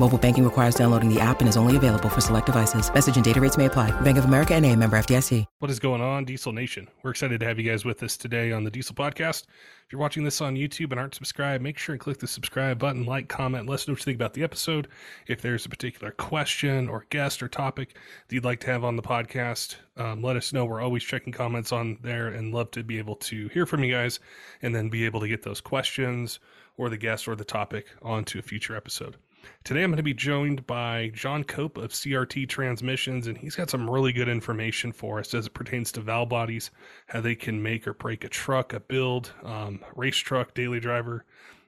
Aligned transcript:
Mobile 0.00 0.18
banking 0.18 0.44
requires 0.44 0.74
downloading 0.74 1.08
the 1.08 1.20
app 1.20 1.40
and 1.40 1.48
is 1.48 1.56
only 1.56 1.76
available 1.76 2.08
for 2.08 2.20
select 2.20 2.46
devices. 2.46 2.92
Message 2.92 3.16
and 3.16 3.24
data 3.24 3.40
rates 3.40 3.56
may 3.56 3.66
apply. 3.66 3.92
Bank 4.00 4.18
of 4.18 4.24
America 4.24 4.54
and 4.54 4.66
a 4.66 4.74
member 4.74 4.98
FDIC. 4.98 5.44
What 5.60 5.70
is 5.70 5.78
going 5.78 6.02
on, 6.02 6.24
Diesel 6.24 6.52
Nation? 6.52 6.88
We're 7.02 7.12
excited 7.12 7.38
to 7.40 7.46
have 7.46 7.58
you 7.58 7.70
guys 7.70 7.84
with 7.84 8.02
us 8.02 8.16
today 8.16 8.52
on 8.52 8.64
the 8.64 8.70
Diesel 8.70 8.94
Podcast. 8.94 9.44
If 9.86 9.92
you're 9.92 10.00
watching 10.00 10.24
this 10.24 10.40
on 10.40 10.56
YouTube 10.56 10.90
and 10.90 10.98
aren't 10.98 11.14
subscribed, 11.14 11.62
make 11.62 11.78
sure 11.78 11.92
and 11.92 12.00
click 12.00 12.18
the 12.18 12.26
subscribe 12.26 12.78
button, 12.78 13.06
like, 13.06 13.28
comment, 13.28 13.68
let 13.68 13.74
us 13.74 13.86
know 13.86 13.92
what 13.92 14.00
you 14.00 14.04
think 14.04 14.16
about 14.16 14.34
the 14.34 14.42
episode. 14.42 14.88
If 15.28 15.40
there's 15.40 15.64
a 15.64 15.68
particular 15.68 16.10
question 16.10 16.88
or 16.88 17.06
guest 17.10 17.42
or 17.42 17.48
topic 17.48 17.94
that 18.26 18.34
you'd 18.34 18.44
like 18.44 18.60
to 18.60 18.70
have 18.72 18.82
on 18.82 18.96
the 18.96 19.02
podcast, 19.02 19.76
um, 19.96 20.22
let 20.22 20.36
us 20.36 20.52
know. 20.52 20.64
We're 20.64 20.82
always 20.82 21.04
checking 21.04 21.32
comments 21.32 21.70
on 21.70 21.98
there 22.02 22.28
and 22.28 22.52
love 22.52 22.72
to 22.72 22.82
be 22.82 22.98
able 22.98 23.16
to 23.16 23.48
hear 23.48 23.64
from 23.64 23.84
you 23.84 23.92
guys 23.92 24.18
and 24.60 24.74
then 24.74 24.88
be 24.88 25.04
able 25.04 25.20
to 25.20 25.28
get 25.28 25.44
those 25.44 25.60
questions 25.60 26.40
or 26.76 26.88
the 26.88 26.96
guest 26.96 27.28
or 27.28 27.36
the 27.36 27.44
topic 27.44 27.86
onto 28.02 28.40
a 28.40 28.42
future 28.42 28.74
episode. 28.74 29.16
Today, 29.64 29.82
I'm 29.82 29.90
going 29.90 29.96
to 29.96 30.02
be 30.02 30.14
joined 30.14 30.66
by 30.66 31.10
John 31.14 31.44
Cope 31.44 31.78
of 31.78 31.92
CRT 31.92 32.48
Transmissions, 32.48 33.26
and 33.26 33.36
he's 33.36 33.56
got 33.56 33.70
some 33.70 33.88
really 33.88 34.12
good 34.12 34.28
information 34.28 34.92
for 34.92 35.18
us 35.18 35.32
as 35.34 35.46
it 35.46 35.54
pertains 35.54 35.90
to 35.92 36.00
valve 36.00 36.28
bodies, 36.28 36.70
how 37.06 37.20
they 37.20 37.34
can 37.34 37.62
make 37.62 37.86
or 37.86 37.94
break 37.94 38.24
a 38.24 38.28
truck, 38.28 38.72
a 38.72 38.80
build, 38.80 39.32
um, 39.42 39.80
race 39.96 40.16
truck, 40.16 40.54
daily 40.54 40.80
driver, 40.80 41.24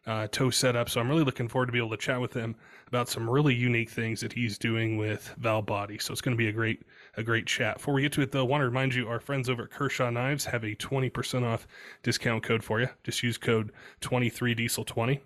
uh, 0.06 0.26
tow 0.28 0.50
setup. 0.50 0.88
So 0.88 1.00
I'm 1.00 1.08
really 1.08 1.24
looking 1.24 1.48
forward 1.48 1.66
to 1.66 1.72
be 1.72 1.78
able 1.78 1.90
to 1.90 1.96
chat 1.96 2.20
with 2.20 2.32
him 2.32 2.54
about 2.86 3.08
some 3.08 3.28
really 3.28 3.54
unique 3.54 3.90
things 3.90 4.20
that 4.20 4.32
he's 4.32 4.58
doing 4.58 4.96
with 4.96 5.34
valve 5.38 5.66
body. 5.66 5.98
So 5.98 6.12
it's 6.12 6.20
going 6.20 6.36
to 6.36 6.38
be 6.38 6.48
a 6.48 6.52
great 6.52 6.84
a 7.16 7.22
great 7.22 7.46
chat. 7.46 7.78
Before 7.78 7.94
we 7.94 8.02
get 8.02 8.12
to 8.12 8.20
it, 8.20 8.30
though, 8.30 8.40
I 8.40 8.48
want 8.48 8.60
to 8.60 8.66
remind 8.66 8.94
you 8.94 9.08
our 9.08 9.20
friends 9.20 9.48
over 9.48 9.64
at 9.64 9.70
Kershaw 9.70 10.10
Knives 10.10 10.44
have 10.44 10.64
a 10.64 10.74
20% 10.74 11.44
off 11.44 11.66
discount 12.02 12.42
code 12.42 12.62
for 12.62 12.80
you. 12.80 12.88
Just 13.04 13.22
use 13.22 13.38
code 13.38 13.72
23diesel20 14.02 15.20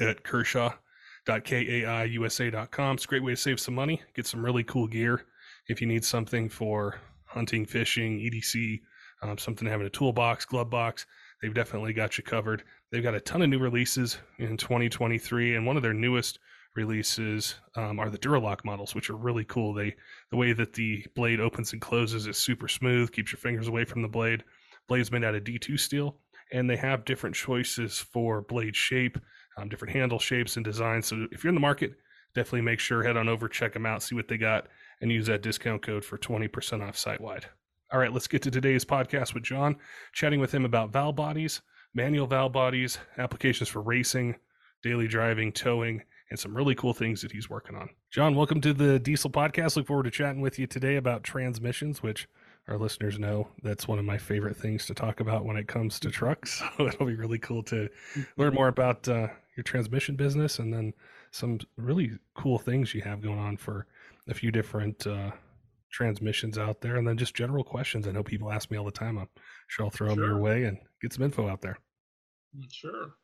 at 0.00 0.24
Kershaw 0.24 0.72
.kaiusa.com. 1.26 2.94
It's 2.94 3.04
a 3.04 3.08
great 3.08 3.22
way 3.24 3.32
to 3.32 3.36
save 3.36 3.60
some 3.60 3.74
money, 3.74 4.02
get 4.14 4.26
some 4.26 4.44
really 4.44 4.64
cool 4.64 4.86
gear. 4.86 5.24
If 5.68 5.80
you 5.80 5.86
need 5.86 6.04
something 6.04 6.48
for 6.48 7.00
hunting, 7.24 7.64
fishing, 7.64 8.18
EDC, 8.18 8.80
um, 9.22 9.38
something 9.38 9.66
having 9.66 9.86
a 9.86 9.90
toolbox, 9.90 10.44
glove 10.44 10.70
box, 10.70 11.06
they've 11.40 11.54
definitely 11.54 11.92
got 11.92 12.18
you 12.18 12.24
covered. 12.24 12.62
They've 12.90 13.02
got 13.02 13.14
a 13.14 13.20
ton 13.20 13.42
of 13.42 13.48
new 13.48 13.58
releases 13.58 14.18
in 14.38 14.56
2023, 14.56 15.56
and 15.56 15.66
one 15.66 15.76
of 15.76 15.82
their 15.82 15.94
newest 15.94 16.38
releases 16.76 17.54
um, 17.76 17.98
are 17.98 18.10
the 18.10 18.18
Duralock 18.18 18.64
models, 18.64 18.94
which 18.94 19.08
are 19.10 19.16
really 19.16 19.44
cool. 19.44 19.72
They 19.72 19.94
the 20.30 20.36
way 20.36 20.52
that 20.52 20.72
the 20.72 21.04
blade 21.14 21.40
opens 21.40 21.72
and 21.72 21.80
closes 21.80 22.26
is 22.26 22.36
super 22.36 22.68
smooth, 22.68 23.12
keeps 23.12 23.32
your 23.32 23.38
fingers 23.38 23.68
away 23.68 23.84
from 23.84 24.02
the 24.02 24.08
blade. 24.08 24.44
Blade's 24.88 25.12
made 25.12 25.24
out 25.24 25.34
of 25.34 25.44
D2 25.44 25.78
steel, 25.78 26.16
and 26.52 26.68
they 26.68 26.76
have 26.76 27.04
different 27.04 27.34
choices 27.34 27.98
for 27.98 28.42
blade 28.42 28.76
shape 28.76 29.18
um, 29.56 29.68
different 29.68 29.94
handle 29.94 30.18
shapes 30.18 30.56
and 30.56 30.64
designs. 30.64 31.06
So 31.06 31.26
if 31.32 31.44
you're 31.44 31.50
in 31.50 31.54
the 31.54 31.60
market, 31.60 31.94
definitely 32.34 32.62
make 32.62 32.80
sure 32.80 33.02
head 33.02 33.16
on 33.16 33.28
over, 33.28 33.48
check 33.48 33.72
them 33.72 33.86
out, 33.86 34.02
see 34.02 34.14
what 34.14 34.28
they 34.28 34.36
got, 34.36 34.66
and 35.00 35.10
use 35.10 35.26
that 35.26 35.42
discount 35.42 35.82
code 35.82 36.04
for 36.04 36.18
20% 36.18 36.86
off 36.86 36.96
site 36.96 37.20
wide. 37.20 37.46
All 37.92 38.00
right, 38.00 38.12
let's 38.12 38.26
get 38.26 38.42
to 38.42 38.50
today's 38.50 38.84
podcast 38.84 39.34
with 39.34 39.44
John, 39.44 39.76
chatting 40.12 40.40
with 40.40 40.52
him 40.52 40.64
about 40.64 40.92
valve 40.92 41.16
bodies, 41.16 41.60
manual 41.94 42.26
valve 42.26 42.52
bodies, 42.52 42.98
applications 43.18 43.68
for 43.68 43.82
racing, 43.82 44.34
daily 44.82 45.06
driving, 45.06 45.52
towing, 45.52 46.02
and 46.30 46.38
some 46.38 46.56
really 46.56 46.74
cool 46.74 46.92
things 46.92 47.22
that 47.22 47.30
he's 47.30 47.48
working 47.48 47.76
on. 47.76 47.88
John, 48.10 48.34
welcome 48.34 48.60
to 48.62 48.72
the 48.72 48.98
Diesel 48.98 49.30
Podcast. 49.30 49.76
Look 49.76 49.86
forward 49.86 50.04
to 50.04 50.10
chatting 50.10 50.40
with 50.40 50.58
you 50.58 50.66
today 50.66 50.96
about 50.96 51.22
transmissions, 51.22 52.02
which 52.02 52.26
our 52.66 52.78
listeners 52.78 53.18
know 53.18 53.48
that's 53.62 53.86
one 53.86 53.98
of 53.98 54.04
my 54.04 54.18
favorite 54.18 54.56
things 54.56 54.86
to 54.86 54.94
talk 54.94 55.20
about 55.20 55.44
when 55.44 55.56
it 55.56 55.68
comes 55.68 56.00
to 56.00 56.10
trucks. 56.10 56.62
So 56.76 56.86
it'll 56.86 57.06
be 57.06 57.14
really 57.14 57.38
cool 57.38 57.62
to 57.64 57.88
learn 58.36 58.54
more 58.54 58.68
about 58.68 59.06
uh, 59.08 59.28
your 59.56 59.64
transmission 59.64 60.16
business 60.16 60.58
and 60.58 60.72
then 60.72 60.92
some 61.30 61.58
really 61.76 62.12
cool 62.34 62.58
things 62.58 62.94
you 62.94 63.02
have 63.02 63.22
going 63.22 63.38
on 63.38 63.56
for 63.56 63.86
a 64.28 64.34
few 64.34 64.50
different 64.50 65.06
uh, 65.06 65.30
transmissions 65.90 66.58
out 66.58 66.80
there 66.80 66.96
and 66.96 67.06
then 67.06 67.16
just 67.16 67.34
general 67.34 67.62
questions. 67.64 68.06
I 68.06 68.12
know 68.12 68.22
people 68.22 68.50
ask 68.50 68.70
me 68.70 68.78
all 68.78 68.84
the 68.84 68.90
time. 68.90 69.18
I'm 69.18 69.28
sure 69.68 69.84
I'll 69.84 69.90
throw 69.90 70.08
sure. 70.08 70.16
them 70.16 70.24
your 70.24 70.38
way 70.38 70.64
and 70.64 70.78
get 71.00 71.12
some 71.12 71.24
info 71.24 71.48
out 71.48 71.62
there. 71.62 71.78
Mm, 72.56 72.72
sure. 72.72 73.14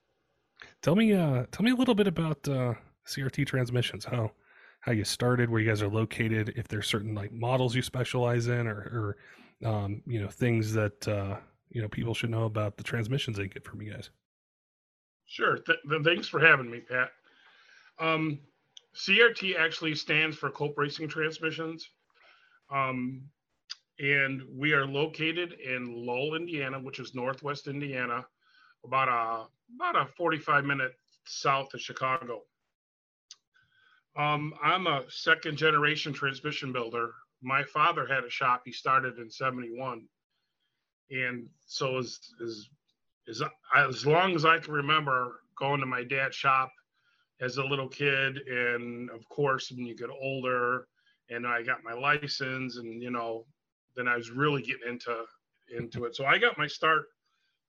Tell 0.83 0.95
me, 0.95 1.13
uh, 1.13 1.47
tell 1.51 1.65
me 1.65 1.73
a 1.73 1.75
little 1.75 1.95
bit 1.95 2.07
about 2.07 2.47
uh, 2.49 2.75
CRT 3.07 3.47
transmissions. 3.47 4.05
How 4.05 4.33
how 4.81 4.93
you 4.93 5.05
started, 5.05 5.51
where 5.51 5.61
you 5.61 5.69
guys 5.69 5.83
are 5.83 5.89
located, 5.89 6.55
if 6.57 6.67
there's 6.67 6.87
certain 6.87 7.15
like 7.15 7.33
models 7.33 7.75
you 7.75 7.83
specialize 7.83 8.47
in, 8.49 8.67
or, 8.67 9.17
or 9.63 9.69
um, 9.69 10.03
you 10.07 10.21
know 10.21 10.29
things 10.29 10.73
that 10.73 11.07
uh, 11.07 11.37
you 11.71 11.83
know 11.83 11.89
people 11.89 12.15
should 12.15 12.31
know 12.31 12.45
about 12.45 12.77
the 12.77 12.83
transmissions 12.83 13.37
they 13.37 13.49
get 13.49 13.65
from 13.65 13.83
you 13.83 13.93
guys. 13.93 14.11
Sure. 15.31 15.59
Th- 15.59 15.79
thanks 16.03 16.27
for 16.27 16.41
having 16.41 16.69
me, 16.69 16.81
Pat. 16.81 17.13
Um, 18.01 18.41
CRT 18.97 19.57
actually 19.57 19.95
stands 19.95 20.37
for 20.37 20.51
Cope 20.51 20.77
Racing 20.77 21.07
Transmissions. 21.07 21.89
Um, 22.69 23.23
and 24.01 24.43
we 24.53 24.73
are 24.73 24.85
located 24.85 25.53
in 25.53 26.05
Lowell, 26.05 26.35
Indiana, 26.35 26.81
which 26.81 26.99
is 26.99 27.15
northwest 27.15 27.69
Indiana, 27.69 28.27
about 28.85 29.09
a 29.09 29.47
about 29.77 29.95
a 29.95 30.11
45 30.17 30.65
minute 30.65 30.95
south 31.27 31.75
of 31.75 31.81
Chicago. 31.81 32.43
Um, 34.17 34.53
I'm 34.61 34.89
a 34.89 35.05
second 35.09 35.57
generation 35.57 36.13
transmission 36.13 36.73
builder. 36.73 37.13
My 37.41 37.63
father 37.63 38.05
had 38.05 38.25
a 38.25 38.31
shop. 38.31 38.63
He 38.65 38.73
started 38.73 39.19
in 39.19 39.31
71. 39.31 40.09
And 41.13 41.49
so 41.67 41.99
as, 41.99 42.19
as 42.45 42.67
is 43.31 43.43
as 43.77 44.05
long 44.05 44.35
as 44.35 44.45
I 44.45 44.59
can 44.59 44.75
remember 44.75 45.41
going 45.57 45.81
to 45.81 45.87
my 45.87 46.03
dad's 46.03 46.35
shop 46.35 46.73
as 47.41 47.57
a 47.57 47.65
little 47.65 47.89
kid, 47.89 48.39
and 48.39 49.09
of 49.11 49.27
course 49.29 49.71
when 49.71 49.87
you 49.87 49.97
get 49.97 50.11
older, 50.11 50.89
and 51.31 51.47
I 51.47 51.63
got 51.63 51.85
my 51.85 51.95
license, 51.95 52.77
and 52.77 53.01
you 53.03 53.11
know, 53.11 53.47
then 53.97 54.09
I 54.09 54.17
was 54.17 54.31
really 54.31 54.63
getting 54.63 54.89
into 54.89 55.25
into 55.77 56.05
it. 56.05 56.17
So 56.17 56.27
I 56.27 56.39
got 56.39 56.59
my 56.59 56.67
start 56.67 57.05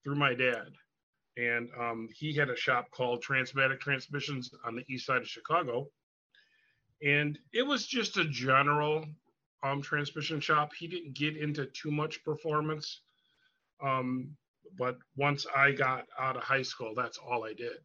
through 0.04 0.16
my 0.16 0.34
dad, 0.34 0.70
and 1.38 1.70
um, 1.80 2.10
he 2.14 2.34
had 2.34 2.50
a 2.50 2.56
shop 2.56 2.90
called 2.92 3.22
Transmatic 3.22 3.80
Transmissions 3.80 4.52
on 4.66 4.76
the 4.76 4.84
east 4.90 5.06
side 5.06 5.22
of 5.22 5.28
Chicago, 5.28 5.88
and 7.04 7.38
it 7.54 7.66
was 7.66 7.86
just 7.86 8.18
a 8.18 8.26
general 8.26 9.06
um, 9.64 9.82
transmission 9.82 10.40
shop. 10.40 10.72
He 10.78 10.88
didn't 10.88 11.14
get 11.14 11.38
into 11.38 11.68
too 11.68 11.92
much 11.92 12.24
performance. 12.24 13.02
Um, 13.84 14.36
but 14.78 14.98
once 15.16 15.46
I 15.56 15.72
got 15.72 16.06
out 16.20 16.38
of 16.38 16.44
high 16.44 16.62
school, 16.62 16.94
that's 16.96 17.18
all 17.18 17.44
I 17.44 17.54
did. 17.54 17.78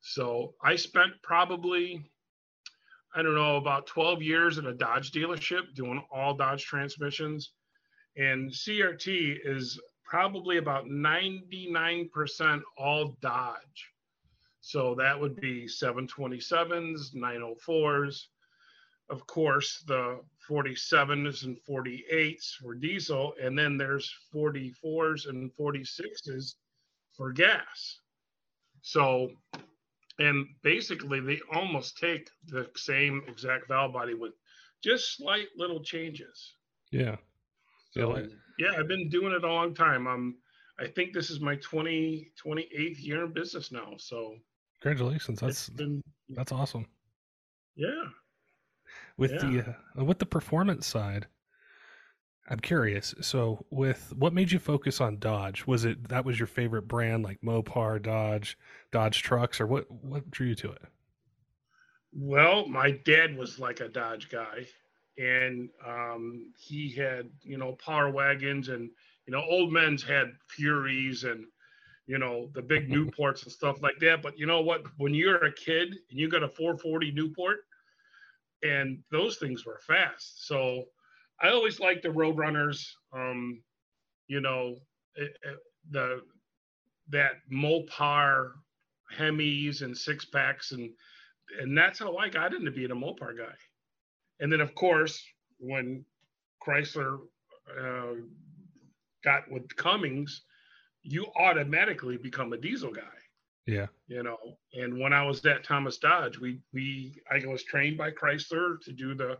So 0.00 0.54
I 0.62 0.76
spent 0.76 1.12
probably, 1.22 2.02
I 3.14 3.22
don't 3.22 3.34
know, 3.34 3.56
about 3.56 3.86
12 3.86 4.22
years 4.22 4.58
in 4.58 4.66
a 4.66 4.74
Dodge 4.74 5.12
dealership 5.12 5.74
doing 5.74 6.02
all 6.10 6.34
Dodge 6.34 6.64
transmissions. 6.64 7.52
And 8.16 8.50
CRT 8.50 9.38
is 9.44 9.78
probably 10.04 10.56
about 10.56 10.86
99% 10.86 12.62
all 12.76 13.16
Dodge. 13.20 13.90
So 14.60 14.94
that 14.96 15.18
would 15.18 15.36
be 15.40 15.66
727s, 15.66 17.14
904s, 17.14 18.26
of 19.10 19.26
course, 19.26 19.82
the 19.86 20.20
47s 20.48 21.44
and 21.44 21.58
48s 21.68 22.54
for 22.62 22.74
diesel, 22.74 23.34
and 23.42 23.58
then 23.58 23.76
there's 23.76 24.12
44s 24.34 25.28
and 25.28 25.50
46s 25.58 26.54
for 27.16 27.32
gas. 27.32 27.98
So, 28.82 29.32
and 30.18 30.46
basically, 30.62 31.20
they 31.20 31.40
almost 31.52 31.98
take 31.98 32.30
the 32.46 32.70
same 32.76 33.22
exact 33.26 33.68
valve 33.68 33.92
body 33.92 34.14
with 34.14 34.32
just 34.82 35.16
slight 35.16 35.48
little 35.56 35.82
changes. 35.82 36.54
Yeah. 36.90 37.16
So, 37.92 38.16
Yeah, 38.58 38.78
I've 38.78 38.88
been 38.88 39.08
doing 39.08 39.32
it 39.32 39.44
a 39.44 39.52
long 39.52 39.74
time. 39.74 40.06
Um, 40.06 40.36
I 40.78 40.86
think 40.86 41.12
this 41.12 41.30
is 41.30 41.40
my 41.40 41.56
20, 41.56 42.30
28th 42.42 43.04
year 43.04 43.24
in 43.24 43.32
business 43.32 43.70
now. 43.70 43.92
So 43.98 44.36
congratulations. 44.80 45.40
That's 45.40 45.68
been, 45.68 46.02
that's 46.30 46.52
awesome. 46.52 46.86
Yeah. 47.76 48.04
With 49.20 49.32
yeah. 49.32 49.38
the 49.38 49.76
uh, 50.00 50.04
with 50.04 50.18
the 50.18 50.24
performance 50.24 50.86
side, 50.86 51.26
I'm 52.48 52.58
curious. 52.58 53.14
So, 53.20 53.66
with 53.68 54.14
what 54.16 54.32
made 54.32 54.50
you 54.50 54.58
focus 54.58 54.98
on 54.98 55.18
Dodge? 55.18 55.66
Was 55.66 55.84
it 55.84 56.08
that 56.08 56.24
was 56.24 56.38
your 56.38 56.46
favorite 56.46 56.88
brand, 56.88 57.22
like 57.22 57.38
Mopar, 57.42 58.00
Dodge, 58.00 58.56
Dodge 58.90 59.22
trucks, 59.22 59.60
or 59.60 59.66
what? 59.66 59.90
What 59.90 60.30
drew 60.30 60.48
you 60.48 60.54
to 60.56 60.72
it? 60.72 60.82
Well, 62.14 62.66
my 62.66 62.92
dad 63.04 63.36
was 63.36 63.58
like 63.58 63.80
a 63.80 63.88
Dodge 63.88 64.30
guy, 64.30 64.66
and 65.18 65.68
um, 65.86 66.52
he 66.58 66.90
had 66.90 67.28
you 67.42 67.58
know 67.58 67.76
power 67.84 68.10
wagons, 68.10 68.70
and 68.70 68.88
you 69.26 69.32
know 69.32 69.42
old 69.42 69.70
men's 69.70 70.02
had 70.02 70.32
Furies, 70.48 71.24
and 71.24 71.44
you 72.06 72.18
know 72.18 72.48
the 72.54 72.62
big 72.62 72.88
Newports 72.90 73.42
and 73.42 73.52
stuff 73.52 73.82
like 73.82 73.98
that. 74.00 74.22
But 74.22 74.38
you 74.38 74.46
know 74.46 74.62
what? 74.62 74.82
When 74.96 75.12
you're 75.12 75.44
a 75.44 75.52
kid 75.52 75.88
and 76.10 76.18
you 76.18 76.30
got 76.30 76.42
a 76.42 76.48
440 76.48 77.12
Newport, 77.12 77.58
and 78.62 78.98
those 79.10 79.36
things 79.38 79.64
were 79.64 79.80
fast. 79.86 80.46
So 80.46 80.84
I 81.40 81.48
always 81.48 81.80
liked 81.80 82.02
the 82.02 82.08
Roadrunners. 82.10 82.86
Um, 83.12 83.62
you 84.28 84.40
know, 84.40 84.76
it, 85.14 85.36
it, 85.42 85.58
the 85.90 86.20
that 87.08 87.32
Mopar 87.52 88.52
Hemis 89.16 89.82
and 89.82 89.96
six 89.96 90.24
packs, 90.24 90.72
and 90.72 90.90
and 91.60 91.76
that's 91.76 91.98
how 91.98 92.16
I 92.16 92.28
got 92.28 92.54
into 92.54 92.70
being 92.70 92.92
a 92.92 92.96
Mopar 92.96 93.36
guy. 93.36 93.54
And 94.40 94.52
then, 94.52 94.60
of 94.60 94.74
course, 94.74 95.22
when 95.58 96.04
Chrysler 96.66 97.18
uh, 97.78 98.14
got 99.24 99.50
with 99.50 99.74
Cummins, 99.76 100.42
you 101.02 101.26
automatically 101.36 102.16
become 102.16 102.52
a 102.52 102.56
diesel 102.56 102.92
guy. 102.92 103.02
Yeah. 103.70 103.86
You 104.08 104.22
know, 104.22 104.38
and 104.74 104.98
when 104.98 105.12
I 105.12 105.22
was 105.22 105.44
at 105.46 105.64
Thomas 105.64 105.98
Dodge, 105.98 106.38
we 106.38 106.60
we 106.72 107.14
I 107.30 107.44
was 107.46 107.62
trained 107.64 107.96
by 107.96 108.10
Chrysler 108.10 108.80
to 108.82 108.92
do 108.92 109.14
the 109.14 109.38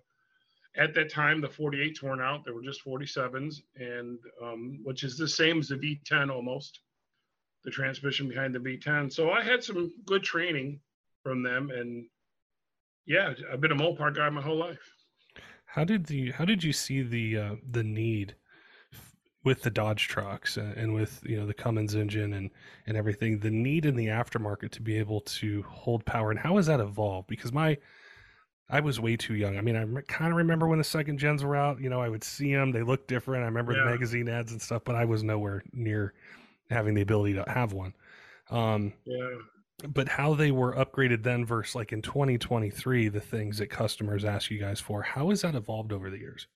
at 0.76 0.94
that 0.94 1.10
time 1.10 1.40
the 1.40 1.48
48s 1.48 2.02
weren't 2.02 2.20
out. 2.20 2.44
There 2.44 2.54
were 2.54 2.62
just 2.62 2.84
47s 2.84 3.62
and 3.76 4.18
um, 4.42 4.80
which 4.84 5.02
is 5.02 5.16
the 5.16 5.28
same 5.28 5.58
as 5.58 5.68
the 5.68 5.76
v10 5.76 6.30
almost 6.30 6.80
the 7.64 7.70
transmission 7.70 8.28
behind 8.28 8.54
the 8.54 8.58
v10 8.58 9.12
so 9.12 9.30
i 9.30 9.42
had 9.42 9.62
some 9.62 9.92
good 10.06 10.22
training 10.22 10.80
from 11.22 11.42
them 11.42 11.70
and 11.70 12.06
yeah 13.04 13.34
i've 13.52 13.60
been 13.60 13.72
a 13.72 13.76
mopar 13.76 14.14
guy 14.14 14.30
my 14.30 14.40
whole 14.40 14.56
life. 14.56 14.94
How 15.66 15.84
did 15.84 16.06
the 16.06 16.32
how 16.32 16.44
did 16.44 16.64
you 16.64 16.72
see 16.72 17.02
the 17.02 17.38
uh, 17.38 17.54
the 17.64 17.84
need 17.84 18.34
with 19.42 19.62
the 19.62 19.70
Dodge 19.70 20.08
trucks 20.08 20.56
and 20.56 20.92
with 20.92 21.22
you 21.24 21.38
know 21.38 21.46
the 21.46 21.54
Cummins 21.54 21.94
engine 21.94 22.34
and 22.34 22.50
and 22.86 22.96
everything, 22.96 23.38
the 23.38 23.50
need 23.50 23.86
in 23.86 23.96
the 23.96 24.06
aftermarket 24.06 24.70
to 24.72 24.82
be 24.82 24.98
able 24.98 25.20
to 25.22 25.62
hold 25.62 26.04
power 26.04 26.30
and 26.30 26.40
how 26.40 26.56
has 26.56 26.66
that 26.66 26.80
evolved? 26.80 27.28
Because 27.28 27.52
my 27.52 27.78
I 28.70 28.80
was 28.80 29.00
way 29.00 29.16
too 29.16 29.34
young. 29.34 29.58
I 29.58 29.62
mean, 29.62 29.76
I 29.76 29.84
kind 30.02 30.30
of 30.30 30.36
remember 30.36 30.68
when 30.68 30.78
the 30.78 30.84
second 30.84 31.18
gens 31.18 31.42
were 31.42 31.56
out. 31.56 31.80
You 31.80 31.90
know, 31.90 32.00
I 32.00 32.08
would 32.08 32.22
see 32.22 32.54
them; 32.54 32.70
they 32.70 32.82
looked 32.82 33.08
different. 33.08 33.42
I 33.42 33.46
remember 33.46 33.72
yeah. 33.72 33.84
the 33.84 33.90
magazine 33.90 34.28
ads 34.28 34.52
and 34.52 34.62
stuff, 34.62 34.82
but 34.84 34.94
I 34.94 35.04
was 35.04 35.22
nowhere 35.22 35.64
near 35.72 36.14
having 36.70 36.94
the 36.94 37.02
ability 37.02 37.34
to 37.34 37.44
have 37.48 37.72
one. 37.72 37.94
Um, 38.50 38.92
yeah. 39.04 39.38
But 39.88 40.08
how 40.08 40.34
they 40.34 40.50
were 40.50 40.74
upgraded 40.74 41.22
then 41.22 41.44
versus 41.44 41.74
like 41.74 41.92
in 41.92 42.02
2023, 42.02 43.08
the 43.08 43.20
things 43.20 43.58
that 43.58 43.70
customers 43.70 44.24
ask 44.24 44.50
you 44.50 44.58
guys 44.58 44.78
for, 44.78 45.02
how 45.02 45.30
has 45.30 45.40
that 45.40 45.54
evolved 45.54 45.92
over 45.92 46.10
the 46.10 46.18
years? 46.18 46.46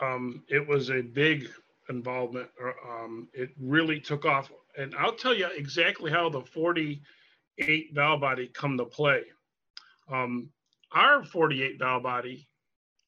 Um, 0.00 0.42
it 0.48 0.66
was 0.66 0.90
a 0.90 1.02
big 1.02 1.48
involvement. 1.88 2.48
Um, 2.88 3.28
it 3.32 3.50
really 3.60 4.00
took 4.00 4.24
off. 4.24 4.50
And 4.76 4.94
I'll 4.96 5.14
tell 5.14 5.34
you 5.34 5.48
exactly 5.56 6.10
how 6.10 6.28
the 6.28 6.42
48 6.42 7.94
valve 7.94 8.20
body 8.20 8.48
come 8.48 8.76
to 8.78 8.84
play. 8.84 9.22
Um, 10.10 10.50
our 10.92 11.24
48 11.24 11.78
valve 11.78 12.02
body 12.02 12.46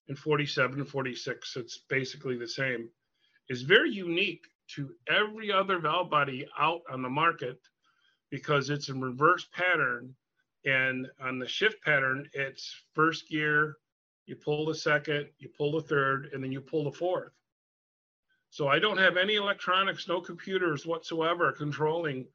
and 0.08 0.18
47 0.18 0.80
and 0.80 0.88
46, 0.88 1.56
it's 1.56 1.78
basically 1.88 2.36
the 2.36 2.48
same, 2.48 2.88
is 3.48 3.62
very 3.62 3.90
unique 3.90 4.44
to 4.74 4.90
every 5.08 5.52
other 5.52 5.78
valve 5.78 6.10
body 6.10 6.46
out 6.58 6.80
on 6.90 7.02
the 7.02 7.08
market 7.08 7.58
because 8.30 8.70
it's 8.70 8.88
in 8.88 9.00
reverse 9.00 9.46
pattern. 9.52 10.14
And 10.64 11.06
on 11.22 11.38
the 11.38 11.48
shift 11.48 11.82
pattern, 11.82 12.28
it's 12.32 12.74
first 12.94 13.28
gear, 13.28 13.76
you 14.28 14.36
pull 14.36 14.66
the 14.66 14.74
second, 14.74 15.26
you 15.38 15.48
pull 15.56 15.72
the 15.72 15.80
third, 15.80 16.30
and 16.32 16.42
then 16.42 16.52
you 16.52 16.60
pull 16.60 16.84
the 16.84 16.92
fourth. 16.92 17.32
So 18.50 18.68
I 18.68 18.78
don't 18.78 18.98
have 18.98 19.16
any 19.16 19.36
electronics, 19.36 20.08
no 20.08 20.20
computers 20.20 20.86
whatsoever 20.86 21.52
controlling 21.52 22.26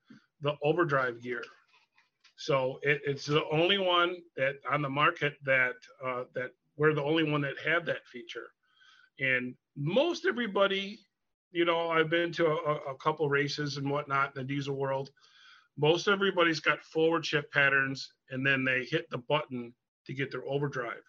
the 0.41 0.55
overdrive 0.63 1.21
gear. 1.21 1.43
So 2.35 2.79
it, 2.81 3.01
it's 3.05 3.25
the 3.25 3.43
only 3.51 3.77
one 3.77 4.17
that 4.37 4.55
on 4.69 4.81
the 4.81 4.89
market 4.89 5.35
that 5.43 5.75
uh, 6.05 6.23
that 6.33 6.51
we're 6.77 6.93
the 6.93 7.03
only 7.03 7.29
one 7.29 7.41
that 7.41 7.53
have 7.63 7.85
that 7.85 8.05
feature. 8.07 8.47
And 9.19 9.55
most 9.75 10.25
everybody, 10.25 10.99
you 11.51 11.65
know, 11.65 11.89
I've 11.89 12.09
been 12.09 12.31
to 12.33 12.47
a, 12.47 12.91
a 12.91 12.95
couple 12.97 13.29
races 13.29 13.77
and 13.77 13.89
whatnot 13.89 14.35
in 14.35 14.41
the 14.41 14.47
diesel 14.47 14.75
world. 14.75 15.09
Most 15.77 16.07
everybody's 16.07 16.59
got 16.59 16.83
forward 16.83 17.25
shift 17.25 17.51
patterns, 17.51 18.13
and 18.29 18.45
then 18.45 18.63
they 18.63 18.83
hit 18.83 19.09
the 19.09 19.19
button 19.19 19.73
to 20.05 20.13
get 20.13 20.31
their 20.31 20.45
overdrive. 20.47 21.03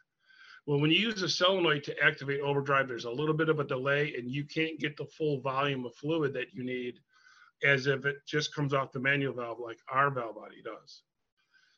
Well, 0.67 0.81
when 0.81 0.91
you 0.91 0.99
use 0.99 1.23
a 1.23 1.29
solenoid 1.29 1.85
to 1.85 2.03
activate 2.03 2.41
overdrive, 2.41 2.89
there's 2.89 3.05
a 3.05 3.11
little 3.11 3.35
bit 3.35 3.51
of 3.51 3.61
a 3.61 3.65
delay 3.65 4.15
and 4.17 4.31
you 4.31 4.45
can't 4.45 4.79
get 4.81 4.97
the 4.97 5.05
full 5.05 5.41
volume 5.41 5.85
of 5.85 5.95
fluid 5.95 6.33
that 6.35 6.55
you 6.55 6.65
need 6.65 7.01
as 7.63 7.87
if 7.87 8.07
it 8.07 8.17
just 8.27 8.55
comes 8.55 8.73
off 8.73 8.93
the 8.93 9.01
manual 9.01 9.35
valve 9.35 9.61
like 9.61 9.79
our 9.91 10.11
valve 10.11 10.37
body 10.37 10.63
does. 10.65 11.03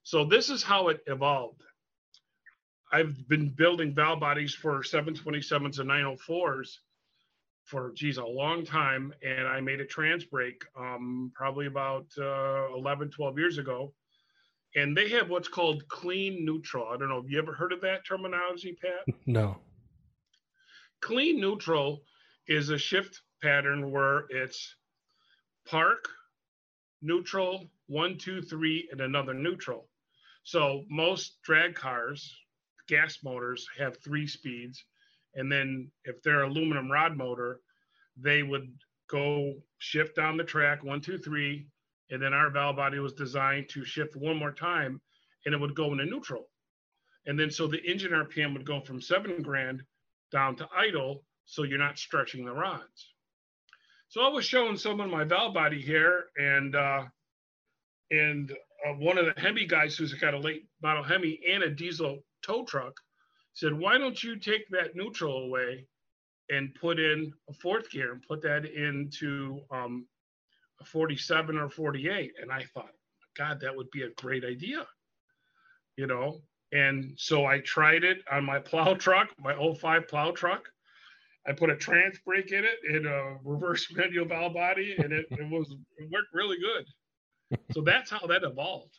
So 0.05 0.25
this 0.25 0.51
is 0.51 0.63
how 0.63 0.89
it 0.89 1.01
evolved. 1.07 1.63
I've 2.93 3.29
been 3.29 3.49
building 3.49 3.93
valve 3.93 4.21
bodies 4.21 4.55
for 4.55 4.81
727s 4.83 5.81
and 5.81 5.91
904s 5.91 6.77
for 7.65 7.91
geez 7.95 8.17
a 8.17 8.25
long 8.25 8.65
time 8.65 9.13
and 9.27 9.47
i 9.49 9.61
made 9.61 9.81
a 9.81 9.85
trans 9.85 10.25
brake 10.25 10.65
um, 10.79 11.33
probably 11.35 11.67
about 11.67 12.07
uh, 12.17 12.73
11 12.77 13.11
12 13.11 13.39
years 13.39 13.59
ago 13.59 13.93
and 14.77 14.95
they 14.95 15.09
have 15.09 15.31
what's 15.31 15.49
called 15.49 15.89
clean 15.89 16.45
neutral. 16.45 16.87
I 16.87 16.99
don't 16.99 17.09
know. 17.09 17.23
Have 17.23 17.31
you 17.31 17.39
ever 17.39 17.55
heard 17.55 17.73
of 17.73 17.81
that 17.81 18.07
terminology, 18.07 18.77
Pat? 18.81 19.15
No. 19.27 19.57
Clean 21.01 21.41
neutral 21.41 22.03
is 22.47 22.71
a 22.71 22.79
shift 22.79 23.21
pattern 23.43 23.91
where 23.91 24.27
it's 24.31 24.77
park, 25.69 26.09
neutral, 27.03 27.69
one, 27.87 28.19
two, 28.19 28.41
three, 28.41 28.89
and 28.91 29.01
another 29.01 29.35
neutral. 29.35 29.89
So 30.43 30.85
most 30.89 31.43
drag 31.43 31.75
cars, 31.75 32.35
gas 32.89 33.19
motors, 33.23 33.67
have 33.79 33.97
three 34.03 34.27
speeds. 34.27 34.85
And 35.35 35.51
then 35.51 35.91
if 36.05 36.23
they're 36.23 36.45
aluminum 36.45 36.91
rod 36.91 37.17
motor, 37.17 37.61
they 38.17 38.43
would 38.43 38.73
go 39.09 39.55
shift 39.79 40.17
down 40.17 40.37
the 40.37 40.45
track, 40.45 40.83
one, 40.83 41.01
two, 41.01 41.19
three, 41.19 41.67
and 42.11 42.23
then 42.23 42.33
our 42.33 42.51
valve 42.51 42.77
body 42.77 42.99
was 42.99 43.13
designed 43.13 43.69
to 43.71 43.85
shift 43.85 44.17
one 44.17 44.37
more 44.37 44.53
time 44.53 45.01
and 45.45 45.55
it 45.55 45.61
would 45.61 45.75
go 45.75 45.93
into 45.93 46.05
neutral. 46.05 46.49
And 47.27 47.39
then 47.39 47.51
so 47.51 47.67
the 47.67 47.83
engine 47.83 48.13
RPM 48.13 48.53
would 48.53 48.67
go 48.67 48.81
from 48.81 49.01
seven 49.01 49.43
grand 49.43 49.83
down 50.31 50.57
to 50.57 50.69
idle, 50.77 51.25
so 51.45 51.63
you're 51.63 51.79
not 51.79 51.99
stretching 51.99 52.45
the 52.45 52.53
rods. 52.53 53.15
So 54.09 54.23
I 54.23 54.29
was 54.29 54.45
showing 54.45 54.77
someone 54.77 55.11
my 55.11 55.25
valve 55.25 55.55
body 55.55 55.81
here, 55.81 56.27
and 56.37 56.77
uh, 56.77 57.05
and 58.11 58.53
uh, 58.87 58.93
one 58.93 59.19
of 59.19 59.27
the 59.27 59.41
Hemi 59.41 59.67
guys 59.67 59.97
who's 59.97 60.15
got 60.15 60.35
a 60.35 60.39
late 60.39 60.67
model 60.83 61.03
Hemi 61.03 61.41
and 61.51 61.65
a 61.65 61.71
diesel 61.71 62.23
tow 62.43 62.65
truck 62.65 62.97
said, 63.55 63.73
"Why 63.73 63.99
don't 63.99 64.23
you 64.23 64.37
take 64.37 64.69
that 64.71 64.95
neutral 64.95 65.45
away 65.45 65.87
and 66.51 66.75
put 66.77 67.01
in 67.01 67.33
a 67.51 67.53
fourth 67.55 67.91
gear 67.91 68.13
and 68.13 68.23
put 68.23 68.43
that 68.43 68.65
into 68.65 69.61
um, 69.73 70.07
a 70.81 70.85
47 70.85 71.57
or 71.57 71.69
48. 71.69 72.33
And 72.41 72.51
I 72.51 72.65
thought, 72.75 72.91
God, 73.37 73.61
that 73.61 73.77
would 73.77 73.91
be 73.91 74.03
a 74.03 74.11
great 74.17 74.45
idea, 74.45 74.87
you 75.97 76.07
know? 76.07 76.41
And 76.73 77.13
so 77.17 77.47
I 77.47 77.61
tried 77.61 78.05
it 78.05 78.19
on 78.31 78.45
my 78.45 78.59
plow 78.59 78.95
truck, 78.95 79.29
my 79.39 79.55
05 79.55 80.09
plow 80.09 80.31
truck. 80.33 80.69
I 81.49 81.53
put 81.53 81.71
a 81.71 81.77
trans 81.77 82.19
brake 82.25 82.51
in 82.51 82.65
it 82.65 82.79
in 82.97 83.07
a 83.07 83.37
reverse 83.45 83.87
manual 83.95 84.27
valve 84.27 84.55
body, 84.55 84.97
and 84.99 85.13
it, 85.13 85.27
it 85.31 85.49
was 85.49 85.71
it 85.97 86.11
worked 86.11 86.33
really 86.33 86.57
good. 86.59 87.59
So 87.73 87.83
that's 87.83 88.11
how 88.11 88.27
that 88.27 88.43
evolved. 88.43 88.99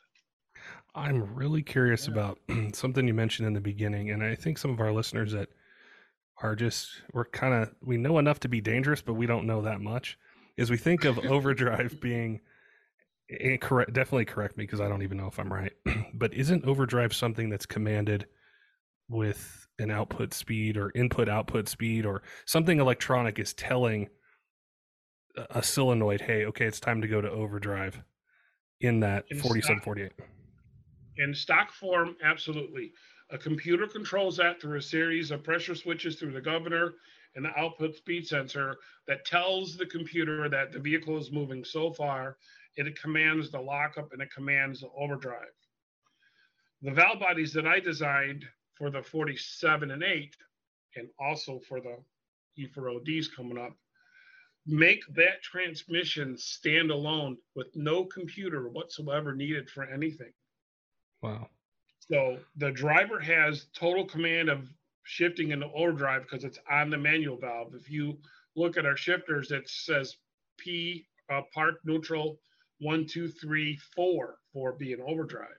I'm 0.96 1.36
really 1.36 1.62
curious 1.62 2.08
yeah. 2.08 2.14
about 2.14 2.40
something 2.74 3.06
you 3.06 3.14
mentioned 3.14 3.48
in 3.48 3.54
the 3.54 3.62
beginning, 3.62 4.12
and 4.12 4.24
I 4.24 4.36
think 4.36 4.58
some 4.58 4.72
of 4.72 4.80
our 4.80 4.94
listeners 4.94 5.34
that 5.34 5.50
are 6.42 6.56
just 6.56 6.90
we're 7.14 7.26
kind 7.26 7.54
of 7.54 7.76
we 7.84 7.98
know 7.98 8.18
enough 8.18 8.40
to 8.42 8.48
be 8.48 8.62
dangerous, 8.62 9.02
but 9.02 9.16
we 9.16 9.26
don't 9.26 9.46
know 9.46 9.62
that 9.64 9.82
much 9.82 10.18
is 10.58 10.70
we 10.70 10.78
think 10.78 11.06
of 11.06 11.20
overdrive 11.20 12.00
being 12.02 12.42
incorrect. 13.30 13.94
Definitely 13.94 14.26
correct 14.26 14.58
me 14.58 14.64
because 14.64 14.82
I 14.82 14.90
don't 14.90 15.04
even 15.04 15.18
know 15.18 15.28
if 15.28 15.40
I'm 15.40 15.52
right. 15.52 15.74
but 16.14 16.34
isn't 16.34 16.66
overdrive 16.66 17.14
something 17.14 17.50
that's 17.50 17.66
commanded 17.66 18.26
with 19.10 19.68
an 19.80 19.92
output 19.92 20.34
speed 20.34 20.76
or 20.76 20.92
input 20.96 21.30
output 21.30 21.70
speed 21.70 22.06
or 22.06 22.24
something 22.46 22.80
electronic 22.80 23.40
is 23.40 23.54
telling 23.54 24.10
a 25.52 25.62
solenoid, 25.62 26.22
hey, 26.22 26.46
okay, 26.46 26.66
it's 26.66 26.80
time 26.80 27.02
to 27.02 27.08
go 27.08 27.22
to 27.22 27.30
overdrive 27.30 28.02
in 28.82 29.00
that 29.02 29.26
in 29.30 29.40
4748. 29.40 30.12
In 31.18 31.34
stock 31.34 31.72
form, 31.72 32.16
absolutely. 32.24 32.92
A 33.30 33.38
computer 33.38 33.88
controls 33.88 34.38
that 34.38 34.62
through 34.62 34.78
a 34.78 34.82
series 34.82 35.32
of 35.32 35.44
pressure 35.44 35.76
switches 35.76 36.16
through 36.16 36.32
the 36.32 36.42
governor 36.42 36.94
and 37.38 37.46
the 37.46 37.58
output 37.58 37.96
speed 37.96 38.28
sensor 38.28 38.76
that 39.08 39.24
tells 39.24 39.78
the 39.78 39.86
computer 39.86 40.50
that 40.50 40.74
the 40.74 40.80
vehicle 40.80 41.18
is 41.18 41.32
moving 41.32 41.64
so 41.64 41.94
far, 41.94 42.36
and 42.78 42.88
it 42.88 43.00
commands 43.00 43.52
the 43.52 43.60
lockup 43.60 44.12
and 44.12 44.22
it 44.22 44.34
commands 44.34 44.82
the 44.82 44.90
overdrive. 44.98 45.54
The 46.82 46.92
valve 46.92 47.20
bodies 47.20 47.54
that 47.54 47.68
I 47.68 47.80
designed 47.80 48.44
for 48.74 48.90
the 48.90 49.04
47 49.04 49.92
and 49.92 50.04
8, 50.04 50.36
and 50.96 51.10
also 51.20 51.60
for 51.70 51.80
the 51.80 51.98
E4ODs 52.60 53.28
coming 53.36 53.60
up, 53.60 53.74
make 54.66 55.04
that 55.16 55.42
transmission 55.44 56.38
stand 56.38 56.90
alone 56.90 57.38
with 57.56 57.68
no 57.76 58.04
computer 58.04 58.68
whatsoever 58.68 59.34
needed 59.34 59.70
for 59.70 59.84
anything. 59.84 60.34
Wow. 61.22 61.50
So 62.00 62.40
the 62.56 62.72
driver 62.72 63.20
has 63.20 63.68
total 63.76 64.06
command 64.06 64.50
of 64.50 64.68
shifting 65.08 65.52
into 65.52 65.72
overdrive 65.74 66.24
because 66.24 66.44
it's 66.44 66.60
on 66.70 66.90
the 66.90 66.98
manual 66.98 67.38
valve. 67.38 67.74
If 67.74 67.90
you 67.90 68.18
look 68.56 68.78
at 68.78 68.86
our 68.86 68.98
shifters, 68.98 69.52
it 69.52 69.70
says 69.70 70.18
P 70.58 71.08
uh, 71.32 71.42
park 71.54 71.76
neutral 71.86 72.40
one, 72.80 73.06
two, 73.06 73.28
three, 73.28 73.78
four 73.96 74.36
for 74.54 74.74
being 74.74 75.02
overdrive. 75.06 75.58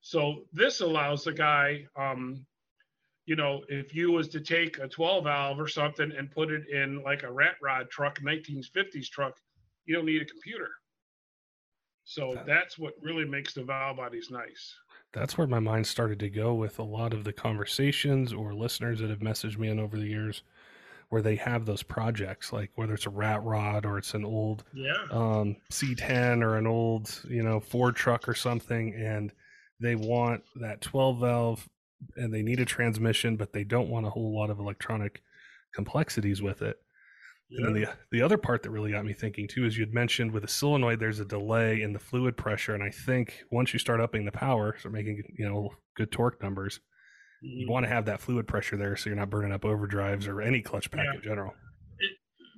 So 0.00 0.44
this 0.52 0.80
allows 0.80 1.24
the 1.24 1.32
guy, 1.32 1.86
um, 1.96 2.44
you 3.26 3.36
know, 3.36 3.62
if 3.68 3.94
you 3.94 4.10
was 4.12 4.28
to 4.28 4.40
take 4.40 4.78
a 4.78 4.88
12 4.88 5.24
valve 5.24 5.60
or 5.60 5.68
something 5.68 6.10
and 6.16 6.30
put 6.30 6.50
it 6.50 6.68
in 6.68 7.02
like 7.02 7.22
a 7.22 7.30
rat 7.30 7.56
rod 7.62 7.90
truck, 7.90 8.18
1950s 8.20 9.08
truck, 9.10 9.36
you 9.84 9.94
don't 9.94 10.06
need 10.06 10.22
a 10.22 10.24
computer. 10.24 10.70
So 12.04 12.42
that's 12.46 12.78
what 12.78 12.94
really 13.02 13.26
makes 13.26 13.52
the 13.52 13.62
valve 13.62 13.98
bodies 13.98 14.28
nice. 14.30 14.74
That's 15.12 15.38
where 15.38 15.46
my 15.46 15.60
mind 15.60 15.86
started 15.86 16.18
to 16.20 16.30
go 16.30 16.54
with 16.54 16.78
a 16.78 16.84
lot 16.84 17.14
of 17.14 17.24
the 17.24 17.32
conversations 17.32 18.32
or 18.32 18.54
listeners 18.54 19.00
that 19.00 19.10
have 19.10 19.20
messaged 19.20 19.58
me 19.58 19.68
in 19.68 19.78
over 19.78 19.96
the 19.96 20.06
years 20.06 20.42
where 21.08 21.22
they 21.22 21.36
have 21.36 21.64
those 21.64 21.82
projects, 21.82 22.52
like 22.52 22.70
whether 22.74 22.92
it's 22.92 23.06
a 23.06 23.10
rat 23.10 23.42
rod 23.42 23.86
or 23.86 23.96
it's 23.96 24.12
an 24.12 24.24
old 24.24 24.64
yeah. 24.74 25.04
um, 25.10 25.56
C10 25.72 26.42
or 26.42 26.56
an 26.56 26.66
old, 26.66 27.22
you 27.28 27.42
know, 27.42 27.60
Ford 27.60 27.96
truck 27.96 28.28
or 28.28 28.34
something, 28.34 28.94
and 28.94 29.32
they 29.80 29.94
want 29.94 30.42
that 30.60 30.82
12 30.82 31.18
valve 31.18 31.68
and 32.16 32.32
they 32.32 32.42
need 32.42 32.60
a 32.60 32.64
transmission, 32.64 33.36
but 33.36 33.52
they 33.52 33.64
don't 33.64 33.88
want 33.88 34.06
a 34.06 34.10
whole 34.10 34.36
lot 34.36 34.50
of 34.50 34.58
electronic 34.58 35.22
complexities 35.74 36.42
with 36.42 36.60
it. 36.62 36.76
And 37.50 37.64
then 37.64 37.72
the 37.72 37.88
the 38.10 38.20
other 38.20 38.36
part 38.36 38.62
that 38.62 38.70
really 38.70 38.90
got 38.90 39.06
me 39.06 39.14
thinking 39.14 39.48
too 39.48 39.64
is 39.64 39.78
you'd 39.78 39.94
mentioned 39.94 40.32
with 40.32 40.44
a 40.44 40.48
solenoid 40.48 41.00
there's 41.00 41.20
a 41.20 41.24
delay 41.24 41.80
in 41.80 41.92
the 41.92 41.98
fluid 41.98 42.36
pressure, 42.36 42.74
and 42.74 42.82
I 42.82 42.90
think 42.90 43.44
once 43.50 43.72
you 43.72 43.78
start 43.78 44.00
upping 44.00 44.26
the 44.26 44.32
power, 44.32 44.76
start 44.78 44.92
making 44.92 45.22
you 45.38 45.48
know 45.48 45.70
good 45.96 46.12
torque 46.12 46.42
numbers, 46.42 46.80
mm-hmm. 47.42 47.60
you 47.60 47.70
want 47.70 47.84
to 47.84 47.90
have 47.90 48.04
that 48.04 48.20
fluid 48.20 48.46
pressure 48.46 48.76
there 48.76 48.96
so 48.96 49.08
you're 49.08 49.18
not 49.18 49.30
burning 49.30 49.52
up 49.52 49.62
overdrives 49.62 50.28
or 50.28 50.42
any 50.42 50.60
clutch 50.60 50.90
pack 50.90 51.06
yeah. 51.06 51.16
in 51.16 51.22
general. 51.22 51.54
It, 51.98 52.10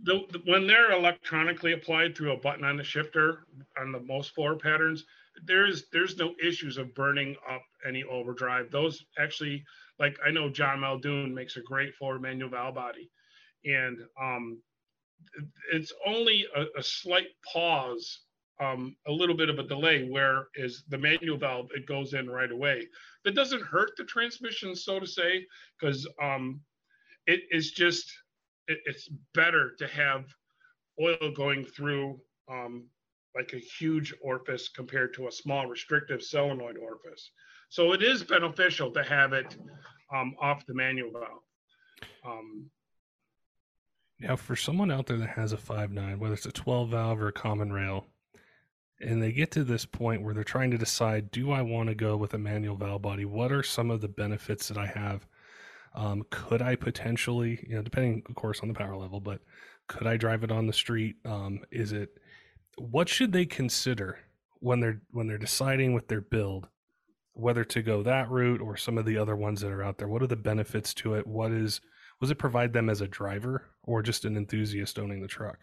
the, 0.04 0.20
the, 0.32 0.50
when 0.50 0.66
they're 0.66 0.92
electronically 0.92 1.72
applied 1.72 2.16
through 2.16 2.32
a 2.32 2.36
button 2.36 2.64
on 2.64 2.76
the 2.76 2.84
shifter 2.84 3.44
on 3.78 3.92
the 3.92 4.00
most 4.00 4.34
floor 4.34 4.56
patterns, 4.56 5.04
there's 5.44 5.84
there's 5.92 6.16
no 6.16 6.34
issues 6.42 6.78
of 6.78 6.94
burning 6.96 7.36
up 7.48 7.62
any 7.86 8.02
overdrive. 8.02 8.72
Those 8.72 9.04
actually, 9.20 9.62
like 10.00 10.18
I 10.26 10.32
know 10.32 10.50
John 10.50 10.80
Muldoon 10.80 11.32
makes 11.32 11.56
a 11.56 11.60
great 11.60 11.94
forward 11.94 12.22
manual 12.22 12.50
valve 12.50 12.74
body, 12.74 13.08
and 13.64 13.98
um, 14.20 14.60
it's 15.72 15.92
only 16.06 16.46
a, 16.56 16.64
a 16.78 16.82
slight 16.82 17.28
pause, 17.52 18.20
um, 18.60 18.96
a 19.06 19.12
little 19.12 19.36
bit 19.36 19.48
of 19.48 19.58
a 19.58 19.62
delay, 19.62 20.08
where 20.08 20.48
is 20.54 20.84
the 20.88 20.98
manual 20.98 21.38
valve 21.38 21.70
it 21.74 21.86
goes 21.86 22.14
in 22.14 22.28
right 22.28 22.50
away. 22.50 22.88
That 23.24 23.34
doesn't 23.34 23.62
hurt 23.62 23.92
the 23.96 24.04
transmission, 24.04 24.74
so 24.74 25.00
to 25.00 25.06
say, 25.06 25.46
because 25.78 26.06
um, 26.22 26.60
it 27.26 27.42
is 27.50 27.72
just 27.72 28.12
it, 28.68 28.78
it's 28.84 29.08
better 29.34 29.74
to 29.78 29.86
have 29.86 30.24
oil 31.00 31.32
going 31.34 31.64
through 31.64 32.20
um, 32.50 32.86
like 33.34 33.52
a 33.52 33.58
huge 33.58 34.12
orifice 34.22 34.68
compared 34.68 35.14
to 35.14 35.28
a 35.28 35.32
small 35.32 35.66
restrictive 35.66 36.22
solenoid 36.22 36.76
orifice. 36.76 37.30
So 37.68 37.92
it 37.92 38.02
is 38.02 38.24
beneficial 38.24 38.90
to 38.92 39.02
have 39.04 39.32
it 39.32 39.56
um, 40.12 40.34
off 40.40 40.66
the 40.66 40.74
manual 40.74 41.12
valve. 41.12 41.42
Um, 42.26 42.70
now, 44.20 44.36
for 44.36 44.56
someone 44.56 44.90
out 44.90 45.06
there 45.06 45.16
that 45.18 45.30
has 45.30 45.52
a 45.52 45.56
five 45.56 45.90
nine, 45.90 46.18
whether 46.18 46.34
it's 46.34 46.46
a 46.46 46.52
12 46.52 46.90
valve 46.90 47.20
or 47.20 47.28
a 47.28 47.32
common 47.32 47.72
rail, 47.72 48.06
and 49.00 49.22
they 49.22 49.32
get 49.32 49.50
to 49.52 49.64
this 49.64 49.86
point 49.86 50.22
where 50.22 50.34
they're 50.34 50.44
trying 50.44 50.70
to 50.72 50.78
decide, 50.78 51.30
do 51.30 51.50
I 51.50 51.62
want 51.62 51.88
to 51.88 51.94
go 51.94 52.16
with 52.16 52.34
a 52.34 52.38
manual 52.38 52.76
valve 52.76 53.02
body? 53.02 53.24
What 53.24 53.50
are 53.50 53.62
some 53.62 53.90
of 53.90 54.02
the 54.02 54.08
benefits 54.08 54.68
that 54.68 54.76
I 54.76 54.86
have? 54.86 55.26
Um, 55.94 56.24
could 56.30 56.60
I 56.62 56.76
potentially, 56.76 57.64
you 57.66 57.74
know, 57.74 57.82
depending, 57.82 58.22
of 58.28 58.34
course, 58.34 58.60
on 58.60 58.68
the 58.68 58.74
power 58.74 58.96
level, 58.96 59.20
but 59.20 59.40
could 59.88 60.06
I 60.06 60.16
drive 60.16 60.44
it 60.44 60.52
on 60.52 60.66
the 60.66 60.72
street? 60.72 61.16
Um, 61.24 61.60
is 61.70 61.92
it 61.92 62.10
what 62.76 63.08
should 63.08 63.32
they 63.32 63.44
consider 63.46 64.18
when 64.60 64.80
they're 64.80 65.02
when 65.10 65.26
they're 65.26 65.38
deciding 65.38 65.92
with 65.92 66.08
their 66.08 66.20
build 66.20 66.68
whether 67.32 67.64
to 67.64 67.82
go 67.82 68.02
that 68.02 68.30
route 68.30 68.60
or 68.60 68.76
some 68.76 68.98
of 68.98 69.04
the 69.04 69.16
other 69.16 69.36
ones 69.36 69.60
that 69.60 69.70
are 69.70 69.82
out 69.82 69.98
there 69.98 70.08
what 70.08 70.22
are 70.22 70.26
the 70.26 70.36
benefits 70.36 70.94
to 70.94 71.14
it 71.14 71.26
what 71.26 71.52
is 71.52 71.80
was 72.20 72.30
it 72.30 72.36
provide 72.36 72.72
them 72.72 72.88
as 72.88 73.00
a 73.00 73.08
driver 73.08 73.66
or 73.90 74.02
just 74.02 74.24
an 74.24 74.36
enthusiast 74.36 74.98
owning 74.98 75.20
the 75.20 75.28
truck? 75.28 75.58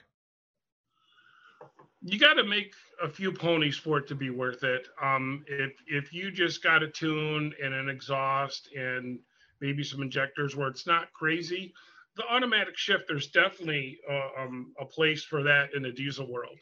You 2.02 2.20
got 2.20 2.36
to 2.36 2.44
make 2.44 2.74
a 3.04 3.10
few 3.10 3.32
ponies 3.32 3.78
for 3.78 3.98
it 3.98 4.08
to 4.08 4.16
be 4.16 4.30
worth 4.30 4.64
it. 4.64 4.88
Um, 5.02 5.44
if 5.48 5.74
if 5.88 6.14
you 6.14 6.32
just 6.32 6.64
got 6.64 6.84
a 6.84 6.88
tune 6.88 7.54
and 7.64 7.74
an 7.74 7.90
exhaust 7.90 8.70
and 8.76 9.20
maybe 9.60 9.84
some 9.84 10.02
injectors 10.02 10.56
where 10.56 10.68
it's 10.68 10.86
not 10.86 11.12
crazy 11.14 11.74
the 12.18 12.26
automatic 12.26 12.76
shift 12.76 13.06
there's 13.08 13.28
definitely 13.28 14.00
uh, 14.12 14.42
um, 14.42 14.74
a 14.80 14.86
place 14.86 15.24
for 15.24 15.44
that 15.44 15.70
in 15.76 15.84
the 15.84 15.92
diesel 15.92 16.30
world. 16.30 16.58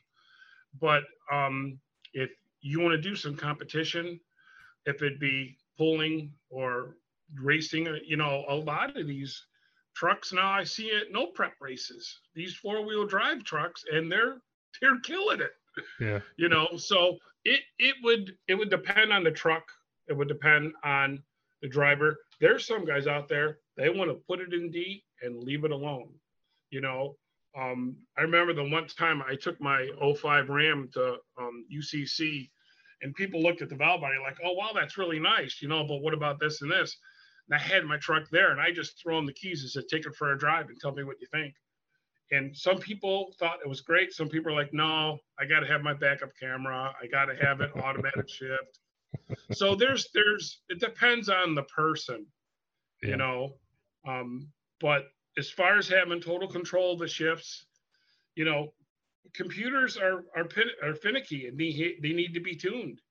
But 0.79 1.03
um, 1.31 1.79
if 2.13 2.29
you 2.61 2.81
want 2.81 2.91
to 2.91 3.01
do 3.01 3.15
some 3.15 3.35
competition, 3.35 4.19
if 4.85 5.01
it 5.01 5.19
be 5.19 5.57
pulling 5.77 6.33
or 6.49 6.97
racing, 7.41 7.87
you 8.05 8.17
know, 8.17 8.43
a 8.49 8.55
lot 8.55 8.97
of 8.97 9.07
these 9.07 9.45
trucks 9.95 10.33
now 10.33 10.51
I 10.51 10.63
see 10.63 10.87
it 10.87 11.11
no 11.11 11.27
prep 11.27 11.53
races. 11.59 12.19
These 12.33 12.55
four 12.55 12.85
wheel 12.85 13.05
drive 13.05 13.43
trucks, 13.43 13.83
and 13.91 14.11
they're 14.11 14.37
they're 14.81 14.99
killing 15.01 15.41
it. 15.41 15.53
Yeah. 15.99 16.19
You 16.37 16.49
know, 16.49 16.77
so 16.77 17.17
it 17.43 17.61
it 17.79 17.95
would 18.03 18.35
it 18.47 18.55
would 18.55 18.69
depend 18.69 19.11
on 19.11 19.23
the 19.23 19.31
truck. 19.31 19.63
It 20.07 20.13
would 20.13 20.27
depend 20.27 20.73
on 20.83 21.23
the 21.61 21.67
driver. 21.67 22.17
There's 22.39 22.67
some 22.67 22.85
guys 22.85 23.07
out 23.07 23.27
there 23.27 23.59
they 23.77 23.89
want 23.89 24.09
to 24.09 24.15
put 24.27 24.39
it 24.39 24.53
in 24.53 24.71
D 24.71 25.03
and 25.21 25.43
leave 25.43 25.63
it 25.63 25.71
alone. 25.71 26.09
You 26.69 26.81
know, 26.81 27.17
um, 27.57 27.95
I 28.17 28.21
remember 28.21 28.53
the 28.53 28.69
one 28.69 28.87
time 28.87 29.21
I 29.27 29.35
took 29.35 29.59
my 29.61 29.89
05 30.17 30.49
Ram 30.49 30.89
to 30.93 31.17
um, 31.37 31.65
UCC, 31.73 32.49
and 33.01 33.15
people 33.15 33.41
looked 33.41 33.61
at 33.61 33.69
the 33.69 33.75
valve 33.75 34.01
body 34.01 34.17
like, 34.21 34.37
"Oh, 34.43 34.53
wow, 34.53 34.71
that's 34.73 34.97
really 34.97 35.19
nice," 35.19 35.61
you 35.61 35.67
know. 35.67 35.85
But 35.85 36.01
what 36.01 36.13
about 36.13 36.39
this 36.39 36.61
and 36.61 36.71
this? 36.71 36.97
And 37.47 37.55
I 37.55 37.61
had 37.61 37.85
my 37.85 37.97
truck 37.97 38.29
there, 38.29 38.51
and 38.51 38.59
I 38.59 38.71
just 38.71 39.01
throw 39.01 39.17
them 39.17 39.25
the 39.25 39.33
keys 39.33 39.61
and 39.61 39.69
said, 39.69 39.87
"Take 39.87 40.05
it 40.05 40.15
for 40.15 40.31
a 40.31 40.37
drive 40.37 40.69
and 40.69 40.79
tell 40.79 40.93
me 40.93 41.03
what 41.03 41.21
you 41.21 41.27
think." 41.27 41.55
And 42.31 42.55
some 42.57 42.79
people 42.79 43.35
thought 43.37 43.59
it 43.63 43.69
was 43.69 43.81
great. 43.81 44.11
Some 44.11 44.29
people 44.29 44.51
are 44.51 44.55
like, 44.55 44.73
"No, 44.73 45.19
I 45.39 45.45
got 45.45 45.59
to 45.59 45.67
have 45.67 45.81
my 45.81 45.93
backup 45.93 46.31
camera. 46.39 46.93
I 47.01 47.07
got 47.07 47.25
to 47.25 47.35
have 47.35 47.61
it 47.61 47.75
automatic 47.75 48.29
shift." 48.29 48.79
So 49.53 49.75
there's 49.75 50.09
there's 50.13 50.61
it 50.69 50.79
depends 50.79 51.29
on 51.29 51.55
the 51.55 51.63
person, 51.63 52.25
yeah. 53.03 53.09
you 53.09 53.17
know. 53.17 53.57
Um, 54.07 54.51
but 54.79 55.07
as 55.37 55.49
far 55.49 55.77
as 55.77 55.87
having 55.87 56.21
total 56.21 56.47
control 56.47 56.93
of 56.93 56.99
the 56.99 57.07
shifts, 57.07 57.65
you 58.35 58.45
know, 58.45 58.73
computers 59.33 59.97
are 59.97 60.25
are, 60.35 60.47
are 60.83 60.95
finicky 60.95 61.47
and 61.47 61.57
they 61.57 61.97
they 62.01 62.13
need 62.13 62.33
to 62.33 62.39
be 62.39 62.55
tuned, 62.55 63.01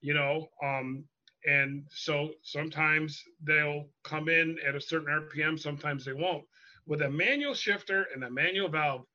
you 0.00 0.14
know. 0.14 0.48
Um, 0.62 1.04
and 1.46 1.84
so 1.90 2.30
sometimes 2.42 3.22
they'll 3.42 3.88
come 4.02 4.28
in 4.28 4.58
at 4.66 4.74
a 4.74 4.80
certain 4.80 5.08
RPM, 5.08 5.58
sometimes 5.58 6.04
they 6.04 6.12
won't. 6.12 6.44
With 6.86 7.02
a 7.02 7.10
manual 7.10 7.54
shifter 7.54 8.06
and 8.14 8.24
a 8.24 8.30
manual 8.30 8.68
valve, 8.68 9.06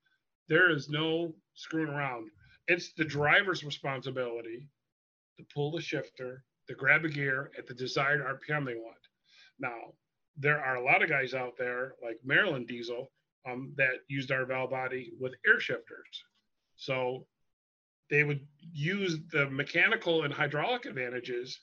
there 0.48 0.72
is 0.72 0.90
no 0.90 1.36
screwing 1.56 1.90
around. 1.90 2.30
It's 2.68 2.94
the 2.94 3.04
driver's 3.04 3.66
responsibility 3.66 4.70
to 5.38 5.46
pull 5.54 5.72
the 5.72 5.82
shifter, 5.82 6.44
to 6.68 6.76
grab 6.76 7.04
a 7.04 7.10
gear 7.10 7.52
at 7.58 7.68
the 7.68 7.74
desired 7.74 8.22
RPM 8.22 8.66
they 8.66 8.76
want. 8.76 8.98
Now, 9.60 9.94
there 10.38 10.64
are 10.64 10.76
a 10.76 10.84
lot 10.84 11.04
of 11.04 11.10
guys 11.10 11.34
out 11.34 11.58
there 11.58 11.96
like 12.02 12.18
Maryland 12.24 12.68
Diesel 12.68 13.12
um, 13.50 13.74
that 13.76 14.00
used 14.08 14.32
our 14.32 14.46
valve 14.46 14.70
body 14.70 15.12
with 15.20 15.34
air 15.46 15.60
shifters. 15.60 16.24
So 16.78 17.26
they 18.10 18.24
would 18.24 18.46
use 18.72 19.20
the 19.32 19.50
mechanical 19.50 20.24
and 20.24 20.34
hydraulic 20.34 20.86
advantages 20.86 21.60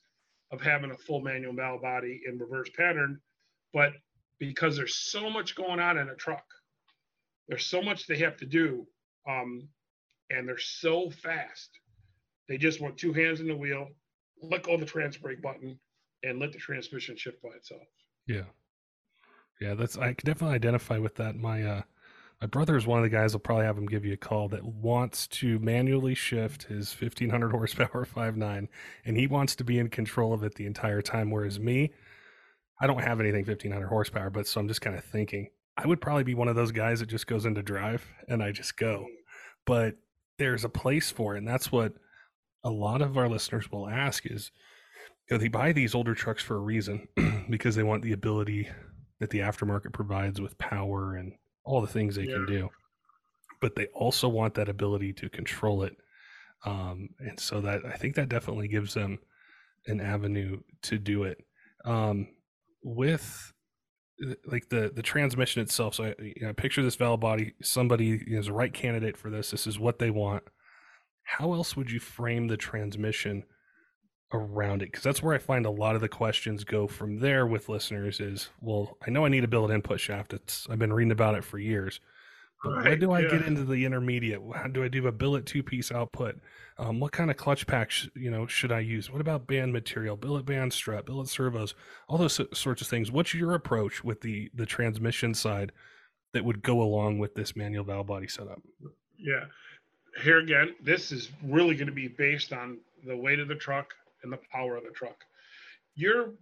of 0.51 0.61
having 0.61 0.91
a 0.91 0.97
full 0.97 1.21
manual 1.21 1.53
valve 1.53 1.83
body 1.83 2.23
in 2.27 2.39
reverse 2.39 2.71
pattern, 2.77 3.21
but 3.73 3.93
because 4.39 4.77
there's 4.77 4.97
so 4.97 5.29
much 5.29 5.55
going 5.55 5.81
on 5.81 5.99
in 5.99 6.09
a 6.09 6.15
truck, 6.15 6.45
there's 7.49 7.67
so 7.67 7.83
much 7.83 8.07
they 8.07 8.19
have 8.19 8.37
to 8.37 8.47
do, 8.47 8.87
um, 9.29 9.69
and 10.31 10.49
they're 10.49 10.59
so 10.59 11.11
fast. 11.11 11.71
They 12.49 12.57
just 12.57 12.81
want 12.81 12.97
two 12.97 13.13
hands 13.13 13.41
in 13.41 13.49
the 13.49 13.57
wheel, 13.57 13.89
let 14.43 14.63
go 14.63 14.77
the 14.77 14.87
trans 14.87 15.17
brake 15.17 15.43
button, 15.43 15.79
and 16.23 16.39
let 16.39 16.53
the 16.53 16.59
transmission 16.59 17.17
shift 17.17 17.43
by 17.43 17.51
itself. 17.51 17.83
Yeah, 18.27 18.45
yeah, 19.61 19.75
that's 19.75 19.97
I 19.99 20.15
can 20.15 20.25
definitely 20.25 20.57
identify 20.57 20.99
with 20.99 21.15
that. 21.17 21.37
My 21.37 21.63
uh, 21.63 21.83
my 22.41 22.47
brother 22.47 22.77
is 22.77 22.87
one 22.87 22.99
of 22.99 23.03
the 23.03 23.17
guys. 23.17 23.35
I'll 23.35 23.41
probably 23.41 23.65
have 23.65 23.77
him 23.77 23.87
give 23.87 24.05
you 24.05 24.13
a 24.13 24.19
call 24.19 24.49
that 24.49 24.65
wants 24.65 25.27
to 25.29 25.59
manually 25.59 26.15
shift 26.15 26.65
his 26.65 26.95
1500 26.99 27.51
horsepower 27.51 28.07
5.9, 28.15 28.69
and 29.05 29.17
he 29.17 29.27
wants 29.27 29.57
to 29.57 29.65
be 29.65 29.79
in 29.79 29.89
control 29.89 30.33
of 30.33 30.45
it 30.45 30.55
the 30.55 30.67
entire 30.67 31.03
time. 31.03 31.31
Whereas 31.31 31.59
me, 31.59 31.93
I 32.81 32.87
don't 32.87 33.03
have 33.03 33.21
anything 33.21 33.45
1500 33.45 33.89
horsepower, 33.89 34.31
but 34.31 34.47
so 34.47 34.61
I'm 34.61 34.69
just 34.69 34.81
kind 34.81 34.97
of 34.97 35.05
thinking 35.05 35.49
I 35.77 35.87
would 35.87 36.01
probably 36.01 36.25
be 36.25 36.35
one 36.35 36.49
of 36.49 36.57
those 36.57 36.73
guys 36.73 37.01
that 37.01 37.09
just 37.09 37.27
goes 37.27 37.45
into 37.45 37.63
drive 37.63 38.05
and 38.29 38.43
I 38.43 38.53
just 38.53 38.77
go. 38.77 39.07
But 39.65 39.95
there's 40.39 40.65
a 40.65 40.69
place 40.69 41.11
for 41.11 41.35
it, 41.35 41.39
and 41.39 41.49
that's 41.49 41.73
what 41.73 41.95
a 42.65 42.71
lot 42.71 43.03
of 43.03 43.17
our 43.17 43.29
listeners 43.29 43.71
will 43.71 43.89
ask 43.89 44.27
is 44.27 44.51
you 45.29 45.37
know, 45.37 45.39
they 45.41 45.49
buy 45.49 45.73
these 45.73 45.95
older 45.95 46.15
trucks 46.15 46.43
for 46.43 46.57
a 46.57 46.61
reason 46.61 47.09
because 47.51 47.75
they 47.75 47.83
want 47.83 48.03
the 48.03 48.13
ability 48.13 48.69
that 49.21 49.31
the 49.31 49.41
aftermarket 49.41 49.93
provides 49.93 50.41
with 50.41 50.57
power 50.59 51.17
and 51.17 51.33
all 51.69 51.81
the 51.81 51.87
things 51.87 52.17
they 52.17 52.25
yeah. 52.25 52.35
can 52.35 52.47
do. 52.47 52.69
But 53.61 53.75
they 53.75 53.87
also 53.87 54.29
want 54.29 54.55
that 54.55 54.69
ability 54.69 55.13
to 55.15 55.29
control 55.29 55.83
it. 55.83 55.97
Um, 56.65 57.11
and 57.19 57.39
so 57.39 57.61
that 57.61 57.85
I 57.85 57.97
think 57.97 58.15
that 58.15 58.29
definitely 58.29 58.69
gives 58.69 58.95
them 58.95 59.19
an 59.87 60.01
avenue 60.01 60.61
to 60.83 60.99
do 60.99 61.25
it. 61.25 61.39
Um, 61.85 62.29
with 62.83 63.53
like 64.47 64.69
the 64.69 64.91
the 64.95 65.03
transmission 65.03 65.63
itself. 65.63 65.95
So 65.95 66.05
I, 66.05 66.15
you 66.19 66.47
know, 66.47 66.53
picture 66.53 66.83
this 66.83 66.97
valve 66.97 67.21
body. 67.21 67.55
Somebody 67.63 68.21
is 68.27 68.49
a 68.49 68.53
right 68.53 68.73
candidate 68.73 69.17
for 69.17 69.31
this. 69.31 69.51
This 69.51 69.67
is 69.67 69.79
what 69.79 69.99
they 69.99 70.11
want. 70.11 70.45
How 71.23 71.53
else 71.53 71.77
would 71.77 71.91
you 71.91 72.01
frame 72.01 72.49
the 72.49 72.57
transmission 72.57 73.45
around 74.33 74.83
it? 74.83 74.87
Because 74.87 75.05
that's 75.05 75.23
where 75.23 75.35
I 75.35 75.39
find 75.39 75.67
a 75.67 75.71
lot 75.71 75.95
of 75.95 76.01
the 76.01 76.09
questions 76.09 76.65
go 76.65 76.87
from 76.87 77.19
there 77.21 77.47
with 77.47 77.69
listeners. 77.69 78.21
Is 78.21 78.51
well, 78.61 78.97
I 79.07 79.11
know 79.11 79.25
I 79.25 79.29
need 79.29 79.45
a 79.45 79.49
billet 79.49 79.73
input 79.73 80.01
shaft. 80.01 80.33
It's 80.33 80.67
I've 80.71 80.79
been 80.79 80.93
reading 80.93 81.13
about 81.13 81.35
it 81.35 81.45
for 81.45 81.59
years. 81.59 82.01
But 82.63 82.71
right, 82.71 82.85
where 82.87 82.97
do 82.97 83.13
I 83.13 83.21
yeah. 83.21 83.31
get 83.31 83.43
into 83.43 83.65
the 83.65 83.85
intermediate? 83.85 84.43
How 84.55 84.67
do 84.67 84.83
I 84.83 84.89
do 84.89 85.07
a 85.07 85.13
billet 85.13 85.47
two 85.47 85.63
piece 85.63 85.93
output? 85.93 86.41
Um, 86.77 86.99
what 86.99 87.13
kind 87.13 87.31
of 87.31 87.37
clutch 87.37 87.67
packs 87.67 88.09
you 88.15 88.31
know 88.31 88.47
should 88.47 88.73
I 88.73 88.81
use? 88.81 89.11
What 89.11 89.21
about 89.21 89.47
band 89.47 89.73
material, 89.73 90.17
billet 90.17 90.45
band 90.45 90.73
strut, 90.73 91.07
billet 91.07 91.29
servos, 91.29 91.75
all 92.09 92.19
those 92.19 92.41
sorts 92.53 92.83
of 92.83 92.89
things? 92.89 93.13
What's 93.13 93.35
your 93.35 93.55
approach 93.55 94.03
with 94.03 94.21
the 94.21 94.51
the 94.55 94.67
transmission 94.67 95.35
side 95.35 95.73
that 96.33 96.45
would 96.45 96.63
go 96.63 96.83
along 96.83 97.19
with 97.19 97.35
this 97.35 97.55
manual 97.55 97.85
valve 97.85 98.09
body 98.09 98.29
setup? 98.29 98.61
Yeah, 99.17 99.45
here 100.23 100.39
again, 100.39 100.75
this 100.83 101.13
is 101.13 101.31
really 101.45 101.75
going 101.75 101.87
to 101.87 101.93
be 101.93 102.09
based 102.09 102.53
on 102.53 102.79
the 103.07 103.17
weight 103.17 103.39
of 103.39 103.49
the 103.49 103.55
truck 103.55 103.95
and 104.23 104.33
the 104.33 104.41
power 104.53 104.77
of 104.77 104.85
the 104.85 104.91
truck. 104.91 105.25
Your 105.95 106.35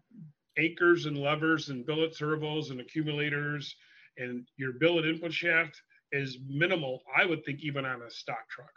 anchors 0.59 1.07
and 1.07 1.19
levers 1.19 1.69
and 1.69 1.87
billet 1.87 2.15
servos 2.15 2.71
and 2.71 2.81
accumulators 2.81 3.75
and 4.19 4.47
your 4.57 4.73
billet 4.73 5.07
input 5.07 5.33
shaft 5.33 5.83
is 6.13 6.39
minimal, 6.49 7.03
I 7.15 7.27
would 7.27 7.45
think, 7.45 7.61
even 7.63 7.85
on 7.85 8.03
a 8.03 8.11
stock 8.11 8.49
truck. 8.49 8.73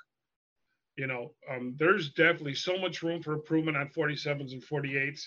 You 0.98 1.08
know, 1.08 1.32
um, 1.50 1.76
there's 1.78 2.10
definitely 2.12 2.56
so 2.56 2.78
much 2.78 3.02
room 3.04 3.22
for 3.24 3.34
improvement 3.34 3.78
on 3.78 3.90
47s 3.90 4.52
and 4.52 4.62
48s. 4.62 5.22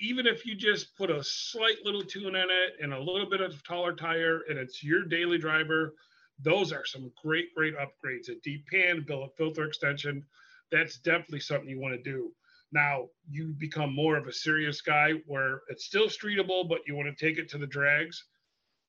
Even 0.00 0.26
if 0.26 0.44
you 0.44 0.54
just 0.54 0.96
put 0.96 1.10
a 1.10 1.22
slight 1.22 1.76
little 1.84 2.02
tune 2.02 2.34
in 2.34 2.48
it 2.50 2.72
and 2.80 2.92
a 2.92 3.00
little 3.00 3.28
bit 3.28 3.40
of 3.40 3.62
taller 3.64 3.94
tire 3.94 4.40
and 4.48 4.58
it's 4.58 4.82
your 4.82 5.04
daily 5.04 5.38
driver, 5.38 5.94
those 6.40 6.72
are 6.72 6.84
some 6.84 7.12
great, 7.22 7.54
great 7.54 7.74
upgrades. 7.76 8.28
A 8.28 8.34
deep 8.42 8.66
pan, 8.66 9.04
billet 9.06 9.30
filter 9.36 9.64
extension, 9.64 10.24
that's 10.70 10.98
definitely 10.98 11.40
something 11.40 11.68
you 11.68 11.80
want 11.80 11.94
to 11.94 12.02
do. 12.02 12.32
Now 12.72 13.08
you 13.30 13.54
become 13.58 13.94
more 13.94 14.16
of 14.16 14.26
a 14.26 14.32
serious 14.32 14.80
guy 14.80 15.12
where 15.26 15.62
it's 15.68 15.84
still 15.84 16.06
streetable, 16.06 16.68
but 16.68 16.80
you 16.86 16.96
want 16.96 17.16
to 17.16 17.24
take 17.24 17.38
it 17.38 17.48
to 17.50 17.58
the 17.58 17.66
drags. 17.66 18.24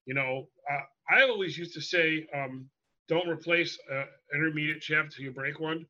You 0.06 0.14
know, 0.14 0.48
uh, 0.72 1.14
I 1.14 1.24
always 1.24 1.58
used 1.58 1.74
to 1.74 1.82
say, 1.82 2.26
um, 2.34 2.70
don't 3.10 3.28
replace 3.28 3.78
an 3.92 4.06
intermediate 4.34 4.82
shaft 4.82 5.06
until 5.08 5.26
you 5.26 5.32
break 5.32 5.60
one, 5.60 5.86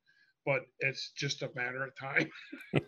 but 0.46 0.62
it's 0.80 1.12
just 1.16 1.44
a 1.44 1.52
matter 1.56 1.84
of 1.84 1.96
time. 1.96 2.30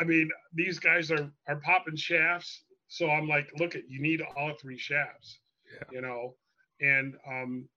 I 0.00 0.04
mean, 0.04 0.30
these 0.52 0.78
guys 0.78 1.10
are 1.10 1.30
are 1.48 1.60
popping 1.60 1.96
shafts, 1.96 2.64
so 2.88 3.10
I'm 3.10 3.28
like, 3.28 3.50
look 3.58 3.76
at 3.76 3.88
you 3.88 4.02
need 4.02 4.22
all 4.36 4.54
three 4.60 4.78
shafts, 4.78 5.38
yeah. 5.72 5.86
you 5.92 6.00
know. 6.00 6.34
And 6.80 7.14
um, 7.28 7.68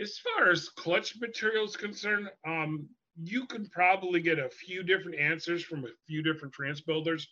as 0.00 0.18
far 0.18 0.50
as 0.50 0.68
clutch 0.70 1.18
material 1.20 1.64
is 1.64 1.76
concerned, 1.76 2.28
um, 2.46 2.88
you 3.16 3.46
can 3.46 3.66
probably 3.68 4.20
get 4.20 4.38
a 4.38 4.48
few 4.48 4.82
different 4.82 5.18
answers 5.18 5.62
from 5.62 5.84
a 5.84 5.88
few 6.06 6.22
different 6.22 6.54
trans 6.54 6.80
builders. 6.80 7.28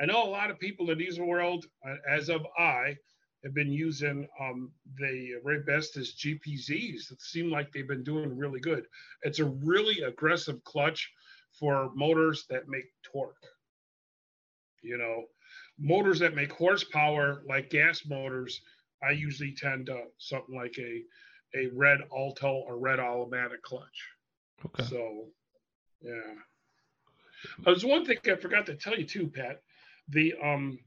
I 0.00 0.06
know 0.06 0.24
a 0.24 0.28
lot 0.28 0.50
of 0.50 0.58
people 0.58 0.90
in 0.90 0.98
diesel 0.98 1.26
world, 1.26 1.66
uh, 1.86 1.96
as 2.08 2.28
of 2.28 2.46
I, 2.58 2.96
have 3.44 3.54
been 3.54 3.72
using 3.72 4.28
um, 4.40 4.70
the 4.98 5.32
Raybestos 5.44 6.14
GPZs 6.16 7.08
that 7.08 7.20
seem 7.20 7.50
like 7.50 7.72
they've 7.72 7.88
been 7.88 8.04
doing 8.04 8.36
really 8.36 8.60
good. 8.60 8.86
It's 9.22 9.40
a 9.40 9.44
really 9.44 10.02
aggressive 10.02 10.62
clutch 10.64 11.10
for 11.58 11.90
motors 11.94 12.46
that 12.50 12.68
make 12.68 12.84
torque. 13.02 13.44
You 14.80 14.96
know, 14.96 15.24
motors 15.78 16.20
that 16.20 16.34
make 16.34 16.52
horsepower 16.52 17.42
like 17.48 17.70
gas 17.70 18.02
motors, 18.06 18.60
I 19.02 19.10
usually 19.10 19.54
tend 19.54 19.86
to 19.86 20.04
something 20.18 20.54
like 20.54 20.76
a 20.78 21.02
a 21.54 21.68
red 21.74 22.00
alto 22.14 22.64
or 22.66 22.78
red 22.78 22.98
automatic 22.98 23.62
clutch. 23.62 24.11
Okay. 24.66 24.84
So, 24.84 25.26
yeah. 26.00 26.34
There's 27.64 27.84
one 27.84 28.04
thing 28.04 28.18
I 28.26 28.36
forgot 28.36 28.66
to 28.66 28.74
tell 28.74 28.98
you 28.98 29.04
too, 29.04 29.28
Pat. 29.28 29.62
The 30.08 30.34
um, 30.42 30.78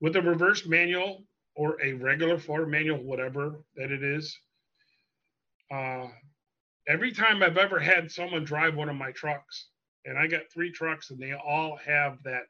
with 0.00 0.12
the 0.12 0.22
reverse 0.22 0.66
manual, 0.66 1.24
or 1.56 1.82
a 1.82 1.92
regular 1.94 2.38
Ford 2.38 2.68
manual, 2.68 3.02
whatever 3.02 3.64
that 3.76 3.90
it 3.90 4.02
is. 4.02 4.38
Uh, 5.72 6.06
every 6.86 7.12
time 7.12 7.42
I've 7.42 7.56
ever 7.56 7.80
had 7.80 8.10
someone 8.10 8.44
drive 8.44 8.76
one 8.76 8.88
of 8.88 8.96
my 8.96 9.10
trucks, 9.12 9.68
and 10.04 10.18
I 10.18 10.26
got 10.26 10.42
three 10.52 10.70
trucks, 10.70 11.10
and 11.10 11.18
they 11.18 11.32
all 11.32 11.76
have 11.84 12.22
that 12.24 12.44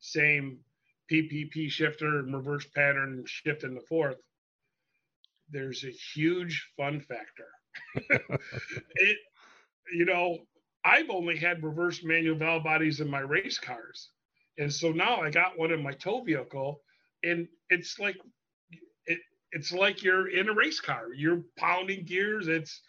same 0.00 0.58
PPP 1.10 1.70
shifter 1.70 2.20
and 2.20 2.34
reverse 2.34 2.66
pattern 2.74 3.24
shift 3.26 3.64
in 3.64 3.74
the 3.74 3.82
fourth. 3.88 4.16
There's 5.50 5.84
a 5.84 5.90
huge 5.90 6.66
fun 6.76 7.00
factor. 7.00 7.48
it, 8.94 9.18
you 9.92 10.04
know, 10.04 10.38
I've 10.84 11.10
only 11.10 11.36
had 11.36 11.62
reverse 11.62 12.02
manual 12.04 12.36
valve 12.36 12.64
bodies 12.64 13.00
in 13.00 13.10
my 13.10 13.20
race 13.20 13.58
cars. 13.58 14.10
And 14.58 14.72
so 14.72 14.92
now 14.92 15.20
I 15.20 15.30
got 15.30 15.58
one 15.58 15.72
in 15.72 15.82
my 15.82 15.92
tow 15.92 16.22
vehicle, 16.22 16.80
and 17.22 17.48
it's 17.70 17.98
like 17.98 18.16
it, 19.06 19.18
it's 19.52 19.72
like 19.72 20.02
you're 20.02 20.28
in 20.28 20.48
a 20.48 20.54
race 20.54 20.80
car. 20.80 21.12
You're 21.14 21.42
pounding 21.56 22.04
gears, 22.04 22.48
it's 22.48 22.80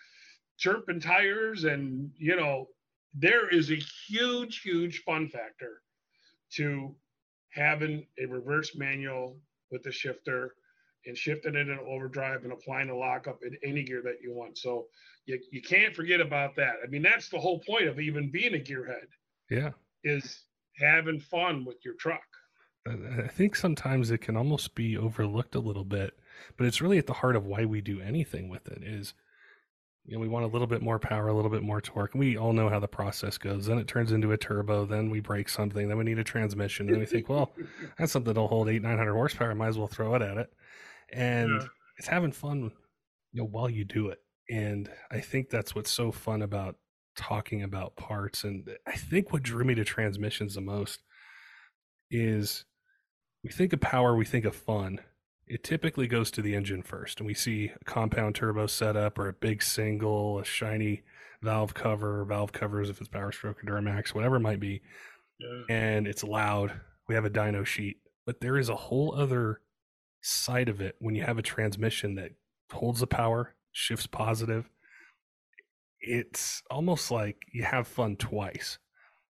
chirping 0.57 0.99
tires, 0.99 1.63
and 1.63 2.11
you 2.17 2.35
know, 2.35 2.67
there 3.13 3.49
is 3.49 3.71
a 3.71 3.75
huge, 3.75 4.61
huge 4.61 5.03
fun 5.03 5.29
factor 5.29 5.81
to 6.53 6.95
having 7.51 8.05
a 8.19 8.25
reverse 8.25 8.75
manual 8.75 9.37
with 9.71 9.83
the 9.83 9.91
shifter 9.91 10.53
and 11.05 11.17
shifting 11.17 11.55
it 11.55 11.69
in 11.69 11.79
overdrive 11.87 12.43
and 12.43 12.51
applying 12.51 12.89
a 12.89 12.95
lockup 12.95 13.39
in 13.43 13.57
any 13.63 13.83
gear 13.83 14.01
that 14.03 14.21
you 14.21 14.33
want. 14.33 14.57
So 14.57 14.87
you, 15.25 15.39
you 15.51 15.61
can't 15.61 15.95
forget 15.95 16.21
about 16.21 16.55
that. 16.55 16.75
I 16.83 16.87
mean, 16.87 17.01
that's 17.01 17.29
the 17.29 17.39
whole 17.39 17.59
point 17.59 17.87
of 17.87 17.99
even 17.99 18.31
being 18.31 18.55
a 18.55 18.57
gearhead. 18.57 19.07
Yeah. 19.49 19.71
Is 20.03 20.43
having 20.77 21.19
fun 21.19 21.65
with 21.65 21.77
your 21.83 21.95
truck. 21.95 22.23
I 22.87 23.27
think 23.27 23.55
sometimes 23.55 24.11
it 24.11 24.19
can 24.19 24.37
almost 24.37 24.75
be 24.75 24.95
overlooked 24.95 25.55
a 25.55 25.59
little 25.59 25.85
bit, 25.85 26.13
but 26.55 26.67
it's 26.67 26.81
really 26.81 26.99
at 26.99 27.07
the 27.07 27.13
heart 27.13 27.35
of 27.35 27.45
why 27.45 27.65
we 27.65 27.81
do 27.81 27.99
anything 27.99 28.47
with 28.47 28.67
it 28.67 28.83
is 28.83 29.15
you 30.05 30.13
know, 30.13 30.19
we 30.19 30.27
want 30.27 30.45
a 30.45 30.47
little 30.47 30.67
bit 30.67 30.83
more 30.83 30.99
power, 30.99 31.29
a 31.29 31.33
little 31.33 31.49
bit 31.49 31.63
more 31.63 31.81
torque. 31.81 32.13
We 32.13 32.37
all 32.37 32.53
know 32.53 32.69
how 32.69 32.79
the 32.79 32.87
process 32.87 33.39
goes. 33.39 33.65
Then 33.65 33.79
it 33.79 33.87
turns 33.87 34.11
into 34.11 34.31
a 34.33 34.37
turbo. 34.37 34.85
Then 34.85 35.09
we 35.09 35.19
break 35.19 35.49
something. 35.49 35.87
Then 35.87 35.97
we 35.97 36.03
need 36.03 36.19
a 36.19 36.23
transmission. 36.23 36.85
Then 36.85 36.99
we 36.99 37.07
think, 37.07 37.27
well, 37.27 37.51
that's 37.97 38.11
something 38.11 38.31
that'll 38.31 38.47
hold 38.47 38.69
eight, 38.69 38.83
900 38.83 39.13
horsepower. 39.13 39.55
Might 39.55 39.69
as 39.69 39.79
well 39.79 39.87
throw 39.87 40.13
it 40.13 40.21
at 40.21 40.37
it. 40.37 40.53
And 41.15 41.49
yeah. 41.49 41.67
it's 41.97 42.07
having 42.07 42.31
fun, 42.31 42.71
you 43.31 43.41
know, 43.41 43.47
while 43.47 43.69
you 43.69 43.85
do 43.85 44.09
it. 44.09 44.19
And 44.49 44.89
I 45.09 45.21
think 45.21 45.49
that's 45.49 45.73
what's 45.73 45.89
so 45.89 46.11
fun 46.11 46.41
about 46.41 46.75
talking 47.15 47.63
about 47.63 47.95
parts. 47.95 48.43
And 48.43 48.69
I 48.85 48.91
think 48.91 49.31
what 49.31 49.43
drew 49.43 49.63
me 49.63 49.75
to 49.75 49.83
transmissions 49.85 50.55
the 50.55 50.61
most 50.61 51.01
is 52.11 52.65
we 53.43 53.49
think 53.49 53.73
of 53.73 53.81
power, 53.81 54.15
we 54.15 54.25
think 54.25 54.45
of 54.45 54.55
fun. 54.55 54.99
It 55.47 55.63
typically 55.63 56.07
goes 56.07 56.31
to 56.31 56.41
the 56.41 56.55
engine 56.55 56.81
first, 56.81 57.19
and 57.19 57.27
we 57.27 57.35
see 57.35 57.71
a 57.79 57.85
compound 57.85 58.33
turbo 58.35 58.65
setup 58.65 59.19
or 59.19 59.27
a 59.27 59.33
big 59.33 59.61
single, 59.61 60.39
a 60.39 60.45
shiny 60.45 61.03
valve 61.43 61.75
cover, 61.75 62.25
valve 62.25 62.51
covers 62.51 62.89
if 62.89 62.99
it's 62.99 63.07
Power 63.07 63.31
Stroke 63.31 63.63
or 63.63 63.67
Duramax, 63.67 64.15
whatever 64.15 64.37
it 64.37 64.41
might 64.41 64.59
be. 64.59 64.81
Yeah. 65.39 65.75
And 65.75 66.07
it's 66.07 66.23
loud. 66.23 66.73
We 67.07 67.13
have 67.13 67.25
a 67.25 67.29
dyno 67.29 67.65
sheet, 67.65 67.97
but 68.25 68.41
there 68.41 68.57
is 68.57 68.69
a 68.69 68.75
whole 68.75 69.13
other 69.15 69.61
side 70.25 70.69
of 70.69 70.81
it 70.81 70.95
when 70.99 71.15
you 71.15 71.23
have 71.23 71.37
a 71.37 71.43
transmission 71.43 72.15
that 72.15 72.31
holds 72.71 72.99
the 72.99 73.07
power, 73.07 73.55
shifts 73.71 74.07
positive. 74.07 74.69
It's 75.99 76.63
almost 76.69 77.11
like 77.11 77.37
you 77.53 77.63
have 77.63 77.87
fun 77.87 78.15
twice. 78.15 78.79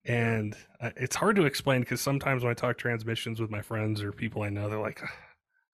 And 0.05 0.55
uh, 0.81 0.89
it's 0.97 1.15
hard 1.15 1.35
to 1.37 1.45
explain 1.45 1.81
because 1.81 2.01
sometimes 2.01 2.43
when 2.43 2.51
I 2.51 2.55
talk 2.55 2.77
transmissions 2.77 3.39
with 3.39 3.49
my 3.49 3.61
friends 3.61 4.01
or 4.01 4.11
people 4.11 4.41
I 4.41 4.49
know, 4.49 4.69
they're 4.69 4.79
like, 4.79 5.01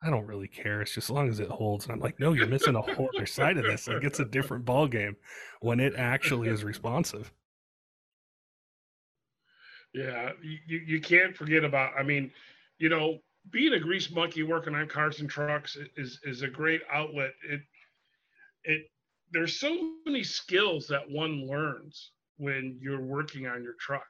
I 0.03 0.09
don't 0.09 0.27
really 0.27 0.47
care. 0.47 0.81
It's 0.81 0.93
just 0.93 1.07
as 1.07 1.11
long 1.11 1.29
as 1.29 1.39
it 1.39 1.49
holds. 1.49 1.85
And 1.85 1.93
I'm 1.93 1.99
like, 1.99 2.19
no, 2.19 2.33
you're 2.33 2.47
missing 2.47 2.75
a 2.75 2.81
whole 2.81 3.09
other 3.15 3.25
side 3.25 3.57
of 3.57 3.63
this. 3.63 3.87
Like 3.87 4.03
it's 4.03 4.19
a 4.19 4.25
different 4.25 4.65
ball 4.65 4.87
game 4.87 5.15
when 5.61 5.79
it 5.79 5.93
actually 5.97 6.49
is 6.49 6.63
responsive. 6.63 7.31
Yeah, 9.93 10.31
you, 10.43 10.79
you 10.85 11.01
can't 11.01 11.35
forget 11.35 11.63
about. 11.63 11.93
I 11.97 12.03
mean, 12.03 12.31
you 12.77 12.89
know, 12.89 13.19
being 13.51 13.73
a 13.73 13.79
grease 13.79 14.11
monkey 14.11 14.43
working 14.43 14.75
on 14.75 14.87
cars 14.87 15.19
and 15.19 15.29
trucks 15.29 15.77
is 15.95 16.19
is 16.23 16.41
a 16.41 16.47
great 16.47 16.81
outlet. 16.91 17.31
It 17.49 17.61
it 18.63 18.81
there's 19.31 19.59
so 19.59 19.93
many 20.05 20.23
skills 20.23 20.87
that 20.87 21.09
one 21.09 21.47
learns 21.47 22.11
when 22.37 22.77
you're 22.81 23.01
working 23.01 23.47
on 23.47 23.63
your 23.63 23.75
truck. 23.79 24.07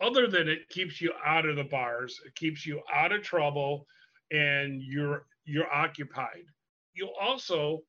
Other 0.00 0.26
than 0.26 0.48
it 0.48 0.68
keeps 0.68 1.00
you 1.00 1.12
out 1.24 1.46
of 1.46 1.56
the 1.56 1.64
bars, 1.64 2.18
it 2.24 2.34
keeps 2.34 2.64
you 2.64 2.80
out 2.92 3.12
of 3.12 3.22
trouble, 3.22 3.86
and 4.30 4.82
you're 4.82 5.26
you're 5.44 5.72
occupied. 5.72 6.44
You 6.94 7.10
also 7.20 7.80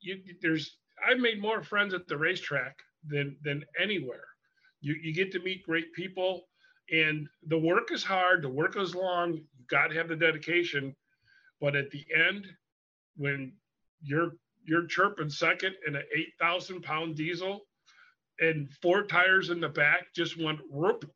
you 0.00 0.22
there's 0.40 0.78
I've 1.06 1.18
made 1.18 1.40
more 1.40 1.62
friends 1.62 1.94
at 1.94 2.06
the 2.06 2.16
racetrack 2.16 2.76
than 3.06 3.36
than 3.42 3.64
anywhere. 3.80 4.24
You 4.80 4.94
you 5.02 5.12
get 5.12 5.32
to 5.32 5.40
meet 5.40 5.62
great 5.64 5.92
people 5.94 6.48
and 6.90 7.28
the 7.46 7.58
work 7.58 7.90
is 7.92 8.04
hard, 8.04 8.42
the 8.42 8.48
work 8.48 8.76
is 8.76 8.94
long, 8.94 9.34
you've 9.34 9.68
got 9.68 9.88
to 9.88 9.96
have 9.96 10.08
the 10.08 10.16
dedication. 10.16 10.94
But 11.60 11.74
at 11.74 11.90
the 11.90 12.04
end, 12.14 12.46
when 13.16 13.52
you're 14.02 14.32
you're 14.64 14.86
chirping 14.86 15.30
second 15.30 15.74
in 15.86 15.96
an 15.96 16.02
eight 16.14 16.34
thousand 16.40 16.82
pound 16.82 17.16
diesel 17.16 17.62
and 18.40 18.68
four 18.82 19.04
tires 19.04 19.50
in 19.50 19.60
the 19.60 19.68
back 19.68 20.12
just 20.14 20.40
went 20.40 20.60
whoop, 20.70 21.10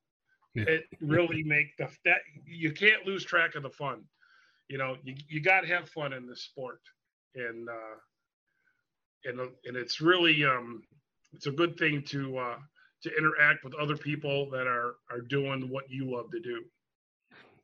it 0.55 0.85
really 1.01 1.43
make 1.43 1.77
the 1.79 1.89
that 2.05 2.19
you 2.45 2.73
can't 2.73 3.07
lose 3.07 3.25
track 3.25 3.55
of 3.55 3.63
the 3.63 3.71
fun. 3.71 4.03
You 4.69 4.79
know, 4.79 4.97
you, 5.05 5.15
you 5.29 5.41
got 5.41 5.61
to 5.61 5.67
have 5.69 5.89
fun 5.89 6.13
in 6.13 6.27
this 6.27 6.43
sport, 6.45 6.81
and 7.35 7.69
uh, 7.69 7.97
and 9.25 9.41
and 9.65 9.77
it's 9.77 10.01
really 10.01 10.45
um, 10.45 10.83
it's 11.33 11.47
a 11.47 11.53
good 11.53 11.77
thing 11.77 12.03
to 12.07 12.39
uh, 12.39 12.57
to 13.03 13.11
interact 13.17 13.65
with 13.65 13.75
other 13.75 13.97
people 13.97 14.51
that 14.51 14.67
are 14.67 14.97
are 15.11 15.21
doing 15.21 15.69
what 15.69 15.91
you 15.91 16.11
love 16.11 16.31
to 16.31 16.41
do. 16.41 16.65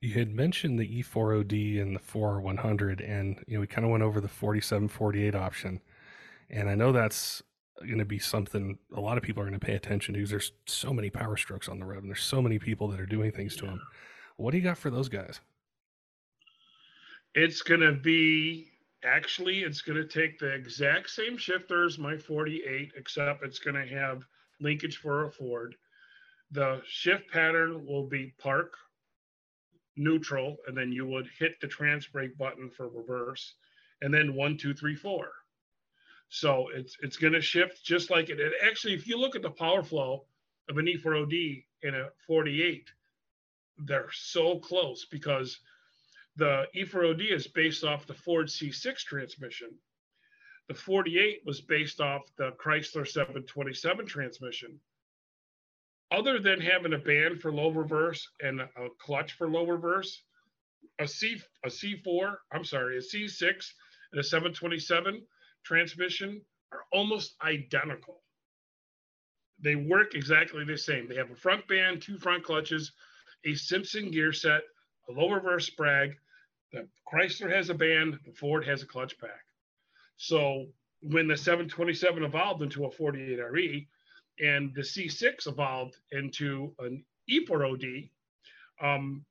You 0.01 0.15
had 0.15 0.35
mentioned 0.35 0.79
the 0.79 1.03
E4OD 1.03 1.81
and 1.81 1.97
the 1.97 2.01
4R100, 2.01 3.09
and 3.09 3.43
you 3.47 3.55
know 3.55 3.61
we 3.61 3.67
kind 3.67 3.85
of 3.85 3.91
went 3.91 4.03
over 4.03 4.21
the 4.21 4.29
4748 4.29 5.35
option, 5.35 5.81
and 6.51 6.69
I 6.69 6.75
know 6.75 6.93
that's 6.93 7.43
going 7.81 7.99
to 7.99 8.05
be 8.05 8.19
something 8.19 8.79
a 8.95 9.01
lot 9.01 9.19
of 9.19 9.23
people 9.23 9.43
are 9.43 9.47
going 9.47 9.59
to 9.59 9.65
pay 9.65 9.75
attention 9.75 10.15
to 10.15 10.19
because 10.19 10.31
there's 10.31 10.53
so 10.67 10.93
many 10.93 11.11
power 11.11 11.37
strokes 11.37 11.69
on 11.69 11.79
the 11.79 11.85
road, 11.85 12.03
and 12.03 12.11
there's 12.11 12.23
so 12.23 12.43
many 12.43 12.59
people 12.59 12.89
that 12.89 13.01
are 13.01 13.07
doing 13.07 13.33
things 13.33 13.57
to 13.57 13.67
them. 13.67 13.81
What 14.37 14.51
do 14.53 14.59
you 14.59 14.65
got 14.65 14.79
for 14.79 14.91
those 14.91 15.09
guys? 15.09 15.41
It's 17.35 17.63
going 17.63 17.81
to 17.81 17.93
be 17.93 18.71
actually 19.05 19.61
it's 19.61 19.83
going 19.83 19.99
to 19.99 20.07
take 20.07 20.39
the 20.39 20.53
exact 20.53 21.11
same 21.11 21.37
shifter 21.37 21.85
as 21.85 21.99
my 21.99 22.17
48, 22.17 22.93
except 22.97 23.45
it's 23.45 23.59
going 23.59 23.77
to 23.77 23.95
have 23.95 24.25
linkage 24.61 24.99
for 24.99 25.25
a 25.25 25.31
Ford. 25.31 25.75
The 26.51 26.81
shift 26.87 27.31
pattern 27.31 27.87
will 27.87 28.07
be 28.07 28.35
park, 28.39 28.75
neutral, 29.97 30.57
and 30.67 30.77
then 30.77 30.93
you 30.93 31.07
would 31.07 31.29
hit 31.39 31.61
the 31.61 31.67
trans 31.67 32.07
brake 32.07 32.37
button 32.39 32.71
for 32.71 32.89
reverse, 32.89 33.55
and 34.03 34.13
then 34.13 34.35
one, 34.35 34.57
two, 34.57 34.75
three, 34.75 34.95
four. 34.95 35.31
So 36.29 36.69
it's 36.75 36.97
it's 37.03 37.17
going 37.17 37.33
to 37.33 37.41
shift 37.41 37.85
just 37.85 38.11
like 38.11 38.29
it. 38.31 38.41
it. 38.41 38.53
Actually, 38.63 38.95
if 38.95 39.07
you 39.07 39.19
look 39.19 39.37
at 39.37 39.43
the 39.43 39.51
power 39.51 39.83
flow 39.83 40.25
of 40.69 40.79
an 40.79 40.87
E4OD 40.87 41.65
in 41.83 41.95
a 41.95 42.09
48, 42.27 42.91
they're 43.79 44.11
so 44.13 44.59
close 44.59 45.07
because 45.11 45.61
the 46.37 46.67
E4OD 46.75 47.33
is 47.33 47.47
based 47.47 47.85
off 47.85 48.07
the 48.07 48.15
Ford 48.15 48.47
C6 48.49 48.99
transmission. 48.99 49.71
The 50.69 50.75
48 50.75 51.43
was 51.47 51.61
based 51.61 52.01
off 52.01 52.23
the 52.37 52.51
Chrysler 52.53 53.07
727 53.07 54.07
transmission. 54.07 54.81
Other 56.11 56.39
than 56.39 56.61
having 56.61 56.93
a 56.93 56.99
band 56.99 57.41
for 57.41 57.53
low 57.53 57.71
reverse 57.71 58.29
and 58.41 58.61
a 58.61 58.69
clutch 58.99 59.33
for 59.33 59.49
low 59.49 59.67
reverse, 59.67 60.23
a 60.99 61.07
C 61.07 61.41
a 61.65 61.69
C4, 61.69 62.37
I'm 62.53 62.65
sorry, 62.65 62.99
a 62.99 63.01
C6 63.01 63.73
and 64.13 64.21
a 64.21 64.25
727 64.25 65.23
transmission 65.65 66.41
are 66.73 66.85
almost 66.93 67.37
identical. 67.43 68.23
They 69.61 69.75
work 69.75 70.15
exactly 70.15 70.65
the 70.65 70.77
same. 70.77 71.09
They 71.09 71.17
have 71.17 71.31
a 71.31 71.37
front 71.37 71.67
band, 71.67 72.03
two 72.03 72.19
front 72.19 72.45
clutches, 72.45 72.93
a 73.45 73.55
Simpson 73.55 74.11
gear 74.11 74.33
set, 74.33 74.63
a 75.09 75.13
low 75.13 75.31
reverse 75.31 75.71
sprag. 75.71 76.15
The 76.73 76.89
Chrysler 77.11 77.51
has 77.51 77.71
a 77.71 77.75
band, 77.75 78.19
the 78.25 78.33
Ford 78.33 78.67
has 78.67 78.83
a 78.83 78.87
clutch 78.87 79.19
pack. 79.19 79.46
So 80.17 80.67
when 81.03 81.29
the 81.29 81.37
727 81.37 82.25
evolved 82.25 82.63
into 82.63 82.85
a 82.85 82.91
48RE 82.91 83.87
and 84.41 84.75
the 84.75 84.83
C6 84.83 85.47
evolved 85.47 85.97
into 86.13 86.75
an 86.79 87.05
E4OD, 87.31 88.11
um, 88.81 89.25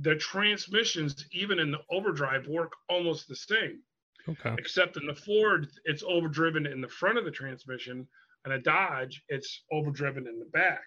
the 0.00 0.16
transmissions, 0.16 1.26
even 1.32 1.58
in 1.58 1.70
the 1.70 1.80
overdrive, 1.90 2.46
work 2.46 2.72
almost 2.88 3.28
the 3.28 3.36
same. 3.36 3.80
Okay. 4.28 4.54
Except 4.58 4.96
in 4.96 5.06
the 5.06 5.14
Ford, 5.14 5.68
it's 5.84 6.02
overdriven 6.02 6.66
in 6.66 6.80
the 6.80 6.88
front 6.88 7.16
of 7.16 7.24
the 7.24 7.30
transmission, 7.30 8.06
and 8.44 8.54
a 8.54 8.58
Dodge, 8.58 9.22
it's 9.28 9.62
overdriven 9.72 10.26
in 10.26 10.38
the 10.38 10.46
back. 10.46 10.84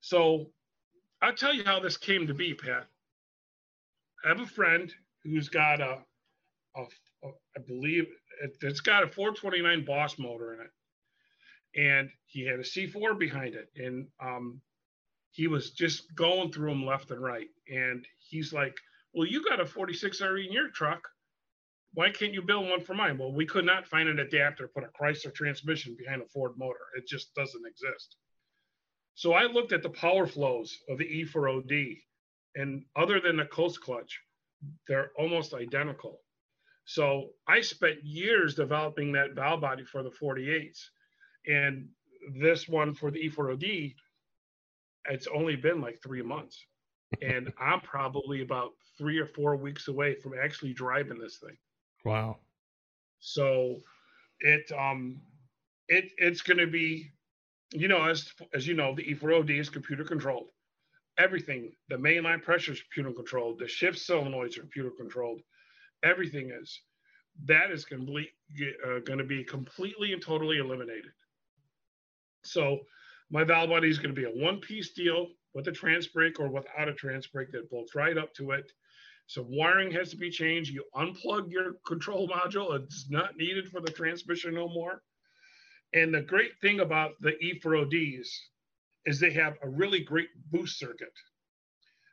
So 0.00 0.50
I'll 1.22 1.34
tell 1.34 1.54
you 1.54 1.64
how 1.64 1.80
this 1.80 1.96
came 1.96 2.26
to 2.26 2.34
be, 2.34 2.54
Pat. 2.54 2.86
I 4.24 4.28
have 4.28 4.40
a 4.40 4.46
friend 4.46 4.92
who's 5.22 5.48
got 5.48 5.80
a, 5.80 5.98
a, 6.76 6.82
a 6.82 7.28
I 7.56 7.60
believe 7.66 8.06
it, 8.42 8.56
has 8.62 8.80
got 8.80 9.02
a 9.02 9.08
429 9.08 9.84
Boss 9.84 10.18
motor 10.18 10.54
in 10.54 10.60
it, 10.60 11.80
and 11.80 12.10
he 12.26 12.46
had 12.46 12.60
a 12.60 12.62
C4 12.62 13.18
behind 13.18 13.54
it, 13.54 13.70
and 13.76 14.06
um, 14.22 14.60
he 15.32 15.46
was 15.48 15.72
just 15.72 16.14
going 16.14 16.52
through 16.52 16.70
them 16.70 16.86
left 16.86 17.10
and 17.10 17.22
right. 17.22 17.48
And 17.68 18.06
he's 18.28 18.52
like, 18.52 18.76
"Well, 19.12 19.26
you 19.26 19.44
got 19.44 19.60
a 19.60 19.66
46 19.66 20.20
RE 20.20 20.46
in 20.46 20.52
your 20.52 20.70
truck. 20.70 21.08
Why 21.94 22.10
can't 22.10 22.34
you 22.34 22.42
build 22.42 22.68
one 22.68 22.80
for 22.80 22.94
mine?" 22.94 23.18
Well, 23.18 23.32
we 23.32 23.46
could 23.46 23.64
not 23.64 23.86
find 23.86 24.08
an 24.08 24.20
adapter 24.20 24.68
put 24.68 24.84
a 24.84 24.88
Chrysler 24.88 25.34
transmission 25.34 25.96
behind 25.98 26.22
a 26.22 26.26
Ford 26.26 26.52
motor. 26.56 26.86
It 26.96 27.06
just 27.08 27.34
doesn't 27.34 27.66
exist. 27.66 28.16
So 29.14 29.32
I 29.32 29.44
looked 29.44 29.72
at 29.72 29.82
the 29.82 29.90
power 29.90 30.26
flows 30.26 30.76
of 30.88 30.98
the 30.98 31.04
E4OD, 31.04 31.98
and 32.56 32.84
other 32.96 33.20
than 33.20 33.36
the 33.36 33.44
coast 33.46 33.80
clutch, 33.80 34.20
they're 34.88 35.12
almost 35.16 35.54
identical. 35.54 36.20
So 36.84 37.30
I 37.48 37.60
spent 37.62 38.04
years 38.04 38.54
developing 38.54 39.12
that 39.12 39.34
valve 39.34 39.60
body 39.60 39.84
for 39.84 40.02
the 40.02 40.10
48s. 40.10 40.80
And 41.46 41.88
this 42.40 42.68
one 42.68 42.94
for 42.94 43.10
the 43.10 43.28
E4OD, 43.28 43.94
it's 45.10 45.26
only 45.26 45.56
been 45.56 45.80
like 45.80 46.00
three 46.02 46.22
months. 46.22 46.64
And 47.22 47.52
I'm 47.60 47.80
probably 47.80 48.42
about 48.42 48.72
three 48.98 49.18
or 49.18 49.26
four 49.26 49.56
weeks 49.56 49.88
away 49.88 50.14
from 50.14 50.32
actually 50.42 50.74
driving 50.74 51.18
this 51.18 51.38
thing. 51.38 51.56
Wow. 52.04 52.38
So 53.20 53.78
it 54.40 54.70
um 54.72 55.20
it 55.88 56.10
it's 56.18 56.42
gonna 56.42 56.66
be, 56.66 57.10
you 57.72 57.88
know, 57.88 58.04
as 58.04 58.30
as 58.52 58.66
you 58.66 58.74
know, 58.74 58.94
the 58.94 59.04
E4OD 59.04 59.58
is 59.58 59.70
computer 59.70 60.04
controlled. 60.04 60.48
Everything, 61.16 61.72
the 61.88 61.96
mainline 61.96 62.42
pressure 62.42 62.72
is 62.72 62.82
computer 62.82 63.14
controlled, 63.14 63.58
the 63.58 63.68
shift 63.68 63.98
solenoids 63.98 64.58
are 64.58 64.62
computer 64.62 64.90
controlled 64.90 65.40
everything 66.04 66.50
is 66.50 66.80
that 67.46 67.70
is 67.70 67.84
complete, 67.84 68.30
uh, 68.86 69.00
going 69.00 69.18
to 69.18 69.24
be 69.24 69.44
completely 69.44 70.12
and 70.12 70.22
totally 70.22 70.58
eliminated. 70.58 71.10
So 72.44 72.80
my 73.30 73.44
valve 73.44 73.70
body 73.70 73.88
is 73.88 73.98
going 73.98 74.14
to 74.14 74.20
be 74.20 74.26
a 74.26 74.44
one-piece 74.44 74.92
deal 74.92 75.28
with 75.54 75.66
a 75.68 75.72
trans 75.72 76.06
brake 76.06 76.38
or 76.38 76.48
without 76.48 76.88
a 76.88 76.94
trans 76.94 77.26
brake 77.26 77.50
that 77.52 77.70
bolts 77.70 77.94
right 77.94 78.16
up 78.16 78.32
to 78.34 78.52
it. 78.52 78.70
So 79.26 79.46
wiring 79.48 79.90
has 79.92 80.10
to 80.10 80.16
be 80.16 80.30
changed. 80.30 80.72
You 80.72 80.84
unplug 80.94 81.50
your 81.50 81.74
control 81.86 82.28
module. 82.28 82.78
It's 82.78 83.06
not 83.10 83.36
needed 83.36 83.68
for 83.68 83.80
the 83.80 83.90
transmission 83.90 84.54
no 84.54 84.68
more. 84.68 85.02
And 85.94 86.12
the 86.12 86.22
great 86.22 86.52
thing 86.60 86.80
about 86.80 87.12
the 87.20 87.32
E4ODs 87.42 88.28
is 89.06 89.18
they 89.18 89.32
have 89.32 89.54
a 89.62 89.68
really 89.68 90.00
great 90.00 90.28
boost 90.50 90.78
circuit. 90.78 91.12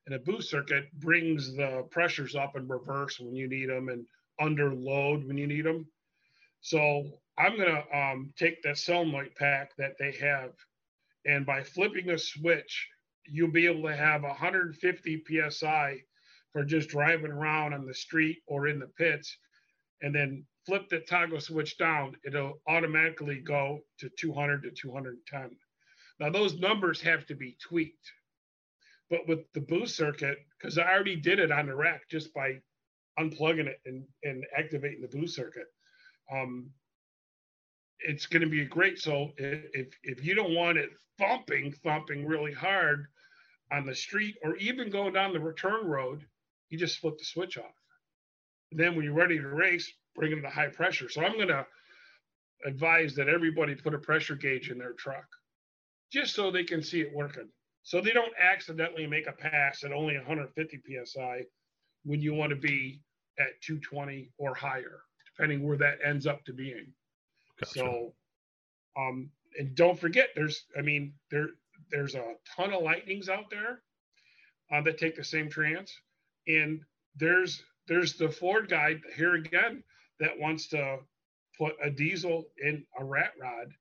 And 0.05 0.15
a 0.15 0.19
boost 0.19 0.49
circuit 0.49 0.91
brings 0.99 1.55
the 1.55 1.87
pressures 1.91 2.35
up 2.35 2.55
in 2.55 2.67
reverse 2.67 3.19
when 3.19 3.35
you 3.35 3.47
need 3.47 3.69
them 3.69 3.89
and 3.89 4.05
under 4.39 4.73
load 4.73 5.25
when 5.25 5.37
you 5.37 5.47
need 5.47 5.65
them. 5.65 5.87
So 6.61 7.19
I'm 7.37 7.57
going 7.57 7.69
to 7.75 7.97
um, 7.97 8.33
take 8.37 8.61
that 8.63 8.77
solenoid 8.77 9.35
pack 9.35 9.75
that 9.77 9.97
they 9.99 10.11
have, 10.21 10.51
and 11.25 11.45
by 11.45 11.63
flipping 11.63 12.09
a 12.09 12.17
switch, 12.17 12.87
you'll 13.25 13.51
be 13.51 13.67
able 13.67 13.83
to 13.83 13.95
have 13.95 14.23
150 14.23 15.23
psi 15.49 16.01
for 16.51 16.63
just 16.63 16.89
driving 16.89 17.31
around 17.31 17.73
on 17.73 17.85
the 17.85 17.93
street 17.93 18.39
or 18.47 18.67
in 18.67 18.79
the 18.79 18.87
pits, 18.87 19.37
and 20.01 20.13
then 20.13 20.45
flip 20.65 20.89
the 20.89 20.99
toggle 20.99 21.39
switch 21.39 21.77
down, 21.77 22.15
it'll 22.25 22.61
automatically 22.67 23.39
go 23.39 23.79
to 23.99 24.09
200 24.19 24.63
to 24.63 24.71
210. 24.71 25.55
Now 26.19 26.29
those 26.29 26.59
numbers 26.59 27.01
have 27.01 27.25
to 27.27 27.35
be 27.35 27.57
tweaked. 27.61 28.11
But 29.11 29.27
with 29.27 29.41
the 29.53 29.59
boost 29.59 29.97
circuit, 29.97 30.37
because 30.57 30.77
I 30.77 30.89
already 30.89 31.17
did 31.17 31.37
it 31.37 31.51
on 31.51 31.67
the 31.67 31.75
rack 31.75 32.09
just 32.09 32.33
by 32.33 32.61
unplugging 33.19 33.67
it 33.67 33.79
and, 33.85 34.05
and 34.23 34.45
activating 34.57 35.01
the 35.01 35.15
boost 35.15 35.35
circuit, 35.35 35.67
um, 36.31 36.71
it's 37.99 38.25
going 38.25 38.41
to 38.41 38.49
be 38.49 38.63
great. 38.65 38.99
So 38.99 39.31
if 39.37 39.93
if 40.03 40.25
you 40.25 40.33
don't 40.33 40.55
want 40.55 40.77
it 40.77 40.89
thumping, 41.19 41.73
thumping 41.83 42.25
really 42.25 42.53
hard 42.53 43.05
on 43.71 43.85
the 43.85 43.93
street 43.93 44.37
or 44.43 44.55
even 44.55 44.89
going 44.89 45.13
down 45.13 45.33
the 45.33 45.39
return 45.41 45.85
road, 45.85 46.25
you 46.69 46.77
just 46.77 46.99
flip 46.99 47.17
the 47.19 47.25
switch 47.25 47.57
off. 47.57 47.75
And 48.71 48.79
then 48.79 48.95
when 48.95 49.03
you're 49.03 49.13
ready 49.13 49.37
to 49.37 49.47
race, 49.47 49.91
bring 50.15 50.31
them 50.31 50.41
to 50.41 50.49
high 50.49 50.69
pressure. 50.69 51.09
So 51.09 51.21
I'm 51.21 51.35
going 51.35 51.49
to 51.49 51.67
advise 52.65 53.13
that 53.15 53.27
everybody 53.27 53.75
put 53.75 53.93
a 53.93 53.99
pressure 53.99 54.35
gauge 54.35 54.71
in 54.71 54.77
their 54.77 54.93
truck 54.93 55.27
just 56.11 56.33
so 56.33 56.49
they 56.49 56.63
can 56.63 56.81
see 56.81 57.01
it 57.01 57.13
working. 57.13 57.49
So 57.83 57.99
they 57.99 58.11
don't 58.11 58.33
accidentally 58.39 59.07
make 59.07 59.27
a 59.27 59.31
pass 59.31 59.83
at 59.83 59.91
only 59.91 60.15
150 60.15 60.81
psi 61.05 61.41
when 62.03 62.21
you 62.21 62.33
want 62.33 62.51
to 62.51 62.55
be 62.55 63.01
at 63.39 63.61
220 63.61 64.31
or 64.37 64.53
higher, 64.53 65.01
depending 65.25 65.65
where 65.65 65.77
that 65.77 65.99
ends 66.05 66.27
up 66.27 66.43
to 66.45 66.53
being. 66.53 66.93
Gotcha. 67.59 67.79
So, 67.79 68.13
um, 68.97 69.29
and 69.57 69.75
don't 69.75 69.99
forget, 69.99 70.29
there's, 70.35 70.65
I 70.77 70.81
mean, 70.81 71.13
there, 71.29 71.49
there's 71.89 72.15
a 72.15 72.35
ton 72.55 72.73
of 72.73 72.83
lightnings 72.83 73.29
out 73.29 73.49
there 73.49 73.81
uh, 74.71 74.81
that 74.81 74.97
take 74.97 75.15
the 75.15 75.23
same 75.23 75.49
trans, 75.49 75.93
and 76.47 76.81
there's, 77.15 77.63
there's 77.87 78.13
the 78.13 78.29
Ford 78.29 78.69
guy 78.69 79.01
here 79.15 79.35
again 79.35 79.83
that 80.19 80.39
wants 80.39 80.67
to 80.69 80.99
put 81.57 81.75
a 81.83 81.89
diesel 81.89 82.45
in 82.63 82.85
a 82.97 83.03
rat 83.03 83.33
rod, 83.41 83.73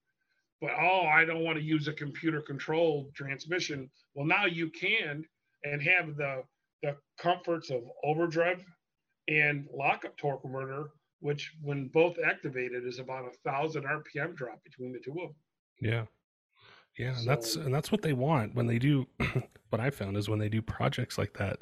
but 0.61 0.71
oh, 0.79 1.07
I 1.07 1.25
don't 1.25 1.45
want 1.45 1.59
to 1.59 1.65
use 1.65 1.89
a 1.89 1.93
computer 1.93 2.41
controlled 2.41 3.15
transmission. 3.15 3.91
Well, 4.15 4.27
now 4.27 4.47
you 4.47 4.71
can 4.71 5.25
and 5.65 5.83
have 5.83 6.17
the 6.17 6.43
the 6.83 6.97
comforts 7.19 7.71
of 7.71 7.83
overdrive 8.05 8.65
and 9.29 9.67
lockup 9.73 10.17
torque 10.17 10.43
converter, 10.43 10.91
which 11.21 11.53
when 11.63 11.89
both 11.89 12.17
activated 12.25 12.87
is 12.87 12.99
about 12.99 13.27
a 13.27 13.51
thousand 13.51 13.85
RPM 13.85 14.35
drop 14.35 14.63
between 14.65 14.93
the 14.93 14.99
two 14.99 15.13
of 15.13 15.29
them. 15.29 15.35
Yeah. 15.81 16.05
Yeah, 16.99 17.15
so, 17.15 17.25
that's 17.25 17.57
and 17.57 17.73
that's 17.73 17.93
what 17.93 18.03
they 18.03 18.13
want 18.13 18.55
when 18.55 18.67
they 18.67 18.79
do. 18.79 19.07
what 19.71 19.81
I 19.81 19.91
found 19.91 20.17
is 20.17 20.29
when 20.29 20.39
they 20.39 20.49
do 20.49 20.61
projects 20.61 21.17
like 21.17 21.35
that, 21.35 21.61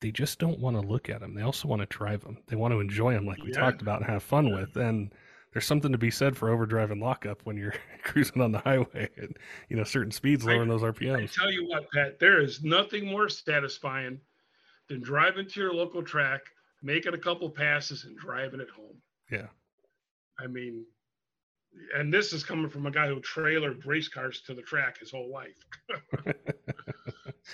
they 0.00 0.10
just 0.10 0.38
don't 0.38 0.58
want 0.58 0.80
to 0.80 0.86
look 0.86 1.08
at 1.08 1.20
them. 1.20 1.34
They 1.34 1.42
also 1.42 1.68
want 1.68 1.80
to 1.80 1.86
drive 1.86 2.24
them. 2.24 2.38
They 2.46 2.56
want 2.56 2.72
to 2.72 2.80
enjoy 2.80 3.12
them, 3.12 3.26
like 3.26 3.42
we 3.42 3.52
yeah. 3.52 3.60
talked 3.60 3.82
about, 3.82 4.00
and 4.00 4.10
have 4.10 4.22
fun 4.22 4.52
with. 4.54 4.76
And 4.76 5.12
there's 5.54 5.64
something 5.64 5.92
to 5.92 5.98
be 5.98 6.10
said 6.10 6.36
for 6.36 6.50
overdrive 6.50 6.90
and 6.90 7.00
lockup 7.00 7.40
when 7.44 7.56
you're 7.56 7.74
cruising 8.02 8.42
on 8.42 8.52
the 8.52 8.58
highway 8.58 9.08
at 9.16 9.30
you 9.68 9.76
know 9.76 9.84
certain 9.84 10.10
speeds, 10.10 10.44
lowering 10.44 10.68
those 10.68 10.82
RPMs. 10.82 11.22
I 11.22 11.26
tell 11.26 11.50
you 11.50 11.66
what, 11.68 11.90
Pat, 11.92 12.18
there 12.18 12.42
is 12.42 12.62
nothing 12.62 13.06
more 13.06 13.28
satisfying 13.28 14.20
than 14.88 15.00
driving 15.00 15.48
to 15.48 15.60
your 15.60 15.72
local 15.72 16.02
track, 16.02 16.40
making 16.82 17.14
a 17.14 17.18
couple 17.18 17.48
passes, 17.48 18.04
and 18.04 18.18
driving 18.18 18.60
it 18.60 18.68
home. 18.68 18.96
Yeah. 19.30 19.46
I 20.38 20.48
mean, 20.48 20.84
and 21.96 22.12
this 22.12 22.32
is 22.32 22.42
coming 22.42 22.68
from 22.68 22.86
a 22.86 22.90
guy 22.90 23.06
who 23.06 23.20
trailered 23.20 23.86
race 23.86 24.08
cars 24.08 24.42
to 24.46 24.54
the 24.54 24.62
track 24.62 24.98
his 24.98 25.12
whole 25.12 25.30
life. 25.32 25.54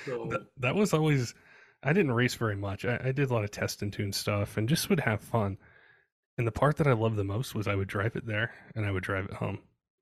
so 0.07 0.27
that, 0.31 0.47
that 0.59 0.75
was 0.75 0.95
always 0.95 1.35
I 1.83 1.93
didn't 1.93 2.13
race 2.13 2.35
very 2.35 2.57
much. 2.57 2.85
I, 2.87 2.99
I, 3.05 3.13
did 3.13 3.31
a 3.31 3.35
lot 3.35 3.45
of 3.45 3.51
test 3.51 3.83
and 3.83 3.93
tune 3.93 4.13
stuff 4.13 4.57
and 4.57 4.69
just 4.69 4.91
would 4.91 5.01
have 5.01 5.21
fun. 5.21 5.59
And 6.41 6.47
the 6.47 6.53
part 6.53 6.79
that 6.79 6.87
I 6.87 6.95
loved 6.95 7.17
the 7.17 7.23
most 7.23 7.55
was 7.55 7.69
I 7.69 7.75
would 7.75 7.87
drive 7.87 8.17
it 8.17 8.25
there 8.25 8.51
and 8.75 8.87
I 8.87 8.91
would 8.91 9.03
drive 9.03 9.27
it 9.27 9.35
home. 9.35 9.59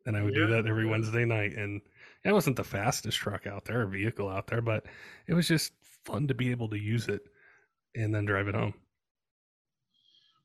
And 0.06 0.16
I 0.16 0.22
would 0.22 0.36
yeah. 0.36 0.46
do 0.46 0.52
that 0.52 0.68
every 0.68 0.86
Wednesday 0.86 1.24
night. 1.24 1.54
And 1.54 1.80
it 2.24 2.32
wasn't 2.32 2.54
the 2.54 2.62
fastest 2.62 3.18
truck 3.18 3.48
out 3.48 3.64
there 3.64 3.80
or 3.80 3.86
vehicle 3.86 4.28
out 4.28 4.46
there, 4.46 4.60
but 4.60 4.86
it 5.26 5.34
was 5.34 5.48
just 5.48 5.72
fun 6.04 6.28
to 6.28 6.34
be 6.34 6.52
able 6.52 6.68
to 6.68 6.78
use 6.78 7.08
it 7.08 7.22
and 7.96 8.14
then 8.14 8.24
drive 8.24 8.46
it 8.46 8.54
home. 8.54 8.74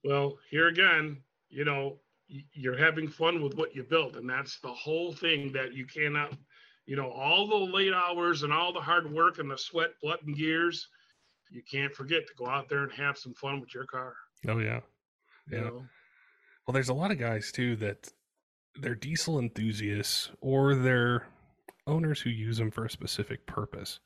Well, 0.03 0.39
here 0.49 0.67
again, 0.67 1.21
you 1.49 1.63
know, 1.63 1.99
you're 2.27 2.75
having 2.75 3.08
fun 3.08 3.43
with 3.43 3.53
what 3.53 3.75
you 3.75 3.84
built. 3.84 4.15
And 4.15 4.27
that's 4.27 4.60
the 4.62 4.73
whole 4.73 5.13
thing 5.13 5.51
that 5.51 5.73
you 5.73 5.86
cannot, 5.86 6.34
you 6.88 6.95
know, 6.95 7.12
all 7.12 7.47
the 7.47 7.71
late 7.71 7.93
hours 7.93 8.41
and 8.41 8.51
all 8.51 8.73
the 8.73 8.82
hard 8.82 9.13
work 9.13 9.38
and 9.38 9.51
the 9.51 9.60
sweat, 9.60 9.91
blood, 10.01 10.21
and 10.25 10.36
gears 10.36 10.88
you 11.53 11.62
can't 11.62 11.93
forget 11.93 12.25
to 12.27 12.34
go 12.36 12.47
out 12.47 12.67
there 12.67 12.84
and 12.84 12.91
have 12.91 13.17
some 13.17 13.34
fun 13.36 13.62
with 13.62 13.73
your 13.73 13.86
car. 13.86 14.15
Oh 14.47 14.58
yeah, 14.58 14.79
yeah. 15.51 15.62
Know? 15.62 15.86
Well, 16.67 16.73
there's 16.73 16.89
a 16.89 16.93
lot 16.93 17.12
of 17.12 17.19
guys 17.19 17.51
too 17.51 17.75
that 17.77 18.12
they're 18.75 18.95
diesel 18.95 19.39
enthusiasts 19.39 20.32
or 20.41 20.75
they're 20.75 21.27
owners 21.86 22.21
who 22.21 22.29
use 22.29 22.58
them 22.58 22.71
for 22.71 22.86
a 22.86 22.89
specific 22.89 23.45
purpose. 23.45 23.99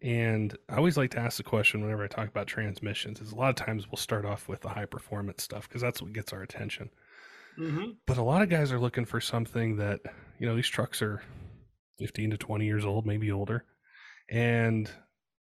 And 0.00 0.56
I 0.68 0.76
always 0.76 0.96
like 0.96 1.10
to 1.12 1.18
ask 1.18 1.38
the 1.38 1.42
question 1.42 1.82
whenever 1.82 2.04
I 2.04 2.08
talk 2.08 2.28
about 2.28 2.46
transmissions 2.46 3.20
is 3.20 3.32
a 3.32 3.36
lot 3.36 3.50
of 3.50 3.56
times 3.56 3.88
we'll 3.90 3.96
start 3.96 4.24
off 4.24 4.48
with 4.48 4.60
the 4.60 4.68
high 4.68 4.86
performance 4.86 5.42
stuff 5.42 5.68
because 5.68 5.82
that's 5.82 6.00
what 6.00 6.12
gets 6.12 6.32
our 6.32 6.42
attention. 6.42 6.90
Mm-hmm. 7.58 7.90
But 8.06 8.18
a 8.18 8.22
lot 8.22 8.42
of 8.42 8.48
guys 8.48 8.70
are 8.70 8.78
looking 8.78 9.04
for 9.04 9.20
something 9.20 9.76
that, 9.76 10.00
you 10.38 10.46
know, 10.46 10.54
these 10.54 10.68
trucks 10.68 11.02
are 11.02 11.20
15 11.98 12.30
to 12.30 12.36
20 12.36 12.64
years 12.64 12.84
old, 12.84 13.06
maybe 13.06 13.32
older. 13.32 13.64
And 14.30 14.88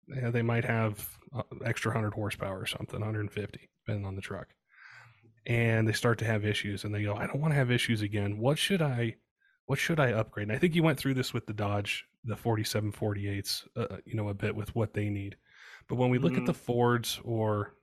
yeah, 0.08 0.30
they 0.30 0.42
might 0.42 0.64
have 0.64 1.08
uh, 1.34 1.42
extra 1.64 1.90
100 1.90 2.14
horsepower 2.14 2.60
or 2.60 2.66
something, 2.66 2.98
150, 2.98 3.70
depending 3.86 4.06
on 4.06 4.16
the 4.16 4.22
truck. 4.22 4.48
And 5.46 5.88
they 5.88 5.92
start 5.92 6.18
to 6.18 6.24
have 6.24 6.44
issues 6.44 6.84
and 6.84 6.94
they 6.94 7.02
go, 7.02 7.14
I 7.14 7.26
don't 7.26 7.40
want 7.40 7.52
to 7.52 7.58
have 7.58 7.70
issues 7.70 8.02
again. 8.02 8.38
What 8.38 8.58
should 8.58 8.80
I 8.80 9.16
what 9.66 9.78
should 9.78 10.00
I 10.00 10.12
upgrade? 10.12 10.48
And 10.48 10.56
I 10.56 10.58
think 10.58 10.74
you 10.74 10.82
went 10.82 10.98
through 10.98 11.14
this 11.14 11.32
with 11.32 11.46
the 11.46 11.52
Dodge, 11.52 12.04
the 12.24 12.34
4748s, 12.34 13.68
uh, 13.76 13.80
uh, 13.80 13.96
you 14.04 14.14
know, 14.14 14.28
a 14.28 14.34
bit 14.34 14.54
with 14.56 14.74
what 14.74 14.92
they 14.92 15.08
need. 15.08 15.36
But 15.88 15.96
when 15.96 16.10
we 16.10 16.18
look 16.18 16.32
mm-hmm. 16.32 16.42
at 16.42 16.46
the 16.46 16.54
Fords 16.54 17.20
or 17.24 17.74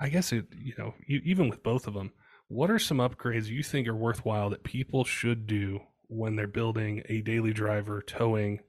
I 0.00 0.08
guess 0.08 0.32
it, 0.32 0.46
you 0.56 0.74
know, 0.76 0.94
even 1.06 1.48
with 1.48 1.62
both 1.62 1.86
of 1.86 1.94
them, 1.94 2.12
what 2.48 2.70
are 2.70 2.78
some 2.78 2.98
upgrades 2.98 3.46
you 3.46 3.62
think 3.62 3.86
are 3.86 3.96
worthwhile 3.96 4.50
that 4.50 4.64
people 4.64 5.04
should 5.04 5.46
do 5.46 5.80
when 6.08 6.36
they're 6.36 6.46
building 6.46 7.02
a 7.08 7.22
daily 7.22 7.52
driver 7.52 8.02
towing 8.02 8.60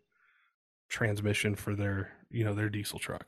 transmission 0.89 1.55
for 1.55 1.75
their 1.75 2.11
you 2.33 2.43
know, 2.43 2.53
their 2.53 2.69
diesel 2.69 2.99
truck. 2.99 3.27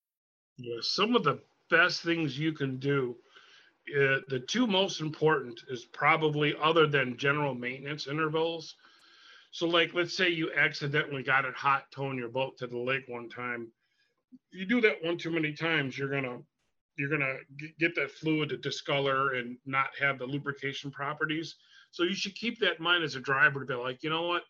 Yeah, 0.61 0.77
some 0.81 1.15
of 1.15 1.23
the 1.23 1.39
best 1.69 2.03
things 2.03 2.37
you 2.37 2.53
can 2.53 2.77
do. 2.77 3.17
Uh, 3.89 4.19
the 4.29 4.43
two 4.47 4.67
most 4.67 5.01
important 5.01 5.61
is 5.69 5.85
probably 5.85 6.55
other 6.61 6.87
than 6.87 7.17
general 7.17 7.55
maintenance 7.55 8.07
intervals. 8.07 8.75
So, 9.51 9.67
like, 9.67 9.93
let's 9.93 10.15
say 10.15 10.29
you 10.29 10.51
accidentally 10.53 11.23
got 11.23 11.45
it 11.45 11.55
hot 11.55 11.85
towing 11.91 12.17
your 12.17 12.29
boat 12.29 12.57
to 12.59 12.67
the 12.67 12.77
lake 12.77 13.05
one 13.07 13.29
time. 13.29 13.71
You 14.51 14.65
do 14.65 14.81
that 14.81 15.03
one 15.03 15.17
too 15.17 15.31
many 15.31 15.53
times, 15.53 15.97
you're 15.97 16.09
gonna 16.09 16.39
you're 16.97 17.09
gonna 17.09 17.37
get 17.79 17.95
that 17.95 18.11
fluid 18.11 18.49
to 18.49 18.57
discolor 18.57 19.33
and 19.35 19.57
not 19.65 19.87
have 19.99 20.19
the 20.19 20.25
lubrication 20.25 20.91
properties. 20.91 21.55
So 21.91 22.03
you 22.03 22.15
should 22.15 22.35
keep 22.35 22.59
that 22.59 22.77
in 22.77 22.83
mind 22.83 23.03
as 23.03 23.15
a 23.15 23.21
driver 23.21 23.61
to 23.61 23.65
be 23.65 23.73
like, 23.75 24.03
you 24.03 24.09
know 24.09 24.27
what, 24.27 24.43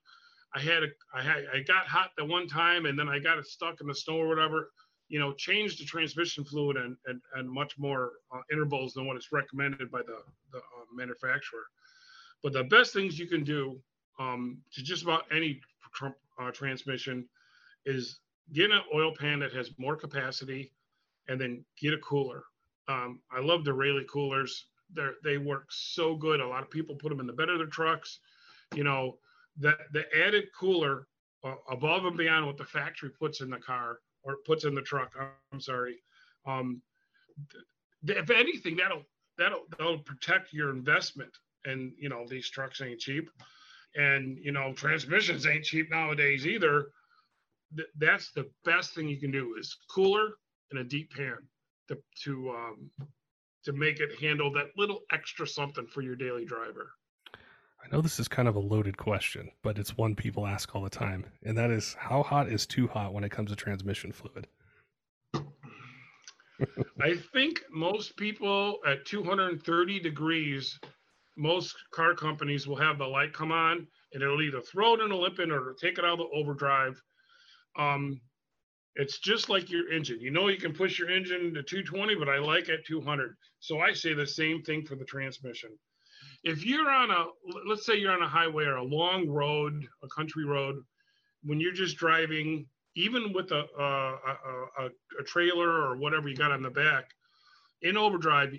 I 0.53 0.59
had 0.59 0.83
a, 0.83 0.87
I 1.15 1.23
had, 1.23 1.45
I 1.53 1.61
got 1.61 1.87
hot 1.87 2.11
the 2.17 2.25
one 2.25 2.47
time 2.47 2.85
and 2.85 2.99
then 2.99 3.09
I 3.09 3.19
got 3.19 3.39
it 3.39 3.47
stuck 3.47 3.81
in 3.81 3.87
the 3.87 3.95
snow 3.95 4.17
or 4.17 4.27
whatever. 4.27 4.71
You 5.11 5.19
know, 5.19 5.33
change 5.33 5.77
the 5.77 5.85
transmission 5.93 6.43
fluid 6.45 6.77
and 6.77 6.95
and, 7.05 7.19
and 7.35 7.45
much 7.61 7.77
more 7.77 8.03
uh, 8.33 8.41
intervals 8.51 8.93
than 8.93 9.05
what 9.07 9.17
is 9.17 9.27
recommended 9.31 9.91
by 9.91 10.01
the 10.09 10.19
the 10.53 10.59
uh, 10.59 10.85
manufacturer. 11.01 11.65
But 12.43 12.53
the 12.53 12.63
best 12.63 12.93
things 12.93 13.19
you 13.19 13.27
can 13.27 13.43
do 13.43 13.63
um, 14.19 14.41
to 14.73 14.81
just 14.81 15.03
about 15.03 15.23
any 15.31 15.59
tr- 15.93 16.19
uh, 16.39 16.51
transmission 16.51 17.27
is 17.85 18.19
get 18.53 18.71
an 18.71 18.81
oil 18.95 19.11
pan 19.13 19.39
that 19.39 19.53
has 19.53 19.77
more 19.77 19.95
capacity, 19.95 20.71
and 21.27 21.39
then 21.39 21.65
get 21.79 21.93
a 21.93 21.97
cooler. 21.97 22.43
Um, 22.87 23.19
I 23.31 23.41
love 23.41 23.63
the 23.63 23.73
Rayleigh 23.73 24.05
coolers. 24.05 24.67
They 24.95 25.09
they 25.23 25.37
work 25.37 25.65
so 25.69 26.15
good. 26.15 26.39
A 26.39 26.47
lot 26.47 26.63
of 26.63 26.69
people 26.71 26.95
put 26.95 27.09
them 27.09 27.19
in 27.19 27.27
the 27.27 27.33
bed 27.33 27.49
of 27.49 27.57
their 27.57 27.67
trucks. 27.67 28.19
You 28.75 28.85
know, 28.85 29.17
the 29.57 29.73
the 29.91 30.05
added 30.17 30.45
cooler 30.57 31.07
uh, 31.43 31.55
above 31.69 32.05
and 32.05 32.17
beyond 32.17 32.45
what 32.45 32.57
the 32.57 32.65
factory 32.65 33.09
puts 33.09 33.41
in 33.41 33.49
the 33.49 33.57
car 33.57 33.99
or 34.23 34.37
puts 34.45 34.65
in 34.65 34.75
the 34.75 34.81
truck. 34.81 35.13
I'm 35.51 35.59
sorry. 35.61 36.01
Um, 36.45 36.81
th- 38.05 38.19
if 38.19 38.29
anything, 38.29 38.75
that'll 38.77 39.03
that'll 39.37 39.63
that'll 39.77 39.99
protect 39.99 40.53
your 40.53 40.71
investment. 40.71 41.31
And 41.65 41.93
you 41.97 42.09
know 42.09 42.25
these 42.27 42.49
trucks 42.49 42.81
ain't 42.81 42.99
cheap, 42.99 43.29
and 43.95 44.37
you 44.41 44.51
know 44.51 44.73
transmissions 44.73 45.45
ain't 45.45 45.63
cheap 45.63 45.91
nowadays 45.91 46.47
either. 46.47 46.87
Th- 47.75 47.87
that's 47.97 48.31
the 48.31 48.49
best 48.65 48.93
thing 48.95 49.07
you 49.07 49.19
can 49.19 49.31
do 49.31 49.55
is 49.59 49.77
cooler 49.89 50.31
and 50.71 50.79
a 50.79 50.83
deep 50.83 51.13
pan 51.13 51.37
to 51.87 51.97
to 52.23 52.49
um, 52.51 52.89
to 53.63 53.73
make 53.73 53.99
it 53.99 54.19
handle 54.19 54.51
that 54.53 54.67
little 54.75 55.01
extra 55.11 55.47
something 55.47 55.85
for 55.85 56.01
your 56.01 56.15
daily 56.15 56.45
driver. 56.45 56.93
I 57.83 57.87
know 57.91 58.01
this 58.01 58.19
is 58.19 58.27
kind 58.27 58.47
of 58.47 58.55
a 58.55 58.59
loaded 58.59 58.97
question, 58.97 59.51
but 59.63 59.77
it's 59.77 59.97
one 59.97 60.15
people 60.15 60.45
ask 60.45 60.75
all 60.75 60.83
the 60.83 60.89
time, 60.89 61.25
and 61.43 61.57
that 61.57 61.71
is 61.71 61.95
how 61.99 62.23
hot 62.23 62.47
is 62.47 62.65
too 62.65 62.87
hot 62.87 63.13
when 63.13 63.23
it 63.23 63.31
comes 63.31 63.49
to 63.49 63.55
transmission 63.55 64.11
fluid? 64.11 64.47
I 67.01 67.15
think 67.33 67.61
most 67.71 68.15
people 68.17 68.77
at 68.85 69.05
230 69.05 69.99
degrees, 69.99 70.79
most 71.37 71.75
car 71.91 72.13
companies 72.13 72.67
will 72.67 72.75
have 72.75 72.97
the 72.97 73.07
light 73.07 73.33
come 73.33 73.51
on 73.51 73.87
and 74.13 74.21
it'll 74.21 74.41
either 74.41 74.61
throw 74.61 74.93
it 74.93 75.01
in 75.01 75.11
a 75.11 75.15
limp 75.15 75.39
in 75.39 75.51
or 75.51 75.73
take 75.73 75.97
it 75.97 76.05
out 76.05 76.19
of 76.19 76.29
the 76.29 76.29
overdrive. 76.35 77.01
Um, 77.77 78.19
it's 78.95 79.19
just 79.19 79.49
like 79.49 79.71
your 79.71 79.91
engine. 79.91 80.19
You 80.19 80.31
know, 80.31 80.49
you 80.49 80.57
can 80.57 80.73
push 80.73 80.99
your 80.99 81.09
engine 81.09 81.53
to 81.53 81.63
220, 81.63 82.15
but 82.15 82.27
I 82.27 82.39
like 82.39 82.69
at 82.69 82.85
200. 82.85 83.35
So 83.59 83.79
I 83.79 83.93
say 83.93 84.13
the 84.13 84.27
same 84.27 84.61
thing 84.63 84.85
for 84.85 84.95
the 84.95 85.05
transmission. 85.05 85.69
If 86.43 86.65
you're 86.65 86.89
on 86.89 87.11
a, 87.11 87.25
let's 87.67 87.85
say 87.85 87.97
you're 87.97 88.11
on 88.11 88.23
a 88.23 88.27
highway 88.27 88.65
or 88.65 88.77
a 88.77 88.83
long 88.83 89.29
road, 89.29 89.87
a 90.03 90.07
country 90.07 90.45
road, 90.45 90.83
when 91.43 91.59
you're 91.59 91.73
just 91.73 91.97
driving, 91.97 92.65
even 92.95 93.31
with 93.33 93.51
a, 93.51 93.65
a, 93.79 94.83
a, 94.83 94.89
a 95.19 95.23
trailer 95.23 95.69
or 95.69 95.97
whatever 95.97 96.27
you 96.27 96.35
got 96.35 96.51
on 96.51 96.63
the 96.63 96.69
back, 96.69 97.11
in 97.83 97.97
overdrive, 97.97 98.53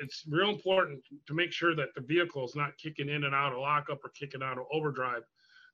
it's 0.00 0.24
real 0.28 0.50
important 0.50 1.00
to 1.26 1.34
make 1.34 1.52
sure 1.52 1.74
that 1.74 1.88
the 1.96 2.00
vehicle 2.00 2.44
is 2.44 2.54
not 2.54 2.78
kicking 2.78 3.08
in 3.08 3.24
and 3.24 3.34
out 3.34 3.52
of 3.52 3.58
lockup 3.58 3.98
or 4.04 4.10
kicking 4.10 4.42
out 4.42 4.58
of 4.58 4.66
overdrive. 4.72 5.22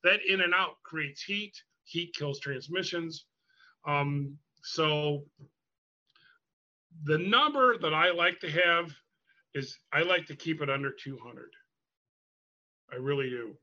That 0.04 0.20
in 0.26 0.40
and 0.40 0.54
out 0.54 0.76
creates 0.84 1.22
heat. 1.22 1.52
Heat 1.84 2.14
kills 2.14 2.40
transmissions. 2.40 3.26
Um, 3.86 4.38
so 4.62 5.24
the 7.04 7.18
number 7.18 7.76
that 7.76 7.92
I 7.92 8.10
like 8.10 8.40
to 8.40 8.50
have 8.50 8.90
is 9.54 9.78
I 9.92 10.02
like 10.02 10.26
to 10.26 10.36
keep 10.36 10.60
it 10.60 10.70
under 10.70 10.90
200. 10.90 11.44
I 12.92 12.96
really 12.96 13.30
do. 13.30 13.56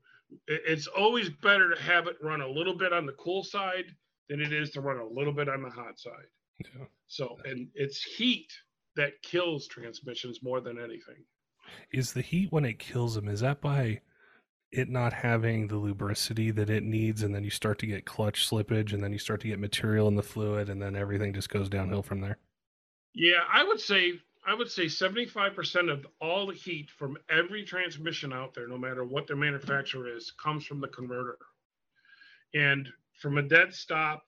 It's 0.46 0.86
always 0.86 1.28
better 1.28 1.74
to 1.74 1.82
have 1.82 2.06
it 2.06 2.16
run 2.22 2.40
a 2.40 2.48
little 2.48 2.76
bit 2.76 2.92
on 2.92 3.06
the 3.06 3.12
cool 3.12 3.44
side 3.44 3.84
than 4.28 4.40
it 4.40 4.52
is 4.52 4.70
to 4.70 4.80
run 4.80 4.98
a 4.98 5.06
little 5.06 5.32
bit 5.32 5.48
on 5.48 5.62
the 5.62 5.70
hot 5.70 5.98
side. 5.98 6.12
Yeah. 6.58 6.86
So, 7.06 7.36
and 7.44 7.68
it's 7.74 8.02
heat 8.02 8.50
that 8.96 9.20
kills 9.22 9.66
transmissions 9.66 10.42
more 10.42 10.60
than 10.60 10.78
anything. 10.78 11.24
Is 11.92 12.12
the 12.12 12.22
heat 12.22 12.50
when 12.50 12.64
it 12.64 12.78
kills 12.78 13.14
them, 13.14 13.28
is 13.28 13.40
that 13.40 13.60
by 13.60 14.00
it 14.72 14.88
not 14.88 15.12
having 15.12 15.68
the 15.68 15.76
lubricity 15.76 16.50
that 16.50 16.70
it 16.70 16.82
needs 16.82 17.22
and 17.22 17.34
then 17.34 17.44
you 17.44 17.50
start 17.50 17.78
to 17.78 17.86
get 17.86 18.06
clutch 18.06 18.48
slippage 18.48 18.94
and 18.94 19.04
then 19.04 19.12
you 19.12 19.18
start 19.18 19.40
to 19.42 19.48
get 19.48 19.58
material 19.58 20.08
in 20.08 20.16
the 20.16 20.22
fluid 20.22 20.70
and 20.70 20.80
then 20.80 20.96
everything 20.96 21.32
just 21.32 21.50
goes 21.50 21.68
downhill 21.68 22.02
from 22.02 22.22
there 22.22 22.38
yeah 23.14 23.42
i 23.52 23.62
would 23.62 23.78
say 23.78 24.14
i 24.46 24.54
would 24.54 24.70
say 24.70 24.86
75% 24.86 25.90
of 25.90 26.06
all 26.20 26.46
the 26.46 26.54
heat 26.54 26.90
from 26.90 27.16
every 27.30 27.64
transmission 27.64 28.32
out 28.32 28.54
there 28.54 28.68
no 28.68 28.78
matter 28.78 29.04
what 29.04 29.26
the 29.26 29.36
manufacturer 29.36 30.14
is 30.14 30.32
comes 30.32 30.64
from 30.64 30.80
the 30.80 30.88
converter 30.88 31.38
and 32.54 32.88
from 33.20 33.38
a 33.38 33.42
dead 33.42 33.74
stop 33.74 34.24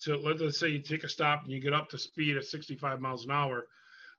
to 0.00 0.16
let's 0.16 0.58
say 0.58 0.68
you 0.68 0.80
take 0.80 1.04
a 1.04 1.08
stop 1.08 1.42
and 1.44 1.52
you 1.52 1.60
get 1.60 1.72
up 1.72 1.88
to 1.88 1.98
speed 1.98 2.36
at 2.36 2.44
65 2.44 3.00
miles 3.00 3.24
an 3.24 3.30
hour 3.30 3.66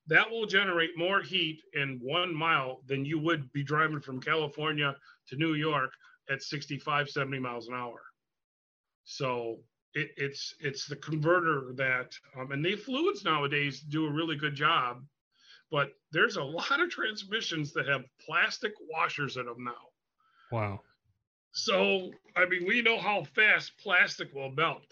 that 0.08 0.30
will 0.30 0.46
generate 0.46 0.98
more 0.98 1.22
heat 1.22 1.62
in 1.74 2.00
one 2.02 2.34
mile 2.34 2.82
than 2.86 3.06
you 3.06 3.20
would 3.20 3.52
be 3.54 3.64
driving 3.64 4.00
from 4.00 4.22
California 4.22 4.96
to 5.28 5.36
New 5.36 5.56
York 5.56 5.92
at 6.30 6.42
65, 6.44 7.10
70 7.10 7.40
miles 7.40 7.68
an 7.68 7.74
hour. 7.74 8.02
So 9.04 9.60
it, 9.94 10.10
it's 10.18 10.56
it's 10.60 10.88
the 10.88 10.96
converter 10.98 11.74
that, 11.76 12.14
um, 12.38 12.52
and 12.52 12.64
the 12.64 12.76
fluids 12.76 13.24
nowadays 13.24 13.80
do 13.82 14.06
a 14.06 14.12
really 14.12 14.36
good 14.36 14.56
job, 14.56 15.04
but 15.76 15.92
there's 16.14 16.38
a 16.38 16.42
lot 16.42 16.80
of 16.80 16.90
transmissions 16.90 17.74
that 17.74 17.86
have 17.86 18.06
plastic 18.26 18.72
washers 18.90 19.36
in 19.36 19.46
them 19.46 19.62
now. 19.62 19.74
Wow. 20.50 20.80
So 21.52 22.12
I 22.34 22.46
mean, 22.46 22.66
we 22.66 22.82
know 22.82 22.98
how 22.98 23.26
fast 23.36 23.74
plastic 23.84 24.34
will 24.34 24.52
melt. 24.52 24.86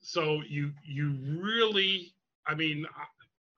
So 0.00 0.40
you 0.48 0.72
you 0.82 1.18
really, 1.42 2.14
I 2.46 2.54
mean, 2.54 2.86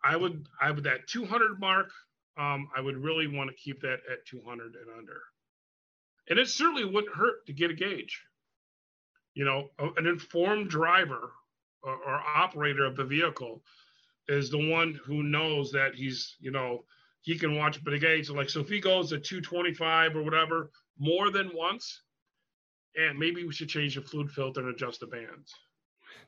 I 0.03 0.17
would 0.17 0.49
I 0.61 0.73
would 0.73 0.83
that 0.83 1.07
200 1.07 1.61
mark. 1.61 1.93
Um, 2.37 2.69
I 2.77 2.81
would 2.81 2.97
really 2.97 3.29
want 3.29 3.51
to 3.51 3.55
keep 3.55 3.81
that 3.83 4.01
at 4.11 4.27
200 4.27 4.75
and 4.75 4.99
under. 4.99 5.23
And 6.29 6.37
it 6.37 6.49
certainly 6.49 6.85
wouldn't 6.85 7.15
hurt 7.15 7.47
to 7.47 7.53
get 7.53 7.71
a 7.71 7.75
gauge. 7.75 8.25
You 9.35 9.45
know, 9.45 9.71
an 9.79 10.09
informed 10.09 10.69
driver 10.69 11.31
or, 11.85 11.95
or 11.95 12.21
operator 12.37 12.85
of 12.85 12.97
the 12.97 13.05
vehicle 13.05 13.63
is 14.29 14.51
the 14.51 14.71
one 14.71 14.99
who 15.05 15.23
knows 15.23 15.71
that 15.73 15.95
he's, 15.95 16.37
you 16.41 16.51
know, 16.51 16.85
he 17.23 17.39
can 17.39 17.57
watch 17.57 17.83
but 17.83 17.93
a 17.93 17.99
gauge. 17.99 18.31
Like 18.31 18.51
so, 18.51 18.61
if 18.61 18.69
he 18.69 18.81
goes 18.81 19.11
to 19.11 19.19
225 19.19 20.17
or 20.17 20.23
whatever 20.23 20.71
more 20.99 21.31
than 21.31 21.51
once, 21.55 22.03
and 22.97 23.19
maybe 23.19 23.45
we 23.45 23.53
should 23.53 23.69
change 23.69 23.95
the 23.95 24.01
fluid 24.01 24.31
filter 24.31 24.61
and 24.61 24.71
adjust 24.71 25.01
the 25.01 25.07
bands. 25.07 25.53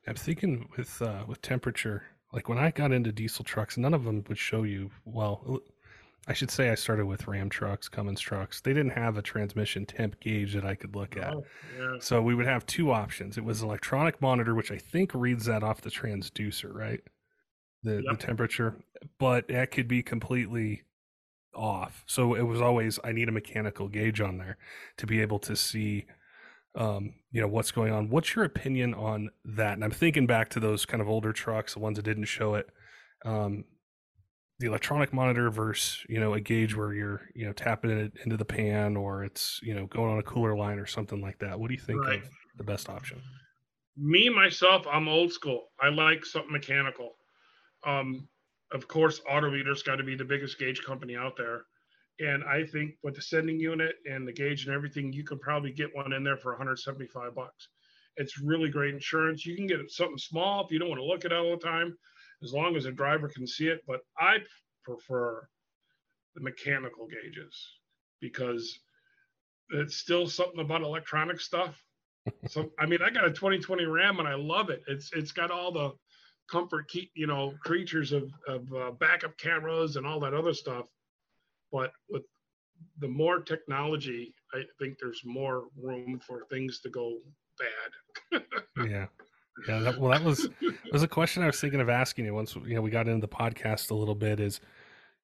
I'm 0.06 0.16
thinking 0.16 0.68
with 0.76 1.00
uh, 1.00 1.24
with 1.26 1.40
temperature 1.42 2.02
like 2.32 2.48
when 2.48 2.58
I 2.58 2.70
got 2.70 2.92
into 2.92 3.12
diesel 3.12 3.44
trucks, 3.44 3.76
none 3.76 3.94
of 3.94 4.04
them 4.04 4.24
would 4.28 4.38
show 4.38 4.62
you. 4.62 4.90
Well, 5.04 5.60
I 6.26 6.34
should 6.34 6.50
say 6.50 6.68
I 6.68 6.74
started 6.74 7.06
with 7.06 7.26
Ram 7.26 7.48
trucks, 7.48 7.88
Cummins 7.88 8.20
trucks. 8.20 8.60
They 8.60 8.74
didn't 8.74 8.92
have 8.92 9.16
a 9.16 9.22
transmission 9.22 9.86
temp 9.86 10.20
gauge 10.20 10.54
that 10.54 10.64
I 10.64 10.74
could 10.74 10.94
look 10.94 11.16
at. 11.16 11.32
Oh, 11.32 11.44
yeah. 11.78 11.96
So 12.00 12.20
we 12.20 12.34
would 12.34 12.46
have 12.46 12.66
two 12.66 12.90
options. 12.90 13.38
It 13.38 13.44
was 13.44 13.62
electronic 13.62 14.20
monitor, 14.20 14.54
which 14.54 14.70
I 14.70 14.76
think 14.76 15.12
reads 15.14 15.46
that 15.46 15.62
off 15.62 15.80
the 15.80 15.90
transducer, 15.90 16.74
right? 16.74 17.00
The, 17.84 17.94
yep. 17.94 18.02
the 18.10 18.16
temperature, 18.16 18.76
but 19.20 19.46
that 19.48 19.70
could 19.70 19.86
be 19.86 20.02
completely 20.02 20.82
off. 21.54 22.04
So 22.06 22.34
it 22.34 22.42
was 22.42 22.60
always 22.60 22.98
I 23.04 23.12
need 23.12 23.28
a 23.28 23.32
mechanical 23.32 23.88
gauge 23.88 24.20
on 24.20 24.38
there 24.38 24.58
to 24.96 25.06
be 25.06 25.20
able 25.20 25.38
to 25.40 25.54
see 25.54 26.06
um, 26.74 27.14
you 27.32 27.40
know 27.40 27.48
what's 27.48 27.70
going 27.70 27.92
on. 27.92 28.08
What's 28.08 28.34
your 28.34 28.44
opinion 28.44 28.94
on 28.94 29.30
that? 29.44 29.74
And 29.74 29.84
I'm 29.84 29.90
thinking 29.90 30.26
back 30.26 30.48
to 30.50 30.60
those 30.60 30.86
kind 30.86 31.00
of 31.00 31.08
older 31.08 31.32
trucks, 31.32 31.74
the 31.74 31.80
ones 31.80 31.96
that 31.96 32.04
didn't 32.04 32.24
show 32.24 32.54
it. 32.54 32.68
Um, 33.24 33.64
the 34.60 34.66
electronic 34.66 35.12
monitor 35.12 35.50
versus 35.50 36.04
you 36.08 36.20
know 36.20 36.34
a 36.34 36.40
gauge 36.40 36.74
where 36.74 36.92
you're 36.92 37.22
you 37.34 37.46
know 37.46 37.52
tapping 37.52 37.90
it 37.90 38.12
into 38.24 38.36
the 38.36 38.44
pan 38.44 38.96
or 38.96 39.24
it's 39.24 39.60
you 39.62 39.74
know 39.74 39.86
going 39.86 40.12
on 40.12 40.18
a 40.18 40.22
cooler 40.22 40.56
line 40.56 40.78
or 40.78 40.86
something 40.86 41.20
like 41.20 41.38
that. 41.40 41.58
What 41.58 41.68
do 41.68 41.74
you 41.74 41.80
think 41.80 42.02
right. 42.02 42.22
of 42.22 42.28
the 42.56 42.64
best 42.64 42.88
option? 42.88 43.20
Me 43.96 44.28
myself, 44.28 44.86
I'm 44.90 45.08
old 45.08 45.32
school. 45.32 45.64
I 45.80 45.88
like 45.88 46.24
something 46.24 46.52
mechanical. 46.52 47.16
Um, 47.86 48.28
of 48.72 48.86
course, 48.88 49.20
AutoMeter's 49.30 49.82
got 49.82 49.96
to 49.96 50.04
be 50.04 50.14
the 50.14 50.24
biggest 50.24 50.58
gauge 50.58 50.82
company 50.82 51.16
out 51.16 51.36
there. 51.36 51.62
And 52.20 52.42
I 52.44 52.64
think 52.64 52.96
with 53.02 53.14
the 53.14 53.22
sending 53.22 53.60
unit 53.60 53.94
and 54.04 54.26
the 54.26 54.32
gauge 54.32 54.66
and 54.66 54.74
everything, 54.74 55.12
you 55.12 55.24
can 55.24 55.38
probably 55.38 55.72
get 55.72 55.94
one 55.94 56.12
in 56.12 56.24
there 56.24 56.36
for 56.36 56.52
175 56.52 57.34
bucks. 57.34 57.68
It's 58.16 58.40
really 58.40 58.68
great 58.68 58.94
insurance. 58.94 59.46
You 59.46 59.54
can 59.56 59.68
get 59.68 59.78
something 59.90 60.18
small 60.18 60.64
if 60.64 60.72
you 60.72 60.80
don't 60.80 60.88
want 60.88 61.00
to 61.00 61.04
look 61.04 61.24
at 61.24 61.30
it 61.30 61.38
all 61.38 61.52
the 61.52 61.64
time, 61.64 61.96
as 62.42 62.52
long 62.52 62.76
as 62.76 62.86
a 62.86 62.92
driver 62.92 63.28
can 63.28 63.46
see 63.46 63.68
it. 63.68 63.82
But 63.86 64.00
I 64.18 64.38
prefer 64.84 65.48
the 66.34 66.40
mechanical 66.42 67.06
gauges 67.06 67.78
because 68.20 68.80
it's 69.70 69.96
still 69.96 70.26
something 70.26 70.60
about 70.60 70.82
electronic 70.82 71.40
stuff. 71.40 71.80
so 72.48 72.70
I 72.80 72.86
mean, 72.86 73.00
I 73.00 73.10
got 73.10 73.26
a 73.26 73.30
2020 73.30 73.84
Ram 73.84 74.18
and 74.18 74.28
I 74.28 74.34
love 74.34 74.70
it. 74.70 74.82
It's 74.88 75.10
it's 75.12 75.32
got 75.32 75.52
all 75.52 75.70
the 75.70 75.92
comfort 76.50 76.88
keep 76.88 77.10
you 77.14 77.26
know, 77.26 77.54
creatures 77.64 78.12
of 78.12 78.30
of 78.46 78.72
uh, 78.72 78.90
backup 78.92 79.36
cameras 79.38 79.96
and 79.96 80.06
all 80.06 80.20
that 80.20 80.34
other 80.34 80.54
stuff 80.54 80.86
but 81.72 81.92
with 82.08 82.22
the 83.00 83.08
more 83.08 83.40
technology, 83.40 84.34
I 84.52 84.62
think 84.78 84.98
there's 85.00 85.22
more 85.24 85.64
room 85.80 86.20
for 86.26 86.44
things 86.50 86.80
to 86.80 86.90
go 86.90 87.18
bad. 87.58 88.42
yeah. 88.88 89.06
Yeah, 89.66 89.80
that, 89.80 89.98
well, 89.98 90.12
that 90.12 90.22
was 90.22 90.48
was 90.92 91.02
a 91.02 91.08
question 91.08 91.42
I 91.42 91.46
was 91.46 91.60
thinking 91.60 91.80
of 91.80 91.88
asking 91.88 92.26
you 92.26 92.32
once 92.32 92.54
you 92.54 92.76
know 92.76 92.80
we 92.80 92.90
got 92.90 93.08
into 93.08 93.20
the 93.20 93.26
podcast 93.26 93.90
a 93.90 93.94
little 93.94 94.14
bit. 94.14 94.38
Is 94.38 94.60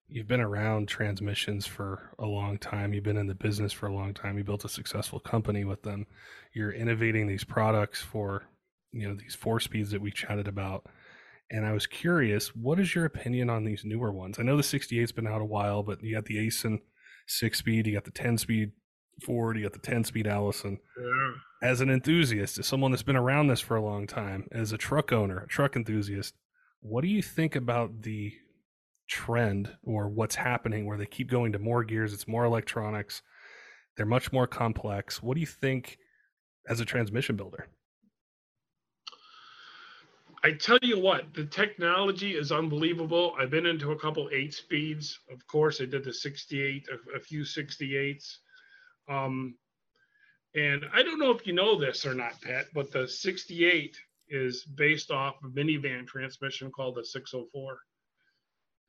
you've 0.08 0.26
been 0.26 0.40
around 0.40 0.88
transmissions 0.88 1.68
for 1.68 2.10
a 2.18 2.26
long 2.26 2.58
time, 2.58 2.92
you've 2.92 3.04
been 3.04 3.16
in 3.16 3.28
the 3.28 3.34
business 3.36 3.72
for 3.72 3.86
a 3.86 3.94
long 3.94 4.12
time, 4.12 4.36
you 4.36 4.42
built 4.42 4.64
a 4.64 4.68
successful 4.68 5.20
company 5.20 5.64
with 5.64 5.82
them, 5.84 6.04
you're 6.52 6.72
innovating 6.72 7.28
these 7.28 7.44
products 7.44 8.02
for 8.02 8.42
you 8.90 9.06
know 9.06 9.14
these 9.14 9.36
four 9.36 9.60
speeds 9.60 9.92
that 9.92 10.00
we 10.00 10.10
chatted 10.10 10.48
about 10.48 10.84
and 11.50 11.66
I 11.66 11.72
was 11.72 11.86
curious, 11.86 12.48
what 12.54 12.80
is 12.80 12.94
your 12.94 13.04
opinion 13.04 13.50
on 13.50 13.64
these 13.64 13.84
newer 13.84 14.12
ones? 14.12 14.38
I 14.38 14.42
know 14.42 14.56
the 14.56 14.62
68's 14.62 15.12
been 15.12 15.26
out 15.26 15.40
a 15.40 15.46
while, 15.46 15.82
but 15.82 16.02
you 16.02 16.14
got 16.14 16.26
the 16.26 16.36
Aisin 16.36 16.80
six 17.26 17.58
speed, 17.58 17.86
you 17.86 17.92
got 17.92 18.04
the 18.04 18.10
10 18.10 18.38
speed 18.38 18.72
Ford, 19.22 19.56
you 19.56 19.62
got 19.62 19.72
the 19.72 19.78
10 19.78 20.04
speed 20.04 20.26
Allison. 20.26 20.78
Yeah. 20.98 21.68
As 21.68 21.80
an 21.80 21.90
enthusiast, 21.90 22.58
as 22.58 22.66
someone 22.66 22.90
that's 22.90 23.02
been 23.02 23.16
around 23.16 23.48
this 23.48 23.60
for 23.60 23.76
a 23.76 23.84
long 23.84 24.06
time, 24.06 24.48
as 24.52 24.72
a 24.72 24.78
truck 24.78 25.12
owner, 25.12 25.38
a 25.38 25.46
truck 25.46 25.76
enthusiast, 25.76 26.34
what 26.80 27.02
do 27.02 27.08
you 27.08 27.22
think 27.22 27.56
about 27.56 28.02
the 28.02 28.32
trend 29.08 29.70
or 29.82 30.08
what's 30.08 30.34
happening 30.34 30.86
where 30.86 30.98
they 30.98 31.06
keep 31.06 31.30
going 31.30 31.52
to 31.52 31.58
more 31.58 31.84
gears? 31.84 32.12
It's 32.12 32.28
more 32.28 32.44
electronics. 32.44 33.22
They're 33.96 34.06
much 34.06 34.32
more 34.32 34.46
complex. 34.46 35.22
What 35.22 35.34
do 35.34 35.40
you 35.40 35.46
think 35.46 35.98
as 36.68 36.80
a 36.80 36.84
transmission 36.84 37.36
builder? 37.36 37.68
I 40.44 40.52
tell 40.52 40.78
you 40.82 41.00
what, 41.00 41.32
the 41.32 41.46
technology 41.46 42.32
is 42.32 42.52
unbelievable. 42.52 43.34
I've 43.40 43.48
been 43.48 43.64
into 43.64 43.92
a 43.92 43.98
couple 43.98 44.28
eight 44.30 44.52
speeds. 44.52 45.18
Of 45.32 45.46
course, 45.46 45.80
I 45.80 45.86
did 45.86 46.04
the 46.04 46.12
68, 46.12 46.86
a, 46.92 47.16
a 47.16 47.20
few 47.20 47.44
68s. 47.44 48.36
Um, 49.08 49.54
and 50.54 50.84
I 50.92 51.02
don't 51.02 51.18
know 51.18 51.30
if 51.30 51.46
you 51.46 51.54
know 51.54 51.80
this 51.80 52.04
or 52.04 52.12
not, 52.12 52.42
Pat, 52.42 52.66
but 52.74 52.92
the 52.92 53.08
68 53.08 53.96
is 54.28 54.64
based 54.64 55.10
off 55.10 55.36
a 55.42 55.48
minivan 55.48 56.06
transmission 56.06 56.70
called 56.70 56.96
the 56.96 57.06
604. 57.06 57.78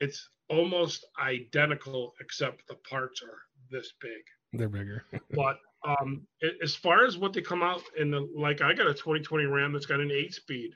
It's 0.01 0.27
almost 0.49 1.05
identical, 1.23 2.15
except 2.19 2.67
the 2.67 2.75
parts 2.89 3.21
are 3.23 3.39
this 3.71 3.93
big. 4.01 4.59
They're 4.59 4.67
bigger. 4.67 5.05
but 5.31 5.59
um, 5.85 6.27
as 6.61 6.75
far 6.75 7.05
as 7.05 7.17
what 7.17 7.31
they 7.31 7.41
come 7.41 7.63
out 7.63 7.81
in 7.97 8.11
the, 8.11 8.29
like, 8.35 8.59
I 8.59 8.73
got 8.73 8.87
a 8.87 8.93
2020 8.93 9.45
Ram 9.45 9.71
that's 9.71 9.85
got 9.85 10.01
an 10.01 10.11
eight 10.11 10.33
speed 10.33 10.73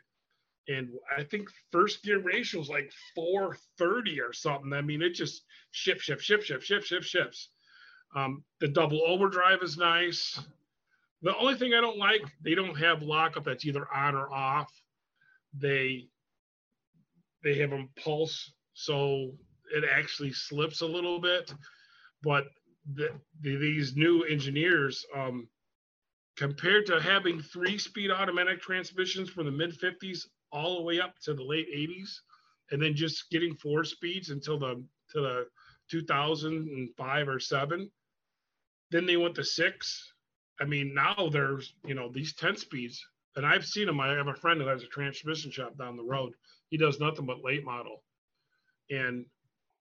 and 0.69 0.89
I 1.17 1.23
think 1.23 1.49
first 1.71 2.03
gear 2.03 2.19
ratio 2.19 2.61
is 2.61 2.69
like 2.69 2.91
430 3.15 4.21
or 4.21 4.33
something. 4.33 4.71
I 4.71 4.81
mean, 4.81 5.01
it 5.01 5.15
just 5.15 5.43
shift, 5.71 6.01
shift, 6.01 6.21
shift, 6.21 6.45
shift, 6.45 6.63
shift, 6.63 6.85
shift, 6.85 7.05
shifts. 7.05 7.49
Um, 8.15 8.43
the 8.59 8.67
double 8.67 9.01
overdrive 9.05 9.59
is 9.63 9.77
nice. 9.77 10.39
The 11.23 11.35
only 11.37 11.55
thing 11.55 11.73
I 11.73 11.81
don't 11.81 11.97
like, 11.97 12.21
they 12.41 12.55
don't 12.55 12.77
have 12.77 13.01
lockup 13.01 13.45
that's 13.45 13.65
either 13.65 13.87
on 13.93 14.15
or 14.15 14.31
off. 14.31 14.71
They 15.53 16.07
they 17.43 17.55
have 17.55 17.71
them 17.71 17.89
pulse, 18.03 18.51
so 18.73 19.31
it 19.73 19.83
actually 19.89 20.33
slips 20.33 20.81
a 20.81 20.85
little 20.85 21.19
bit. 21.19 21.53
But 22.21 22.47
the, 22.93 23.09
the, 23.41 23.55
these 23.55 23.95
new 23.95 24.23
engineers, 24.23 25.05
um, 25.15 25.47
compared 26.35 26.85
to 26.87 26.99
having 26.99 27.41
three-speed 27.41 28.11
automatic 28.11 28.61
transmissions 28.61 29.29
from 29.29 29.45
the 29.45 29.51
mid 29.51 29.77
50s 29.79 30.25
all 30.51 30.77
the 30.77 30.83
way 30.83 30.99
up 30.99 31.17
to 31.23 31.33
the 31.33 31.43
late 31.43 31.67
80s 31.75 32.19
and 32.71 32.81
then 32.81 32.95
just 32.95 33.29
getting 33.29 33.55
four 33.55 33.83
speeds 33.83 34.29
until 34.29 34.59
the 34.59 34.83
to 35.11 35.21
the 35.21 35.45
2005 35.89 37.27
or 37.27 37.39
7 37.39 37.91
then 38.91 39.05
they 39.05 39.17
went 39.17 39.35
to 39.35 39.43
six. 39.43 40.13
I 40.59 40.65
mean 40.65 40.93
now 40.93 41.29
there's 41.31 41.73
you 41.85 41.93
know 41.93 42.09
these 42.11 42.33
10 42.35 42.57
speeds 42.57 43.05
and 43.35 43.45
i've 43.45 43.65
seen 43.65 43.85
them 43.85 43.99
i 43.99 44.09
have 44.09 44.27
a 44.27 44.33
friend 44.33 44.59
who 44.59 44.67
has 44.67 44.83
a 44.83 44.87
transmission 44.87 45.51
shop 45.51 45.77
down 45.77 45.95
the 45.95 46.03
road. 46.03 46.33
He 46.69 46.77
does 46.77 46.99
nothing 46.99 47.25
but 47.25 47.43
late 47.43 47.63
model. 47.63 48.03
And 48.89 49.25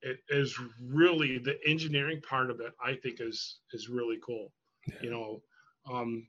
it 0.02 0.18
is 0.28 0.56
really 0.80 1.38
the 1.38 1.58
engineering 1.66 2.20
part 2.20 2.50
of 2.50 2.60
it 2.60 2.72
i 2.84 2.94
think 2.94 3.20
is 3.20 3.58
is 3.72 3.88
really 3.88 4.18
cool 4.24 4.52
yeah. 4.86 4.94
you 5.02 5.10
know. 5.10 5.42
Um 5.90 6.28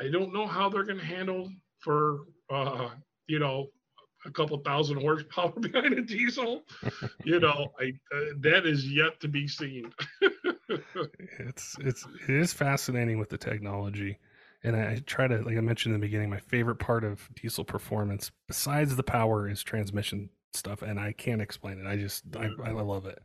i 0.00 0.08
don't 0.08 0.34
know 0.34 0.46
how 0.46 0.68
they're 0.68 0.84
going 0.84 0.98
to 0.98 1.04
handle 1.04 1.50
for 1.78 2.24
uh, 2.50 2.90
you 3.26 3.38
know, 3.38 3.68
a 4.26 4.30
couple 4.30 4.56
thousand 4.58 5.00
horsepower 5.00 5.52
behind 5.60 5.94
a 5.94 6.02
diesel. 6.02 6.62
you 7.24 7.40
know, 7.40 7.72
I 7.80 7.92
uh, 8.14 8.20
that 8.40 8.66
is 8.66 8.90
yet 8.90 9.20
to 9.20 9.28
be 9.28 9.46
seen. 9.46 9.92
it's 11.38 11.76
it's 11.80 12.06
it 12.28 12.34
is 12.34 12.52
fascinating 12.52 13.18
with 13.18 13.28
the 13.28 13.38
technology. 13.38 14.18
And 14.64 14.74
I 14.76 15.02
try 15.04 15.28
to, 15.28 15.42
like 15.42 15.58
I 15.58 15.60
mentioned 15.60 15.94
in 15.94 16.00
the 16.00 16.06
beginning, 16.06 16.30
my 16.30 16.40
favorite 16.40 16.78
part 16.78 17.04
of 17.04 17.28
diesel 17.34 17.64
performance, 17.64 18.30
besides 18.48 18.96
the 18.96 19.02
power, 19.02 19.46
is 19.46 19.62
transmission 19.62 20.30
stuff. 20.54 20.80
And 20.80 20.98
I 20.98 21.12
can't 21.12 21.42
explain 21.42 21.78
it. 21.78 21.86
I 21.86 21.96
just, 21.96 22.24
I, 22.34 22.48
I 22.64 22.70
love 22.70 23.04
it. 23.04 23.22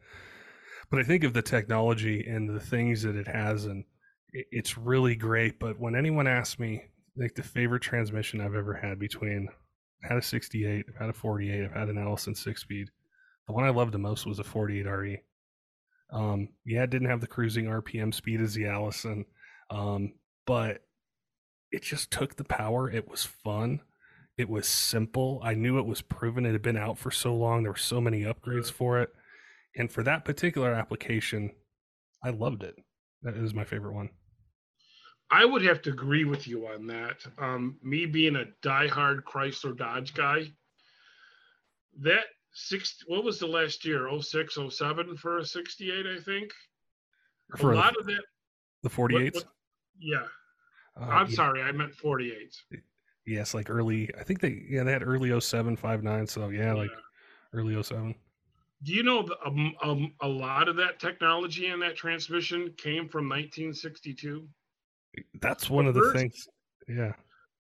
But 0.90 1.00
I 1.00 1.04
think 1.04 1.24
of 1.24 1.32
the 1.32 1.42
technology 1.42 2.28
and 2.28 2.50
the 2.50 2.60
things 2.60 3.04
that 3.04 3.16
it 3.16 3.28
has, 3.28 3.64
and 3.66 3.86
it's 4.34 4.78
really 4.78 5.16
great. 5.16 5.60
But 5.60 5.80
when 5.80 5.96
anyone 5.96 6.28
asks 6.28 6.60
me, 6.60 6.84
like 7.16 7.36
the 7.36 7.44
favorite 7.44 7.84
transmission 7.84 8.42
I've 8.42 8.56
ever 8.56 8.74
had 8.74 9.00
between 9.00 9.48
I've 10.04 10.10
had 10.10 10.18
a 10.20 10.22
68, 10.22 10.86
I've 10.88 10.96
had 10.96 11.10
a 11.10 11.14
48, 11.14 11.66
I've 11.66 11.72
had 11.74 11.90
an 11.90 11.98
Allison 11.98 12.36
six 12.36 12.62
speed. 12.62 12.90
The 13.48 13.54
one 13.54 13.66
I 13.66 13.70
loved 13.70 13.94
the 13.94 13.98
most 14.00 14.26
was 14.26 14.40
a 14.40 14.44
48 14.44 14.86
RE. 14.86 15.22
Um, 16.12 16.50
yeah, 16.66 16.84
it 16.84 16.90
didn't 16.90 17.10
have 17.10 17.22
the 17.22 17.28
cruising 17.28 17.66
RPM 17.66 18.14
speed 18.14 18.42
as 18.42 18.54
the 18.54 18.68
Allison, 18.68 19.26
um, 19.70 20.14
but 20.46 20.84
it 21.72 21.84
just 21.84 22.12
took 22.12 22.36
the 22.36 22.44
power. 22.44 22.90
It 22.90 23.08
was 23.08 23.24
fun. 23.26 23.82
It 24.38 24.50
was 24.50 24.68
simple. 24.68 25.42
I 25.44 25.54
knew 25.54 25.80
it 25.80 25.86
was 25.86 26.02
proven. 26.02 26.46
It 26.46 26.54
had 26.54 26.62
been 26.62 26.78
out 26.78 26.98
for 26.98 27.12
so 27.12 27.36
long. 27.36 27.64
There 27.64 27.72
were 27.72 27.78
so 27.78 28.00
many 28.00 28.22
upgrades 28.22 28.72
for 28.72 29.00
it. 29.00 29.10
And 29.76 29.92
for 29.92 30.02
that 30.04 30.26
particular 30.26 30.74
application, 30.74 31.52
I 32.24 32.30
loved 32.30 32.64
it. 32.64 32.76
That 33.22 33.36
is 33.36 33.54
my 33.54 33.66
favorite 33.66 33.94
one. 33.94 34.10
I 35.32 35.46
would 35.46 35.62
have 35.64 35.82
to 35.84 35.92
agree 35.92 36.26
with 36.26 36.48
you 36.48 36.68
on 36.68 36.88
that. 36.88 37.18
Um, 37.38 37.78
me 37.84 38.06
being 38.06 38.36
a 38.36 38.46
diehard 38.64 39.24
Chrysler 39.24 39.78
Dodge 39.78 40.14
guy, 40.14 40.52
that 42.02 42.26
six, 42.52 43.04
what 43.08 43.24
was 43.24 43.40
the 43.40 43.48
last 43.48 43.86
year? 43.86 44.10
06, 44.20 44.58
07 44.70 45.18
for 45.18 45.38
a 45.38 45.46
68, 45.46 46.06
I 46.06 46.20
think. 46.20 46.52
For 47.58 47.74
a 47.74 47.76
lot 47.76 47.96
of 47.98 48.06
that. 48.08 48.24
The 48.84 48.90
48s? 48.90 49.44
yeah. 50.00 50.24
Uh, 51.00 51.06
I'm 51.06 51.28
yeah. 51.30 51.36
sorry, 51.36 51.62
I 51.62 51.72
meant 51.72 51.96
48s. 51.96 52.58
Yes, 53.26 53.54
like 53.54 53.70
early, 53.70 54.10
I 54.20 54.24
think 54.24 54.40
they, 54.40 54.64
yeah, 54.68 54.84
they 54.84 54.92
had 54.92 55.04
early 55.04 55.40
07, 55.40 55.76
59. 55.76 56.28
So 56.28 56.50
yeah, 56.50 56.74
like 56.74 56.90
yeah. 56.90 57.60
early 57.60 57.82
07. 57.82 58.16
Do 58.82 58.94
you 58.94 59.04
know 59.04 59.24
the, 59.24 59.36
um, 59.46 59.76
um, 59.84 60.14
a 60.22 60.28
lot 60.28 60.70
of 60.70 60.76
that 60.78 61.00
technology 61.00 61.68
in 61.68 61.80
that 61.82 61.96
transmission 61.96 62.74
came 62.78 63.10
from 63.10 63.28
1962? 63.28 64.48
That's 65.42 65.70
one 65.70 65.86
the 65.86 65.90
of 65.90 65.96
the 65.96 66.02
first, 66.02 66.16
things. 66.16 66.48
Yeah. 66.88 67.14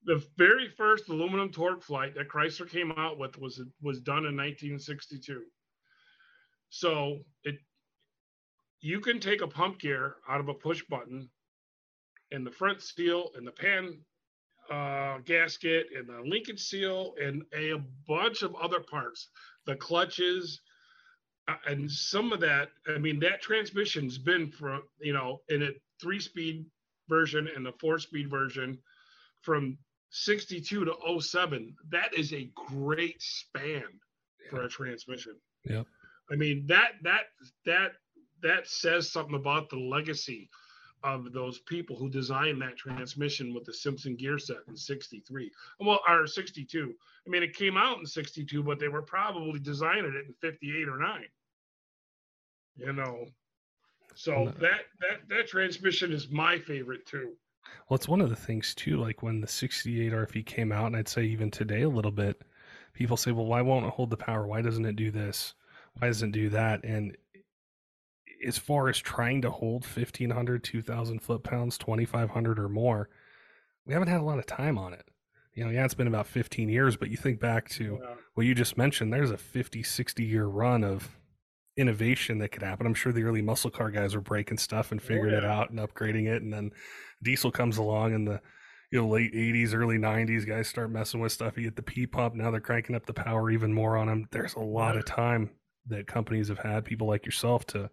The 0.05 0.23
very 0.37 0.69
first 0.69 1.09
aluminum 1.09 1.49
TorqueFlite 1.49 2.15
that 2.15 2.29
Chrysler 2.29 2.69
came 2.69 2.91
out 2.93 3.17
with 3.17 3.37
was 3.37 3.61
was 3.81 3.99
done 3.99 4.25
in 4.25 4.35
1962. 4.35 5.43
So 6.69 7.19
it 7.43 7.55
you 8.81 8.99
can 8.99 9.19
take 9.19 9.41
a 9.41 9.47
pump 9.47 9.79
gear 9.79 10.15
out 10.27 10.39
of 10.39 10.47
a 10.47 10.53
push 10.53 10.83
button 10.89 11.29
and 12.31 12.45
the 12.45 12.51
front 12.51 12.81
seal 12.81 13.31
and 13.35 13.45
the 13.45 13.51
pan 13.51 13.99
uh, 14.71 15.17
gasket 15.25 15.87
and 15.95 16.07
the 16.07 16.21
linkage 16.29 16.59
seal 16.59 17.15
and 17.21 17.43
a 17.55 17.73
bunch 18.07 18.43
of 18.43 18.55
other 18.55 18.79
parts, 18.79 19.29
the 19.65 19.75
clutches, 19.75 20.61
uh, 21.47 21.55
and 21.67 21.89
some 21.91 22.31
of 22.31 22.39
that. 22.39 22.69
I 22.87 22.99
mean, 22.99 23.19
that 23.21 23.41
transmission's 23.41 24.17
been 24.17 24.51
for 24.51 24.79
you 24.99 25.13
know 25.13 25.41
in 25.49 25.63
a 25.63 25.69
three 25.99 26.19
speed 26.19 26.65
version 27.09 27.49
and 27.55 27.65
the 27.65 27.73
four 27.73 27.99
speed 27.99 28.29
version 28.29 28.77
from 29.41 29.77
62 30.11 30.85
to 30.85 31.21
07 31.21 31.75
that 31.89 32.13
is 32.15 32.33
a 32.33 32.49
great 32.55 33.21
span 33.21 33.83
yeah. 34.43 34.49
for 34.49 34.63
a 34.63 34.69
transmission. 34.69 35.35
Yeah 35.65 35.83
i 36.31 36.35
mean 36.35 36.65
that 36.67 36.93
that 37.01 37.23
that 37.65 37.93
that 38.41 38.67
says 38.67 39.11
something 39.11 39.35
about 39.35 39.69
the 39.69 39.77
legacy 39.77 40.49
of 41.03 41.31
those 41.31 41.59
people 41.59 41.95
who 41.95 42.09
designed 42.09 42.61
that 42.61 42.77
transmission 42.77 43.53
with 43.53 43.63
the 43.65 43.73
simpson 43.73 44.15
gear 44.15 44.37
set 44.37 44.57
in 44.67 44.75
63 44.75 45.51
well 45.79 45.99
or 46.07 46.27
62 46.27 46.93
i 47.25 47.29
mean 47.29 47.43
it 47.43 47.55
came 47.55 47.77
out 47.77 47.99
in 47.99 48.05
62 48.05 48.63
but 48.63 48.79
they 48.79 48.87
were 48.87 49.01
probably 49.01 49.59
designing 49.59 50.05
it 50.05 50.27
in 50.27 50.33
58 50.41 50.87
or 50.87 50.97
9 50.97 51.23
you 52.75 52.93
know 52.93 53.25
so 54.15 54.53
that 54.59 54.81
that 54.99 55.27
that 55.29 55.47
transmission 55.47 56.11
is 56.11 56.29
my 56.29 56.59
favorite 56.59 57.05
too. 57.05 57.33
Well, 57.87 57.95
it's 57.95 58.07
one 58.07 58.21
of 58.21 58.29
the 58.29 58.35
things 58.35 58.73
too. 58.73 58.97
Like 58.97 59.21
when 59.21 59.41
the 59.41 59.47
68 59.47 60.11
RFE 60.11 60.45
came 60.45 60.71
out, 60.71 60.87
and 60.87 60.95
I'd 60.95 61.07
say 61.07 61.23
even 61.23 61.51
today 61.51 61.83
a 61.83 61.89
little 61.89 62.11
bit, 62.11 62.41
people 62.93 63.17
say, 63.17 63.31
"Well, 63.31 63.45
why 63.45 63.61
won't 63.61 63.85
it 63.85 63.93
hold 63.93 64.09
the 64.09 64.17
power? 64.17 64.47
Why 64.47 64.61
doesn't 64.61 64.85
it 64.85 64.95
do 64.95 65.11
this? 65.11 65.53
Why 65.97 66.07
doesn't 66.07 66.29
it 66.29 66.39
do 66.39 66.49
that?" 66.49 66.83
And 66.83 67.15
as 68.45 68.57
far 68.57 68.89
as 68.89 68.97
trying 68.97 69.41
to 69.41 69.51
hold 69.51 69.83
1500 69.83 70.63
2000 70.63 71.19
foot 71.19 71.43
pounds 71.43 71.77
2500 71.77 72.59
or 72.59 72.69
more 72.69 73.09
we 73.85 73.93
haven't 73.93 74.07
had 74.07 74.21
a 74.21 74.23
lot 74.23 74.39
of 74.39 74.45
time 74.45 74.77
on 74.77 74.93
it 74.93 75.05
you 75.53 75.63
know 75.63 75.69
yeah 75.69 75.83
it's 75.83 75.93
been 75.93 76.07
about 76.07 76.27
15 76.27 76.69
years 76.69 76.95
but 76.95 77.09
you 77.09 77.17
think 77.17 77.39
back 77.39 77.67
to 77.69 77.99
yeah. 78.01 78.13
what 78.35 78.45
you 78.45 78.55
just 78.55 78.77
mentioned 78.77 79.11
there's 79.11 79.31
a 79.31 79.37
50 79.37 79.83
60 79.83 80.23
year 80.23 80.45
run 80.45 80.83
of 80.83 81.09
innovation 81.79 82.39
that 82.39 82.49
could 82.49 82.61
happen. 82.61 82.85
I'm 82.85 82.93
sure 82.93 83.13
the 83.13 83.23
early 83.23 83.41
muscle 83.41 83.69
car 83.69 83.89
guys 83.89 84.13
were 84.13 84.21
breaking 84.21 84.57
stuff 84.57 84.91
and 84.91 84.99
oh, 84.99 85.03
figuring 85.03 85.31
yeah. 85.31 85.39
it 85.39 85.45
out 85.45 85.69
and 85.69 85.79
upgrading 85.79 86.27
it, 86.27 86.41
and 86.41 86.53
then 86.53 86.71
diesel 87.23 87.51
comes 87.51 87.77
along 87.77 88.13
in 88.13 88.25
the 88.25 88.41
you 88.91 88.99
know 88.99 89.07
late 89.07 89.33
80s, 89.33 89.73
early 89.73 89.97
90s. 89.97 90.45
Guys 90.45 90.67
start 90.67 90.91
messing 90.91 91.19
with 91.19 91.31
stuff. 91.31 91.57
You 91.57 91.63
get 91.63 91.75
the 91.75 91.81
P 91.81 92.05
pump. 92.05 92.35
Now 92.35 92.51
they're 92.51 92.59
cranking 92.59 92.95
up 92.95 93.05
the 93.05 93.13
power 93.13 93.49
even 93.49 93.73
more 93.73 93.97
on 93.97 94.07
them. 94.07 94.27
There's 94.31 94.55
a 94.55 94.59
lot 94.59 94.97
of 94.97 95.05
time 95.05 95.51
that 95.87 96.07
companies 96.07 96.49
have 96.49 96.59
had 96.59 96.85
people 96.85 97.07
like 97.07 97.25
yourself 97.25 97.65
to 97.67 97.89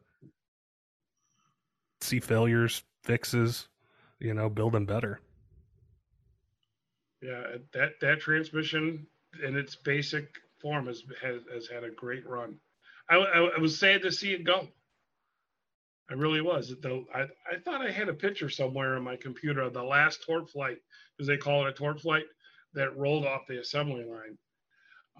see 2.00 2.20
failures, 2.20 2.82
fixes, 3.04 3.68
you 4.18 4.34
know, 4.34 4.48
build 4.48 4.72
them 4.72 4.86
better. 4.86 5.20
Yeah, 7.22 7.42
that 7.72 8.00
that 8.00 8.20
transmission 8.20 9.06
in 9.44 9.56
its 9.56 9.76
basic 9.76 10.28
form 10.60 10.86
has 10.86 11.02
has, 11.22 11.40
has 11.52 11.66
had 11.68 11.84
a 11.84 11.90
great 11.90 12.26
run. 12.26 12.56
I, 13.08 13.16
I, 13.16 13.50
I 13.56 13.58
was 13.58 13.78
sad 13.78 14.02
to 14.02 14.12
see 14.12 14.32
it 14.32 14.44
go. 14.44 14.68
I 16.10 16.14
really 16.14 16.40
was. 16.40 16.72
I, 17.14 17.22
I 17.22 17.58
thought 17.64 17.84
I 17.84 17.90
had 17.90 18.08
a 18.08 18.14
picture 18.14 18.48
somewhere 18.48 18.96
on 18.96 19.02
my 19.02 19.16
computer 19.16 19.62
of 19.62 19.72
the 19.72 19.82
last 19.82 20.24
TorqueFlite, 20.28 20.78
as 21.20 21.26
they 21.26 21.36
call 21.36 21.66
it 21.66 21.70
a 21.70 21.82
TorqueFlite, 21.82 22.26
that 22.74 22.96
rolled 22.96 23.26
off 23.26 23.46
the 23.48 23.60
assembly 23.60 24.04
line. 24.04 24.38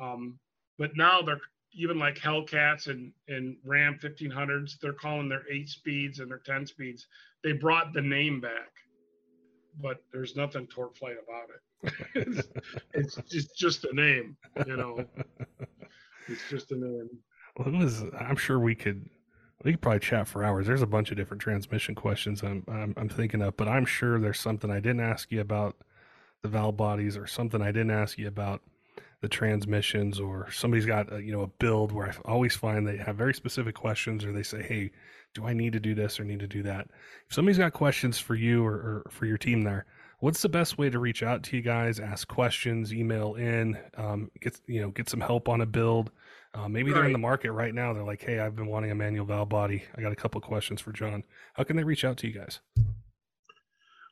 Um, 0.01 0.39
but 0.79 0.97
now 0.97 1.23
they're 1.23 1.41
even 1.77 1.99
like 1.99 2.17
Hellcats 2.17 2.87
and, 2.87 3.13
and 3.29 3.57
Ram 3.65 3.99
1500s, 4.03 4.79
they're 4.81 4.93
calling 4.93 5.29
their 5.29 5.43
eight 5.51 5.69
speeds 5.69 6.21
and 6.21 6.31
their 6.31 6.39
10 6.39 6.67
speeds. 6.67 7.07
They 7.45 7.53
brought 7.53 7.93
the 7.93 8.01
name 8.01 8.41
back, 8.41 8.73
but 9.81 10.03
there's 10.13 10.37
nothing 10.37 10.67
TorqueFlite 10.69 11.17
about 11.23 11.51
it. 11.53 11.93
it's, 12.15 12.49
it's 12.95 13.17
just, 13.29 13.57
just 13.57 13.85
a 13.85 13.95
name, 13.95 14.37
you 14.67 14.77
know. 14.77 15.05
It's 16.29 16.51
just 16.51 16.73
a 16.73 16.77
name. 16.77 17.09
It 17.59 17.73
was. 17.73 18.05
I'm 18.19 18.37
sure 18.37 18.59
we 18.59 18.75
could 18.75 19.09
we 19.65 19.73
could 19.73 19.81
probably 19.81 20.01
chat 20.01 20.29
for 20.29 20.45
hours. 20.45 20.67
There's 20.67 20.83
a 20.83 20.87
bunch 20.87 21.11
of 21.11 21.17
different 21.17 21.43
transmission 21.43 21.95
questions 21.95 22.43
I'm, 22.43 22.65
I'm, 22.69 22.95
I'm 22.97 23.09
thinking 23.09 23.43
of, 23.43 23.57
but 23.57 23.69
I'm 23.69 23.87
sure 23.87 24.19
there's 24.21 24.39
something 24.39 24.71
I 24.71 24.81
didn't 24.81 25.01
ask 25.01 25.33
you 25.33 25.41
about 25.41 25.77
the 26.43 26.49
valve 26.49 26.77
bodies, 26.77 27.17
or 27.17 27.27
something 27.27 27.63
I 27.63 27.73
didn't 27.73 27.91
ask 27.91 28.19
you 28.19 28.29
about 28.29 28.63
the 29.23 29.29
transmissions, 29.29 30.21
or 30.21 30.51
somebody's 30.53 30.87
got 30.87 31.13
a, 31.13 31.23
you 31.23 31.33
know 31.33 31.43
a 31.43 31.47
build 31.47 31.93
where 31.93 32.09
I 32.09 32.31
always 32.31 32.55
find 32.55 32.87
they 32.87 32.99
have 32.99 33.17
very 33.17 33.35
specific 33.35 33.75
questions, 33.75 34.25
or 34.25 34.33
they 34.33 34.43
say, 34.43 34.63
"Hey, 34.63 34.93
do 35.35 35.47
I 35.47 35.55
need 35.55 35.73
to 35.73 35.81
do 35.81 35.95
this 35.95 36.21
or 36.21 36.25
need 36.25 36.41
to 36.41 36.47
do 36.47 36.63
that?" 36.65 36.89
If 37.29 37.35
somebody's 37.35 37.59
got 37.59 37.73
questions 37.73 38.19
for 38.19 38.35
you 38.35 38.65
or, 38.65 38.75
or 38.75 39.07
for 39.11 39.25
your 39.25 39.39
team 39.39 39.63
there, 39.63 39.87
what's 40.21 40.43
the 40.43 40.49
best 40.51 40.77
way 40.77 40.91
to 40.91 40.99
reach 40.99 41.23
out 41.23 41.43
to 41.45 41.57
you 41.57 41.63
guys? 41.63 41.99
Ask 41.99 42.29
questions, 42.29 42.93
email 42.93 43.35
in, 43.35 43.79
um, 43.97 44.31
get 44.41 44.61
you 44.67 44.83
know 44.83 44.91
get 44.91 45.09
some 45.09 45.21
help 45.21 45.49
on 45.49 45.63
a 45.63 45.67
build 45.67 46.11
uh, 46.57 46.69
maybe 46.69 46.93
they're 46.93 47.05
in 47.05 47.13
the 47.13 47.19
market 47.19 47.53
right 47.53 47.75
now. 47.75 47.93
They're 47.93 48.03
like, 48.03 48.23
hey, 48.23 48.39
I've 48.39 48.57
been 48.57 48.67
wanting 48.67 48.91
a 48.91 48.95
manual 48.95 49.27
valve 49.27 49.51
body. 49.51 49.85
I 49.97 50.01
got 50.01 50.13
a 50.13 50.17
couple 50.17 50.41
questions 50.41 50.81
for 50.81 50.91
John. 50.91 51.23
How 51.53 51.65
can 51.65 51.77
they 51.77 51.85
reach 51.85 52.05
out 52.05 52.17
to 52.19 52.27
you 52.27 52.33
guys? 52.33 52.61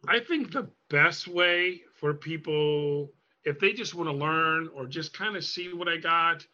I 0.06 0.20
think 0.20 0.52
the 0.52 0.68
best 0.90 1.26
way 1.26 1.80
for 1.94 2.12
people, 2.12 3.10
if 3.44 3.58
they 3.58 3.72
just 3.72 3.94
want 3.94 4.10
to 4.10 4.14
learn 4.14 4.68
or 4.74 4.86
just 4.86 5.16
kind 5.16 5.36
of 5.36 5.44
see 5.44 5.72
what 5.72 5.88
I 5.88 5.96
got, 5.96 6.44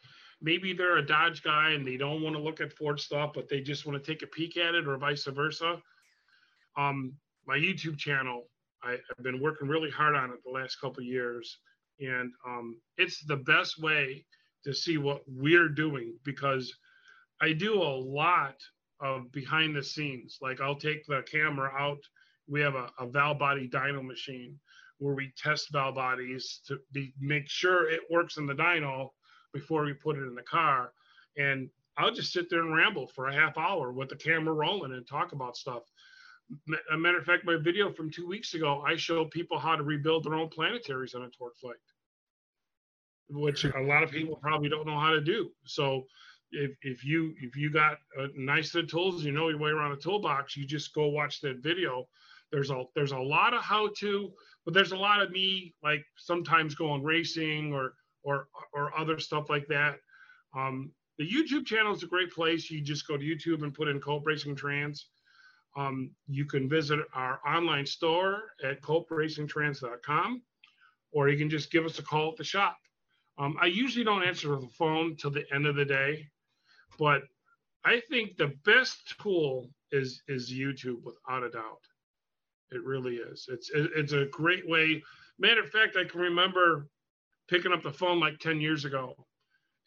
maybe 0.41 0.73
they're 0.73 0.99
a 0.99 1.07
Dodge 1.07 1.43
guy 1.43 1.71
and 1.71 1.85
they 1.85 1.97
don't 1.97 2.23
want 2.23 2.37
to 2.37 2.43
look 2.43 2.61
at 2.61 2.73
Ford 2.73 3.01
stuff, 3.01 3.33
but 3.35 3.49
they 3.49 3.61
just 3.61 3.85
want 3.85 4.03
to 4.03 4.13
take 4.13 4.23
a 4.23 4.29
peek 4.29 4.57
at 4.57 4.77
it 4.77 4.87
or 4.87 4.97
vice 4.97 5.25
versa. 5.25 5.83
Um, 6.77 7.15
my 7.47 7.57
YouTube 7.57 7.99
channel, 7.99 8.45
I, 8.85 8.91
have 8.93 9.25
been 9.25 9.41
working 9.41 9.67
really 9.67 9.91
hard 9.91 10.15
on 10.15 10.31
it 10.31 10.39
the 10.45 10.53
last 10.53 10.77
couple 10.77 11.03
years, 11.03 11.59
and 11.99 12.33
um, 12.47 12.77
it's 12.97 13.25
the 13.25 13.37
best 13.37 13.83
way 13.83 14.25
to 14.65 14.75
see 14.75 14.99
what 14.99 15.23
we're 15.27 15.69
doing 15.69 16.15
because 16.25 16.73
I 17.41 17.53
do 17.53 17.83
a 17.83 17.97
lot 17.97 18.57
of 19.01 19.33
behind 19.33 19.75
the 19.75 19.83
scenes. 19.83 20.39
Like 20.41 20.61
I'll 20.61 20.77
take 20.77 21.07
the 21.07 21.23
camera 21.31 21.71
out. 21.77 22.01
We 22.49 22.61
have 22.61 22.75
a, 22.75 22.91
a 22.99 23.07
valve 23.07 23.39
body 23.39 23.69
dyno 23.69 24.05
machine 24.05 24.59
where 24.99 25.15
we 25.15 25.33
test 25.37 25.73
valve 25.73 25.95
bodies 25.95 26.61
to 26.67 26.79
be, 26.93 27.15
make 27.19 27.49
sure 27.49 27.91
it 27.91 28.01
works 28.11 28.37
in 28.37 28.47
the 28.47 28.55
dyno 28.55 29.09
before 29.55 29.85
we 29.85 29.95
put 29.95 30.19
it 30.19 30.23
in 30.23 30.35
the 30.35 30.43
car. 30.43 30.93
And 31.39 31.71
I'll 31.97 32.13
just 32.13 32.33
sit 32.33 32.51
there 32.51 32.61
and 32.61 32.75
ramble 32.75 33.07
for 33.09 33.29
a 33.29 33.35
half 33.35 33.57
hour 33.57 33.93
with 33.93 34.11
the 34.11 34.17
camera 34.17 34.55
rolling 34.55 34.93
and 34.93 35.07
talk 35.07 35.33
about 35.33 35.57
stuff. 35.57 35.83
A 36.93 36.97
matter 36.97 37.19
of 37.19 37.25
fact, 37.25 37.45
my 37.45 37.57
video 37.57 37.93
from 37.93 38.11
two 38.11 38.27
weeks 38.27 38.55
ago, 38.55 38.83
I 38.87 38.97
show 38.97 39.25
people 39.25 39.59
how 39.59 39.77
to 39.77 39.83
rebuild 39.83 40.25
their 40.25 40.35
own 40.35 40.51
planetaries 40.51 41.15
on 41.15 41.23
a 41.23 41.27
TorqueFlite 41.27 41.75
which 43.31 43.65
a 43.65 43.81
lot 43.81 44.03
of 44.03 44.11
people 44.11 44.37
probably 44.37 44.69
don't 44.69 44.87
know 44.87 44.99
how 44.99 45.11
to 45.11 45.21
do. 45.21 45.51
So 45.65 46.05
if, 46.53 46.73
if 46.83 47.05
you 47.05 47.35
if 47.41 47.57
you 47.57 47.71
got 47.71 47.99
a 48.19 48.29
nice 48.37 48.73
set 48.73 48.85
of 48.85 48.91
tools, 48.91 49.25
you 49.25 49.33
know 49.33 49.49
your 49.49 49.59
way 49.59 49.71
around 49.71 49.93
a 49.93 49.97
toolbox, 49.97 50.57
you 50.57 50.67
just 50.67 50.95
go 50.95 51.09
watch 51.09 51.41
that 51.41 51.63
video. 51.63 52.07
There's 52.51 52.71
a 52.71 52.85
there's 52.95 53.13
a 53.13 53.19
lot 53.19 53.55
of 53.55 53.63
how 53.63 53.91
to, 53.99 54.33
but 54.65 54.75
there's 54.75 54.93
a 54.93 54.97
lot 54.97 55.23
of 55.23 55.31
me 55.31 55.75
like 55.83 56.05
sometimes 56.17 56.75
going 56.75 57.03
racing 57.03 57.73
or 57.73 57.95
or 58.23 58.49
or 58.75 58.97
other 58.99 59.19
stuff 59.19 59.49
like 59.49 59.67
that. 59.69 59.99
Um, 60.57 60.91
the 61.19 61.31
YouTube 61.31 61.67
channel 61.67 61.95
is 61.95 62.03
a 62.03 62.07
great 62.07 62.33
place. 62.33 62.71
You 62.71 62.81
just 62.81 63.07
go 63.07 63.17
to 63.17 63.25
YouTube 63.25 63.63
and 63.63 63.75
put 63.75 63.89
in 63.89 64.01
Cope 64.01 64.27
Racing 64.27 64.57
Trans. 64.57 65.07
Um, 65.77 66.11
you 66.27 66.47
can 66.47 66.69
visit 66.69 66.99
our 67.15 67.41
online 67.47 67.87
store 67.87 68.43
at 68.65 68.83
coperacingtrans.com, 68.83 70.43
or 71.13 71.29
you 71.29 71.39
can 71.39 71.49
just 71.49 71.71
give 71.71 71.85
us 71.85 71.99
a 72.01 72.03
call 72.03 72.31
at 72.31 72.37
the 72.37 72.45
shop. 72.45 72.77
Um, 73.39 73.57
I 73.61 73.67
usually 73.67 74.05
don't 74.05 74.23
answer 74.23 74.49
the 74.49 74.69
phone 74.69 75.17
till 75.17 75.31
the 75.31 75.45
end 75.53 75.67
of 75.67 75.77
the 75.77 75.85
day, 75.85 76.29
but 76.99 77.23
I 77.85 78.01
think 78.11 78.37
the 78.37 78.55
best 78.65 79.15
tool 79.21 79.71
is 79.93 80.23
is 80.29 80.53
YouTube 80.53 81.03
without 81.03 81.43
a 81.43 81.51
doubt. 81.51 81.81
It 82.71 82.83
really 82.85 83.17
is. 83.17 83.47
It's 83.49 83.71
it's 83.75 84.13
a 84.13 84.27
great 84.27 84.69
way. 84.69 85.03
Matter 85.39 85.63
of 85.63 85.71
fact, 85.71 85.97
I 85.97 86.05
can 86.05 86.21
remember 86.21 86.89
picking 87.49 87.73
up 87.73 87.83
the 87.83 87.93
phone 87.93 88.21
like 88.21 88.39
10 88.39 88.61
years 88.61 88.85
ago, 88.85 89.15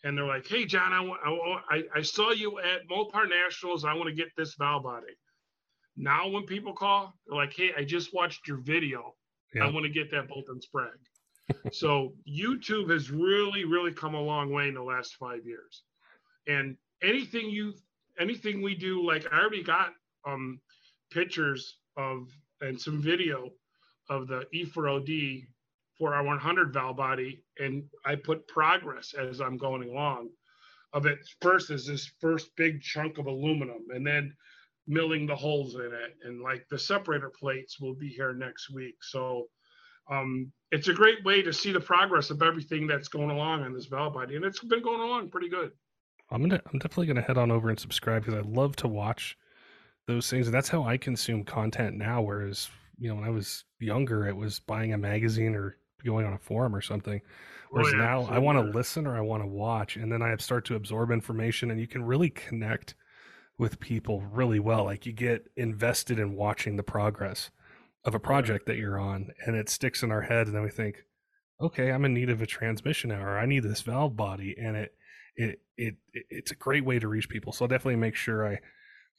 and 0.04 0.18
they're 0.18 0.26
like, 0.26 0.48
"Hey, 0.48 0.66
John, 0.66 0.92
I 0.94 1.60
I, 1.70 1.84
I 1.96 2.02
saw 2.02 2.32
you 2.32 2.60
at 2.60 2.88
Mopar 2.90 3.30
Nationals. 3.30 3.86
I 3.86 3.94
want 3.94 4.10
to 4.10 4.16
get 4.16 4.30
this 4.36 4.56
valve 4.56 4.84
body." 4.84 5.14
Now, 5.96 6.28
when 6.28 6.46
people 6.46 6.74
call, 6.74 7.14
they're 7.28 7.38
like, 7.38 7.54
"Hey, 7.54 7.72
I 7.78 7.84
just 7.84 8.14
watched 8.14 8.48
your 8.48 8.58
video. 8.58 9.16
I 9.62 9.70
want 9.70 9.86
to 9.86 9.92
get 9.92 10.10
that 10.12 10.28
bolt 10.28 10.46
and 10.50 10.62
sprag." 10.62 10.98
So 11.72 12.14
YouTube 12.28 12.90
has 12.92 13.12
really, 13.12 13.66
really 13.66 13.92
come 13.92 14.16
a 14.16 14.22
long 14.22 14.52
way 14.52 14.68
in 14.68 14.74
the 14.74 14.84
last 14.84 15.16
five 15.16 15.46
years. 15.46 15.84
And 16.48 16.78
anything 17.02 17.50
you, 17.50 17.74
anything 18.20 18.62
we 18.62 18.76
do, 18.76 19.06
like 19.06 19.26
I 19.32 19.40
already 19.40 19.64
got 19.64 19.94
um, 20.26 20.60
pictures 21.12 21.78
of 21.98 22.28
and 22.62 22.80
some 22.80 23.02
video 23.02 23.50
of 24.10 24.28
the 24.28 24.46
E4OD 24.54 25.46
4R100 26.02 26.74
valve 26.74 26.98
body, 26.98 27.44
and 27.60 27.84
I 28.06 28.16
put 28.16 28.48
progress 28.48 29.14
as 29.14 29.40
I'm 29.40 29.58
going 29.58 29.90
along. 29.90 30.30
Of 30.94 31.06
it 31.06 31.20
first 31.42 31.72
is 31.72 31.88
this 31.88 32.12
first 32.20 32.56
big 32.56 32.82
chunk 32.82 33.18
of 33.18 33.26
aluminum, 33.26 33.86
and 33.90 34.06
then 34.06 34.36
milling 34.88 35.26
the 35.26 35.36
holes 35.36 35.76
in 35.76 35.92
it, 35.94 36.18
and 36.24 36.42
like 36.42 36.66
the 36.70 36.78
separator 36.78 37.30
plates 37.30 37.80
will 37.80 37.96
be 37.96 38.10
here 38.10 38.34
next 38.34 38.70
week. 38.72 38.96
So 39.02 39.48
um, 40.10 40.52
it's 40.72 40.88
a 40.88 40.94
great 40.94 41.24
way 41.24 41.42
to 41.42 41.54
see 41.54 41.72
the 41.72 41.80
progress 41.80 42.30
of 42.30 42.42
everything 42.42 42.88
that's 42.88 43.08
going 43.08 43.30
along 43.30 43.64
on 43.64 43.74
this 43.74 43.86
valve 43.86 44.14
body, 44.14 44.36
and 44.36 44.46
it's 44.46 44.60
been 44.60 44.82
going 44.82 45.02
along 45.02 45.30
pretty 45.30 45.50
good. 45.50 45.72
I'm 46.32 46.42
gonna, 46.42 46.62
I'm 46.66 46.80
definitely 46.80 47.08
gonna 47.08 47.22
head 47.22 47.38
on 47.38 47.52
over 47.52 47.70
and 47.70 47.80
subscribe 47.80 48.26
because 48.26 48.44
I 48.44 48.48
love 48.48 48.76
to 48.78 48.88
watch 48.88 49.38
those 50.08 50.30
things. 50.30 50.48
And 50.48 50.54
that's 50.54 50.70
how 50.70 50.84
I 50.84 50.98
consume 50.98 51.44
content 51.44 51.96
now. 51.96 52.22
Whereas, 52.22 52.70
you 52.98 53.10
know, 53.10 53.16
when 53.16 53.24
I 53.24 53.30
was 53.30 53.66
younger, 53.80 54.28
it 54.28 54.36
was 54.36 54.60
buying 54.60 54.94
a 54.94 54.98
magazine 54.98 55.56
or 55.56 55.78
going 56.04 56.26
on 56.26 56.34
a 56.34 56.40
forum 56.40 56.76
or 56.76 56.82
something. 56.82 57.22
Whereas 57.70 57.94
oh, 57.94 57.98
yeah, 57.98 58.04
now 58.04 58.28
I 58.30 58.40
want 58.40 58.58
to 58.58 58.78
listen 58.78 59.08
or 59.08 59.16
I 59.18 59.22
want 59.22 59.44
to 59.44 59.48
watch, 59.48 59.96
and 59.96 60.12
then 60.12 60.22
I 60.22 60.36
start 60.38 60.66
to 60.66 60.76
absorb 60.76 61.12
information, 61.12 61.72
and 61.72 61.80
you 61.80 61.88
can 61.88 62.04
really 62.04 62.30
connect 62.30 62.96
with 63.58 63.80
people 63.80 64.22
really 64.32 64.60
well. 64.60 64.84
Like 64.84 65.06
you 65.06 65.14
get 65.14 65.48
invested 65.56 66.20
in 66.20 66.36
watching 66.36 66.76
the 66.76 66.84
progress 66.84 67.50
of 68.06 68.16
a 68.16 68.20
project 68.20 68.66
that 68.66 68.78
you're 68.78 69.00
on 69.00 69.32
and 69.46 69.56
it 69.56 69.70
sticks 69.70 70.04
in 70.04 70.12
our 70.12 70.22
head 70.22 70.48
and 70.48 70.56
then 70.56 70.64
we 70.64 70.70
think 70.70 71.04
okay 71.62 71.92
i'm 71.92 72.06
in 72.06 72.14
need 72.14 72.30
of 72.30 72.42
a 72.42 72.46
transmission 72.46 73.12
or 73.12 73.38
i 73.38 73.46
need 73.46 73.64
this 73.64 73.82
valve 73.82 74.16
body 74.16 74.56
and 74.60 74.76
it 74.76 74.94
it 75.36 75.60
it 75.78 75.96
it's 76.14 76.52
a 76.52 76.56
great 76.56 76.86
way 76.86 77.00
to 77.00 77.08
reach 77.08 77.30
people. 77.30 77.52
So 77.52 77.66
I'll 77.66 77.70
definitely 77.70 77.96
make 77.98 78.16
sure 78.16 78.48
i 78.48 78.60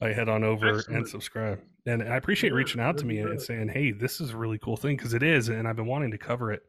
i 0.01 0.09
head 0.09 0.29
on 0.29 0.43
over 0.43 0.77
Excellent. 0.77 0.99
and 0.99 1.07
subscribe. 1.07 1.59
And 1.85 2.03
i 2.03 2.15
appreciate 2.15 2.51
yeah, 2.51 2.57
reaching 2.57 2.81
out 2.81 2.97
to 2.99 3.05
me 3.05 3.19
and 3.19 3.41
saying 3.41 3.69
hey 3.69 3.91
this 3.91 4.19
is 4.21 4.31
a 4.31 4.37
really 4.37 4.57
cool 4.57 4.77
thing 4.77 4.97
because 4.97 5.13
it 5.13 5.23
is 5.23 5.49
and 5.49 5.67
i've 5.67 5.75
been 5.75 5.85
wanting 5.85 6.11
to 6.11 6.17
cover 6.17 6.51
it 6.51 6.63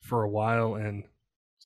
for 0.00 0.22
a 0.22 0.28
while 0.28 0.74
and 0.74 1.04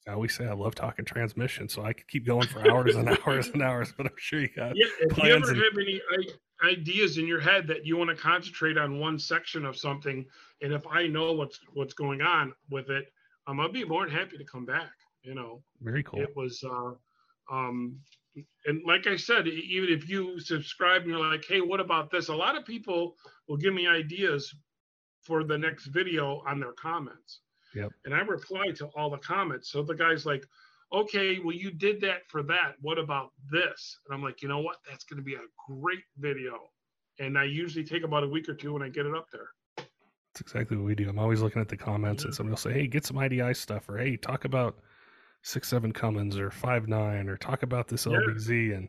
I 0.08 0.12
always 0.12 0.34
say 0.34 0.46
I 0.46 0.52
love 0.52 0.74
talking 0.74 1.04
transmission, 1.04 1.68
so 1.68 1.84
I 1.84 1.92
could 1.92 2.08
keep 2.08 2.26
going 2.26 2.46
for 2.48 2.68
hours 2.68 2.96
and 2.96 3.08
hours 3.26 3.48
and 3.48 3.62
hours. 3.62 3.92
But 3.96 4.06
I'm 4.06 4.12
sure 4.16 4.40
you 4.40 4.48
got 4.48 4.76
yeah. 4.76 4.86
If 5.00 5.16
you 5.18 5.32
ever 5.32 5.50
and... 5.50 5.56
have 5.56 5.78
any 5.80 6.00
ideas 6.64 7.18
in 7.18 7.26
your 7.26 7.40
head 7.40 7.66
that 7.68 7.86
you 7.86 7.96
want 7.96 8.10
to 8.10 8.16
concentrate 8.16 8.76
on 8.78 8.98
one 8.98 9.18
section 9.18 9.64
of 9.64 9.76
something, 9.76 10.24
and 10.60 10.72
if 10.72 10.86
I 10.86 11.06
know 11.06 11.32
what's 11.32 11.60
what's 11.74 11.94
going 11.94 12.20
on 12.20 12.52
with 12.70 12.90
it, 12.90 13.12
um, 13.46 13.60
I'll 13.60 13.70
be 13.70 13.84
more 13.84 14.04
than 14.04 14.14
happy 14.14 14.38
to 14.38 14.44
come 14.44 14.66
back. 14.66 14.90
You 15.22 15.34
know, 15.34 15.62
very 15.80 16.02
cool. 16.02 16.20
It 16.20 16.34
was, 16.34 16.64
uh, 16.64 17.54
um, 17.54 17.96
and 18.66 18.82
like 18.84 19.06
I 19.06 19.14
said, 19.14 19.46
even 19.46 19.88
if 19.88 20.08
you 20.08 20.40
subscribe 20.40 21.02
and 21.02 21.12
you're 21.12 21.30
like, 21.30 21.44
hey, 21.46 21.60
what 21.60 21.78
about 21.78 22.10
this? 22.10 22.28
A 22.28 22.34
lot 22.34 22.56
of 22.56 22.64
people 22.64 23.14
will 23.46 23.56
give 23.56 23.72
me 23.72 23.86
ideas 23.86 24.52
for 25.22 25.44
the 25.44 25.56
next 25.56 25.86
video 25.86 26.42
on 26.46 26.58
their 26.58 26.72
comments. 26.72 27.40
Yep. 27.74 27.92
And 28.04 28.14
I 28.14 28.20
reply 28.20 28.70
to 28.76 28.86
all 28.96 29.10
the 29.10 29.18
comments. 29.18 29.70
So 29.70 29.82
the 29.82 29.94
guy's 29.94 30.26
like, 30.26 30.44
okay, 30.92 31.38
well, 31.38 31.54
you 31.54 31.70
did 31.70 32.00
that 32.02 32.22
for 32.28 32.42
that. 32.44 32.74
What 32.80 32.98
about 32.98 33.30
this? 33.50 33.98
And 34.06 34.14
I'm 34.14 34.22
like, 34.22 34.42
you 34.42 34.48
know 34.48 34.60
what? 34.60 34.76
That's 34.88 35.04
going 35.04 35.18
to 35.18 35.24
be 35.24 35.34
a 35.34 35.46
great 35.68 36.04
video. 36.18 36.58
And 37.18 37.38
I 37.38 37.44
usually 37.44 37.84
take 37.84 38.04
about 38.04 38.24
a 38.24 38.28
week 38.28 38.48
or 38.48 38.54
two 38.54 38.72
when 38.72 38.82
I 38.82 38.88
get 38.88 39.06
it 39.06 39.14
up 39.14 39.26
there. 39.32 39.48
That's 39.76 40.40
exactly 40.40 40.76
what 40.76 40.86
we 40.86 40.94
do. 40.94 41.08
I'm 41.08 41.18
always 41.18 41.40
looking 41.40 41.60
at 41.60 41.68
the 41.68 41.76
comments 41.76 42.22
yeah. 42.22 42.28
and 42.28 42.34
somebody 42.34 42.52
will 42.52 42.58
say, 42.58 42.72
hey, 42.72 42.86
get 42.86 43.04
some 43.04 43.18
IDI 43.18 43.54
stuff 43.54 43.88
or 43.88 43.98
hey, 43.98 44.16
talk 44.16 44.44
about 44.44 44.78
six 45.42 45.68
seven 45.68 45.92
Cummins 45.92 46.38
or 46.38 46.50
five 46.50 46.88
nine 46.88 47.28
or 47.28 47.36
talk 47.36 47.62
about 47.62 47.88
this 47.88 48.06
Yeah. 48.06 48.12
LBZ 48.12 48.76
and 48.76 48.88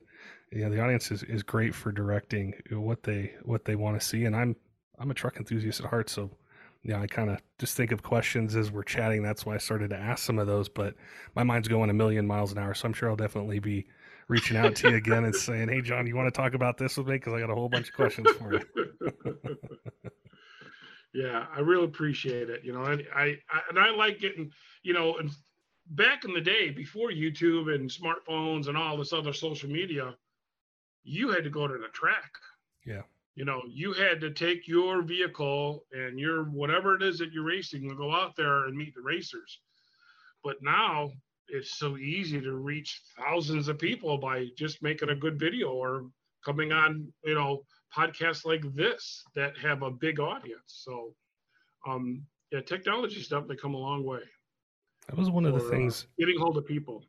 know 0.51 0.69
the 0.69 0.81
audience 0.81 1.11
is, 1.11 1.23
is 1.23 1.43
great 1.43 1.73
for 1.73 1.91
directing 1.91 2.53
what 2.69 3.03
they 3.03 3.33
what 3.43 3.65
they 3.65 3.75
want 3.75 3.99
to 3.99 4.05
see 4.05 4.25
and 4.25 4.35
I'm 4.35 4.55
I'm 4.99 5.11
a 5.11 5.13
truck 5.13 5.37
enthusiast 5.37 5.81
at 5.81 5.87
heart 5.87 6.09
so 6.09 6.29
yeah 6.83 7.01
I 7.01 7.07
kind 7.07 7.29
of 7.29 7.39
just 7.59 7.75
think 7.75 7.91
of 7.91 8.03
questions 8.03 8.55
as 8.55 8.71
we're 8.71 8.83
chatting 8.83 9.23
that's 9.23 9.45
why 9.45 9.55
I 9.55 9.57
started 9.57 9.89
to 9.91 9.97
ask 9.97 10.23
some 10.23 10.39
of 10.39 10.47
those 10.47 10.69
but 10.69 10.95
my 11.35 11.43
mind's 11.43 11.67
going 11.67 11.89
a 11.89 11.93
million 11.93 12.27
miles 12.27 12.51
an 12.51 12.57
hour 12.57 12.73
so 12.73 12.87
I'm 12.87 12.93
sure 12.93 13.09
I'll 13.09 13.15
definitely 13.15 13.59
be 13.59 13.85
reaching 14.27 14.57
out 14.57 14.75
to 14.77 14.89
you 14.89 14.95
again 14.95 15.25
and 15.25 15.35
saying 15.35 15.69
hey 15.69 15.81
John 15.81 16.07
you 16.07 16.15
want 16.15 16.33
to 16.33 16.41
talk 16.41 16.53
about 16.53 16.77
this 16.77 16.97
with 16.97 17.07
me 17.07 17.15
because 17.15 17.33
I 17.33 17.39
got 17.39 17.49
a 17.49 17.55
whole 17.55 17.69
bunch 17.69 17.89
of 17.89 17.95
questions 17.95 18.29
for 18.31 18.53
you 18.53 18.61
yeah, 21.13 21.45
I 21.55 21.59
really 21.59 21.85
appreciate 21.85 22.49
it. 22.49 22.63
You 22.63 22.73
know, 22.73 22.83
and 22.83 23.03
I, 23.15 23.37
I 23.49 23.61
and 23.69 23.79
I 23.79 23.91
like 23.91 24.19
getting, 24.19 24.51
you 24.81 24.93
know, 24.93 25.17
and 25.17 25.29
back 25.91 26.25
in 26.25 26.33
the 26.33 26.41
day 26.41 26.71
before 26.71 27.09
YouTube 27.09 27.73
and 27.73 27.89
smartphones 27.89 28.67
and 28.67 28.75
all 28.75 28.97
this 28.97 29.13
other 29.13 29.33
social 29.33 29.69
media, 29.69 30.15
you 31.03 31.29
had 31.29 31.43
to 31.43 31.49
go 31.49 31.67
to 31.67 31.77
the 31.77 31.89
track. 31.93 32.31
Yeah. 32.85 33.03
You 33.35 33.45
know, 33.45 33.61
you 33.67 33.93
had 33.93 34.21
to 34.21 34.31
take 34.31 34.67
your 34.67 35.01
vehicle 35.01 35.85
and 35.91 36.19
your 36.19 36.43
whatever 36.43 36.95
it 36.95 37.01
is 37.01 37.17
that 37.17 37.31
you're 37.31 37.45
racing 37.45 37.89
and 37.89 37.97
go 37.97 38.13
out 38.13 38.35
there 38.35 38.65
and 38.65 38.77
meet 38.77 38.93
the 38.93 39.01
racers. 39.01 39.59
But 40.43 40.57
now 40.61 41.11
it's 41.47 41.77
so 41.77 41.97
easy 41.97 42.39
to 42.41 42.53
reach 42.53 43.01
thousands 43.17 43.67
of 43.67 43.79
people 43.79 44.17
by 44.17 44.47
just 44.57 44.83
making 44.83 45.09
a 45.09 45.15
good 45.15 45.39
video 45.39 45.71
or 45.71 46.05
coming 46.45 46.71
on, 46.71 47.11
you 47.23 47.33
know, 47.33 47.63
podcasts 47.95 48.45
like 48.45 48.63
this 48.75 49.23
that 49.35 49.57
have 49.57 49.81
a 49.81 49.91
big 49.91 50.19
audience. 50.19 50.59
So, 50.67 51.13
um, 51.87 52.23
yeah, 52.51 52.61
technology's 52.61 53.27
definitely 53.27 53.57
come 53.57 53.73
a 53.73 53.77
long 53.77 54.03
way. 54.03 54.21
that 55.07 55.17
was 55.17 55.29
one 55.29 55.45
of 55.45 55.53
the 55.53 55.65
uh, 55.65 55.69
things 55.69 56.07
getting 56.19 56.37
hold 56.37 56.57
of 56.57 56.65
people. 56.65 57.03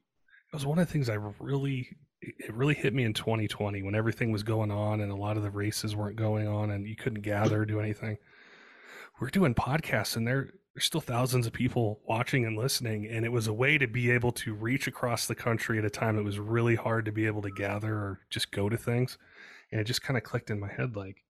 It 0.53 0.57
was 0.57 0.67
one 0.67 0.79
of 0.79 0.87
the 0.87 0.93
things 0.93 1.09
I 1.09 1.19
really 1.39 1.89
it 2.21 2.55
really 2.55 2.75
hit 2.75 2.95
me 2.95 3.05
in 3.05 3.13
2020 3.13 3.83
when 3.83 3.95
everything 3.95 4.33
was 4.33 4.43
going 4.43 4.71
on 4.71 5.01
and 5.01 5.13
a 5.13 5.17
lot 5.17 5.37
of 5.37 5.43
the 5.43 5.51
races 5.51 5.95
weren't 5.95 6.17
going 6.17 6.49
on 6.49 6.71
and 6.71 6.87
you 6.87 6.97
couldn't 6.97 7.23
gather 7.23 7.63
or 7.63 7.67
do 7.67 7.81
anything. 7.81 8.19
We're 9.21 9.31
doing 9.31 9.55
podcasts 9.55 10.17
and 10.17 10.27
there 10.27 10.51
there's 10.75 10.87
still 10.87 11.01
thousands 11.01 11.47
of 11.47 11.53
people 11.53 12.01
watching 12.05 12.45
and 12.45 12.59
listening 12.59 13.07
and 13.07 13.25
it 13.25 13.31
was 13.31 13.47
a 13.47 13.53
way 13.53 13.79
to 13.79 13.87
be 13.87 14.11
able 14.11 14.33
to 14.33 14.55
reach 14.55 14.89
across 14.89 15.27
the 15.27 15.35
country 15.35 15.79
at 15.79 15.85
a 15.85 15.91
time 15.91 16.19
it 16.19 16.25
was 16.25 16.41
really 16.41 16.75
hard 16.75 17.05
to 17.05 17.13
be 17.13 17.27
able 17.27 17.43
to 17.43 17.51
gather 17.51 17.95
or 17.95 18.21
just 18.29 18.51
go 18.51 18.69
to 18.69 18.77
things. 18.77 19.17
And 19.71 19.81
it 19.81 19.85
just 19.85 20.03
kind 20.03 20.17
of 20.17 20.25
clicked 20.25 20.51
in 20.51 20.59
my 20.59 20.69
head 20.69 20.97
like 20.97 21.23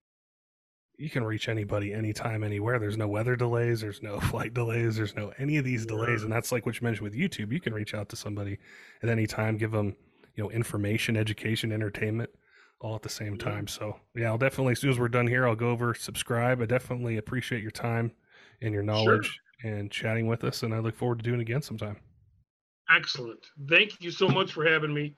you 0.98 1.10
can 1.10 1.24
reach 1.24 1.50
anybody 1.50 1.92
anytime 1.92 2.44
anywhere. 2.44 2.80
There's 2.80 2.98
no 2.98 3.08
weather 3.08 3.36
delays 3.36 3.82
there's 3.82 4.02
no 4.02 4.20
flight 4.32 4.54
delays 4.54 4.96
there's 4.96 5.16
no 5.16 5.34
any 5.38 5.58
of 5.58 5.66
these 5.66 5.86
delays. 5.86 6.24
And 6.24 6.32
that's 6.32 6.52
like 6.52 6.66
what 6.66 6.80
you 6.80 6.86
mentioned 6.86 7.04
with 7.04 7.20
youtube. 7.20 7.52
You 7.52 7.60
can 7.60 7.74
reach 7.74 7.94
out 7.94 8.08
to 8.10 8.16
somebody 8.16 8.60
at 9.02 9.10
any 9.10 9.28
time 9.28 9.58
give 9.58 9.72
them 9.72 9.96
you 10.36 10.44
know 10.44 10.50
information 10.52 11.18
education 11.18 11.72
entertainment 11.72 12.30
all 12.80 12.96
at 12.96 13.02
the 13.02 13.10
same 13.10 13.38
time 13.38 13.68
so 13.68 13.96
yeah 14.16 14.28
i'll 14.28 14.38
definitely 14.38 14.74
as 14.74 14.80
soon 14.80 14.90
as 14.90 15.00
we're 15.00 15.08
done 15.08 15.28
here 15.28 15.48
i'll 15.48 15.56
go 15.56 15.70
over 15.70 15.94
subscribe 15.94 16.62
i 16.62 16.66
definitely 16.66 17.18
appreciate 17.18 17.62
your 17.62 17.72
time 17.72 18.12
and 18.62 18.74
your 18.74 18.84
knowledge 18.84 19.40
and 19.64 19.90
chatting 19.90 20.28
with 20.28 20.44
us 20.44 20.64
and 20.64 20.74
i 20.74 20.80
look 20.80 20.96
forward 20.96 21.18
to 21.18 21.24
doing 21.24 21.40
it 21.40 21.44
again 21.44 21.62
sometime 21.62 21.98
Excellent. 22.90 23.46
Thank 23.70 24.02
you 24.02 24.12
so 24.12 24.28
much 24.28 24.52
for 24.52 24.66
having 24.66 24.94
me. 24.94 25.16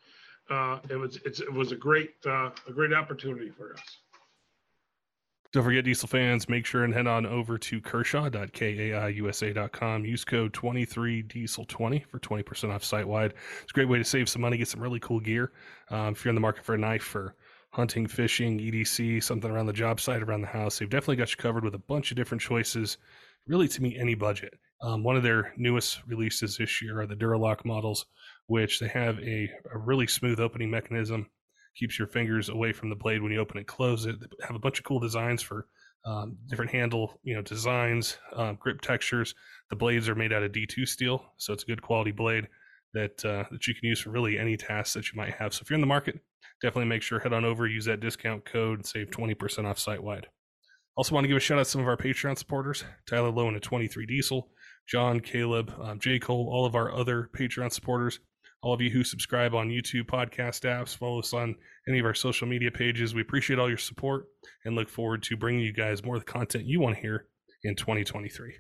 Uh, 0.49 0.80
it 0.89 0.95
was 0.95 1.20
it's, 1.26 1.39
it 1.39 1.51
was 1.51 1.72
a 1.72 1.76
great 1.76 2.11
uh, 2.26 2.51
a 2.68 2.72
great 2.72 2.93
opportunity 2.93 3.49
for 3.49 3.74
us. 3.74 3.82
Don't 5.55 5.63
forget, 5.63 5.85
diesel 5.85 6.09
fans, 6.09 6.49
make 6.49 6.65
sure 6.65 6.83
and 6.83 6.93
head 6.93 7.07
on 7.07 7.25
over 7.25 7.57
to 7.57 7.79
kershaw.kaiusa.com. 7.79 10.03
Use 10.03 10.25
code 10.25 10.51
23diesel20 10.51 12.05
for 12.07 12.19
20% 12.19 12.73
off 12.73 12.83
site 12.83 13.07
wide. 13.07 13.35
It's 13.63 13.71
a 13.71 13.73
great 13.73 13.87
way 13.87 13.97
to 13.97 14.03
save 14.03 14.27
some 14.27 14.41
money, 14.41 14.57
get 14.57 14.67
some 14.67 14.81
really 14.81 14.99
cool 14.99 15.21
gear. 15.21 15.53
Um, 15.89 16.11
if 16.11 16.25
you're 16.25 16.31
in 16.31 16.35
the 16.35 16.41
market 16.41 16.65
for 16.65 16.75
a 16.75 16.77
knife 16.77 17.03
for 17.03 17.35
hunting, 17.69 18.05
fishing, 18.05 18.59
EDC, 18.59 19.23
something 19.23 19.49
around 19.49 19.67
the 19.67 19.71
job 19.71 20.01
site, 20.01 20.21
around 20.21 20.41
the 20.41 20.47
house, 20.47 20.77
they've 20.77 20.89
definitely 20.89 21.15
got 21.15 21.31
you 21.31 21.37
covered 21.37 21.63
with 21.63 21.75
a 21.75 21.79
bunch 21.79 22.11
of 22.11 22.17
different 22.17 22.41
choices, 22.41 22.97
really 23.47 23.69
to 23.69 23.81
meet 23.81 23.95
any 23.97 24.13
budget. 24.13 24.55
Um, 24.81 25.03
one 25.03 25.15
of 25.15 25.23
their 25.23 25.53
newest 25.55 26.01
releases 26.05 26.57
this 26.57 26.81
year 26.81 26.99
are 26.99 27.07
the 27.07 27.15
Duralock 27.15 27.63
models, 27.63 28.07
which 28.47 28.81
they 28.81 28.89
have 28.89 29.17
a, 29.19 29.49
a 29.73 29.77
really 29.77 30.07
smooth 30.07 30.41
opening 30.41 30.69
mechanism 30.69 31.29
keeps 31.76 31.99
your 31.99 32.07
fingers 32.07 32.49
away 32.49 32.71
from 32.71 32.89
the 32.89 32.95
blade 32.95 33.21
when 33.21 33.32
you 33.32 33.39
open 33.39 33.57
and 33.57 33.67
close 33.67 34.05
it. 34.05 34.19
They 34.19 34.45
have 34.45 34.55
a 34.55 34.59
bunch 34.59 34.80
of 34.80 34.86
cool 34.86 34.99
designs 34.99 35.41
for 35.41 35.67
um, 36.05 36.38
different 36.47 36.71
handle, 36.71 37.19
you 37.23 37.36
know, 37.36 37.41
designs, 37.41 38.17
um, 38.36 38.57
grip 38.59 38.82
textures. 38.82 39.34
The 39.69 39.76
blades 39.76 40.07
are 40.07 40.15
made 40.15 40.32
out 40.32 40.43
of 40.43 40.51
D2 40.51 40.88
steel, 40.88 41.26
so 41.38 41.53
it's 41.53 41.63
a 41.63 41.67
good 41.67 41.82
quality 41.82 42.11
blade 42.11 42.47
that 42.93 43.26
uh, 43.26 43.43
that 43.51 43.67
you 43.67 43.73
can 43.73 43.89
use 43.89 43.99
for 43.99 44.11
really 44.11 44.38
any 44.38 44.55
task 44.55 44.93
that 44.93 45.11
you 45.11 45.17
might 45.17 45.34
have. 45.34 45.53
So 45.53 45.61
if 45.63 45.69
you're 45.69 45.76
in 45.76 45.82
the 45.82 45.88
market, 45.88 46.19
definitely 46.61 46.86
make 46.86 47.01
sure 47.01 47.19
head 47.19 47.34
on 47.34 47.43
over, 47.43 47.67
use 47.67 47.86
that 47.86 47.99
discount 47.99 48.45
code, 48.45 48.80
and 48.80 48.86
save 48.86 49.09
20% 49.09 49.65
off 49.65 49.80
site 49.80 50.01
wide. 50.01 50.28
Also, 50.95 51.13
want 51.13 51.26
to 51.26 51.28
give 51.28 51.38
a 51.38 51.41
shout 51.41 51.59
out 51.59 51.65
to 51.65 51.69
some 51.69 51.82
of 51.82 51.88
our 51.88 51.97
Patreon 51.97 52.38
supporters: 52.38 52.84
Tyler 53.07 53.32
Lowe 53.32 53.47
and 53.47 53.57
a 53.57 53.59
23 53.59 54.05
Diesel, 54.05 54.49
John, 54.88 55.19
Caleb, 55.19 55.73
um, 55.82 55.99
J 55.99 56.19
Cole, 56.19 56.49
all 56.49 56.65
of 56.65 56.76
our 56.76 56.93
other 56.93 57.30
Patreon 57.36 57.73
supporters 57.73 58.19
all 58.66 58.74
of 58.74 58.82
you 58.82 58.89
who 58.89 59.03
subscribe 59.03 59.53
on 59.53 59.70
YouTube 59.70 60.07
podcast 60.07 60.61
apps, 60.61 60.97
follow 60.97 61.20
us 61.20 61.34
on 61.34 61.55
any 61.88 61.99
of 61.99 62.05
our 62.05 62.16
social 62.16 62.47
media 62.47 62.72
pages. 62.72 63.13
We 63.13 63.22
appreciate 63.22 63.59
all 63.59 63.70
your 63.70 63.78
support 63.78 64.26
and 64.66 64.76
look 64.76 64.89
forward 64.89 65.22
to 65.22 65.38
bringing 65.38 65.61
you 65.61 65.72
guys 65.72 66.03
more 66.03 66.16
of 66.16 66.26
the 66.26 66.32
content 66.32 66.66
you 66.66 66.80
want 66.80 66.95
to 66.95 67.01
hear 67.01 67.28
in 67.63 67.76
2023. 67.76 68.55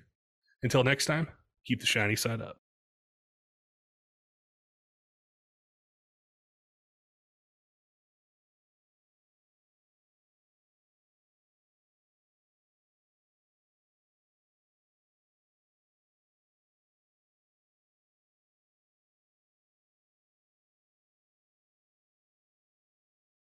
Until 0.61 0.83
next 0.83 1.07
time, 1.07 1.27
keep 1.65 1.79
the 1.79 1.87
shiny 1.87 2.15
side 2.15 2.39
up. 2.39 2.57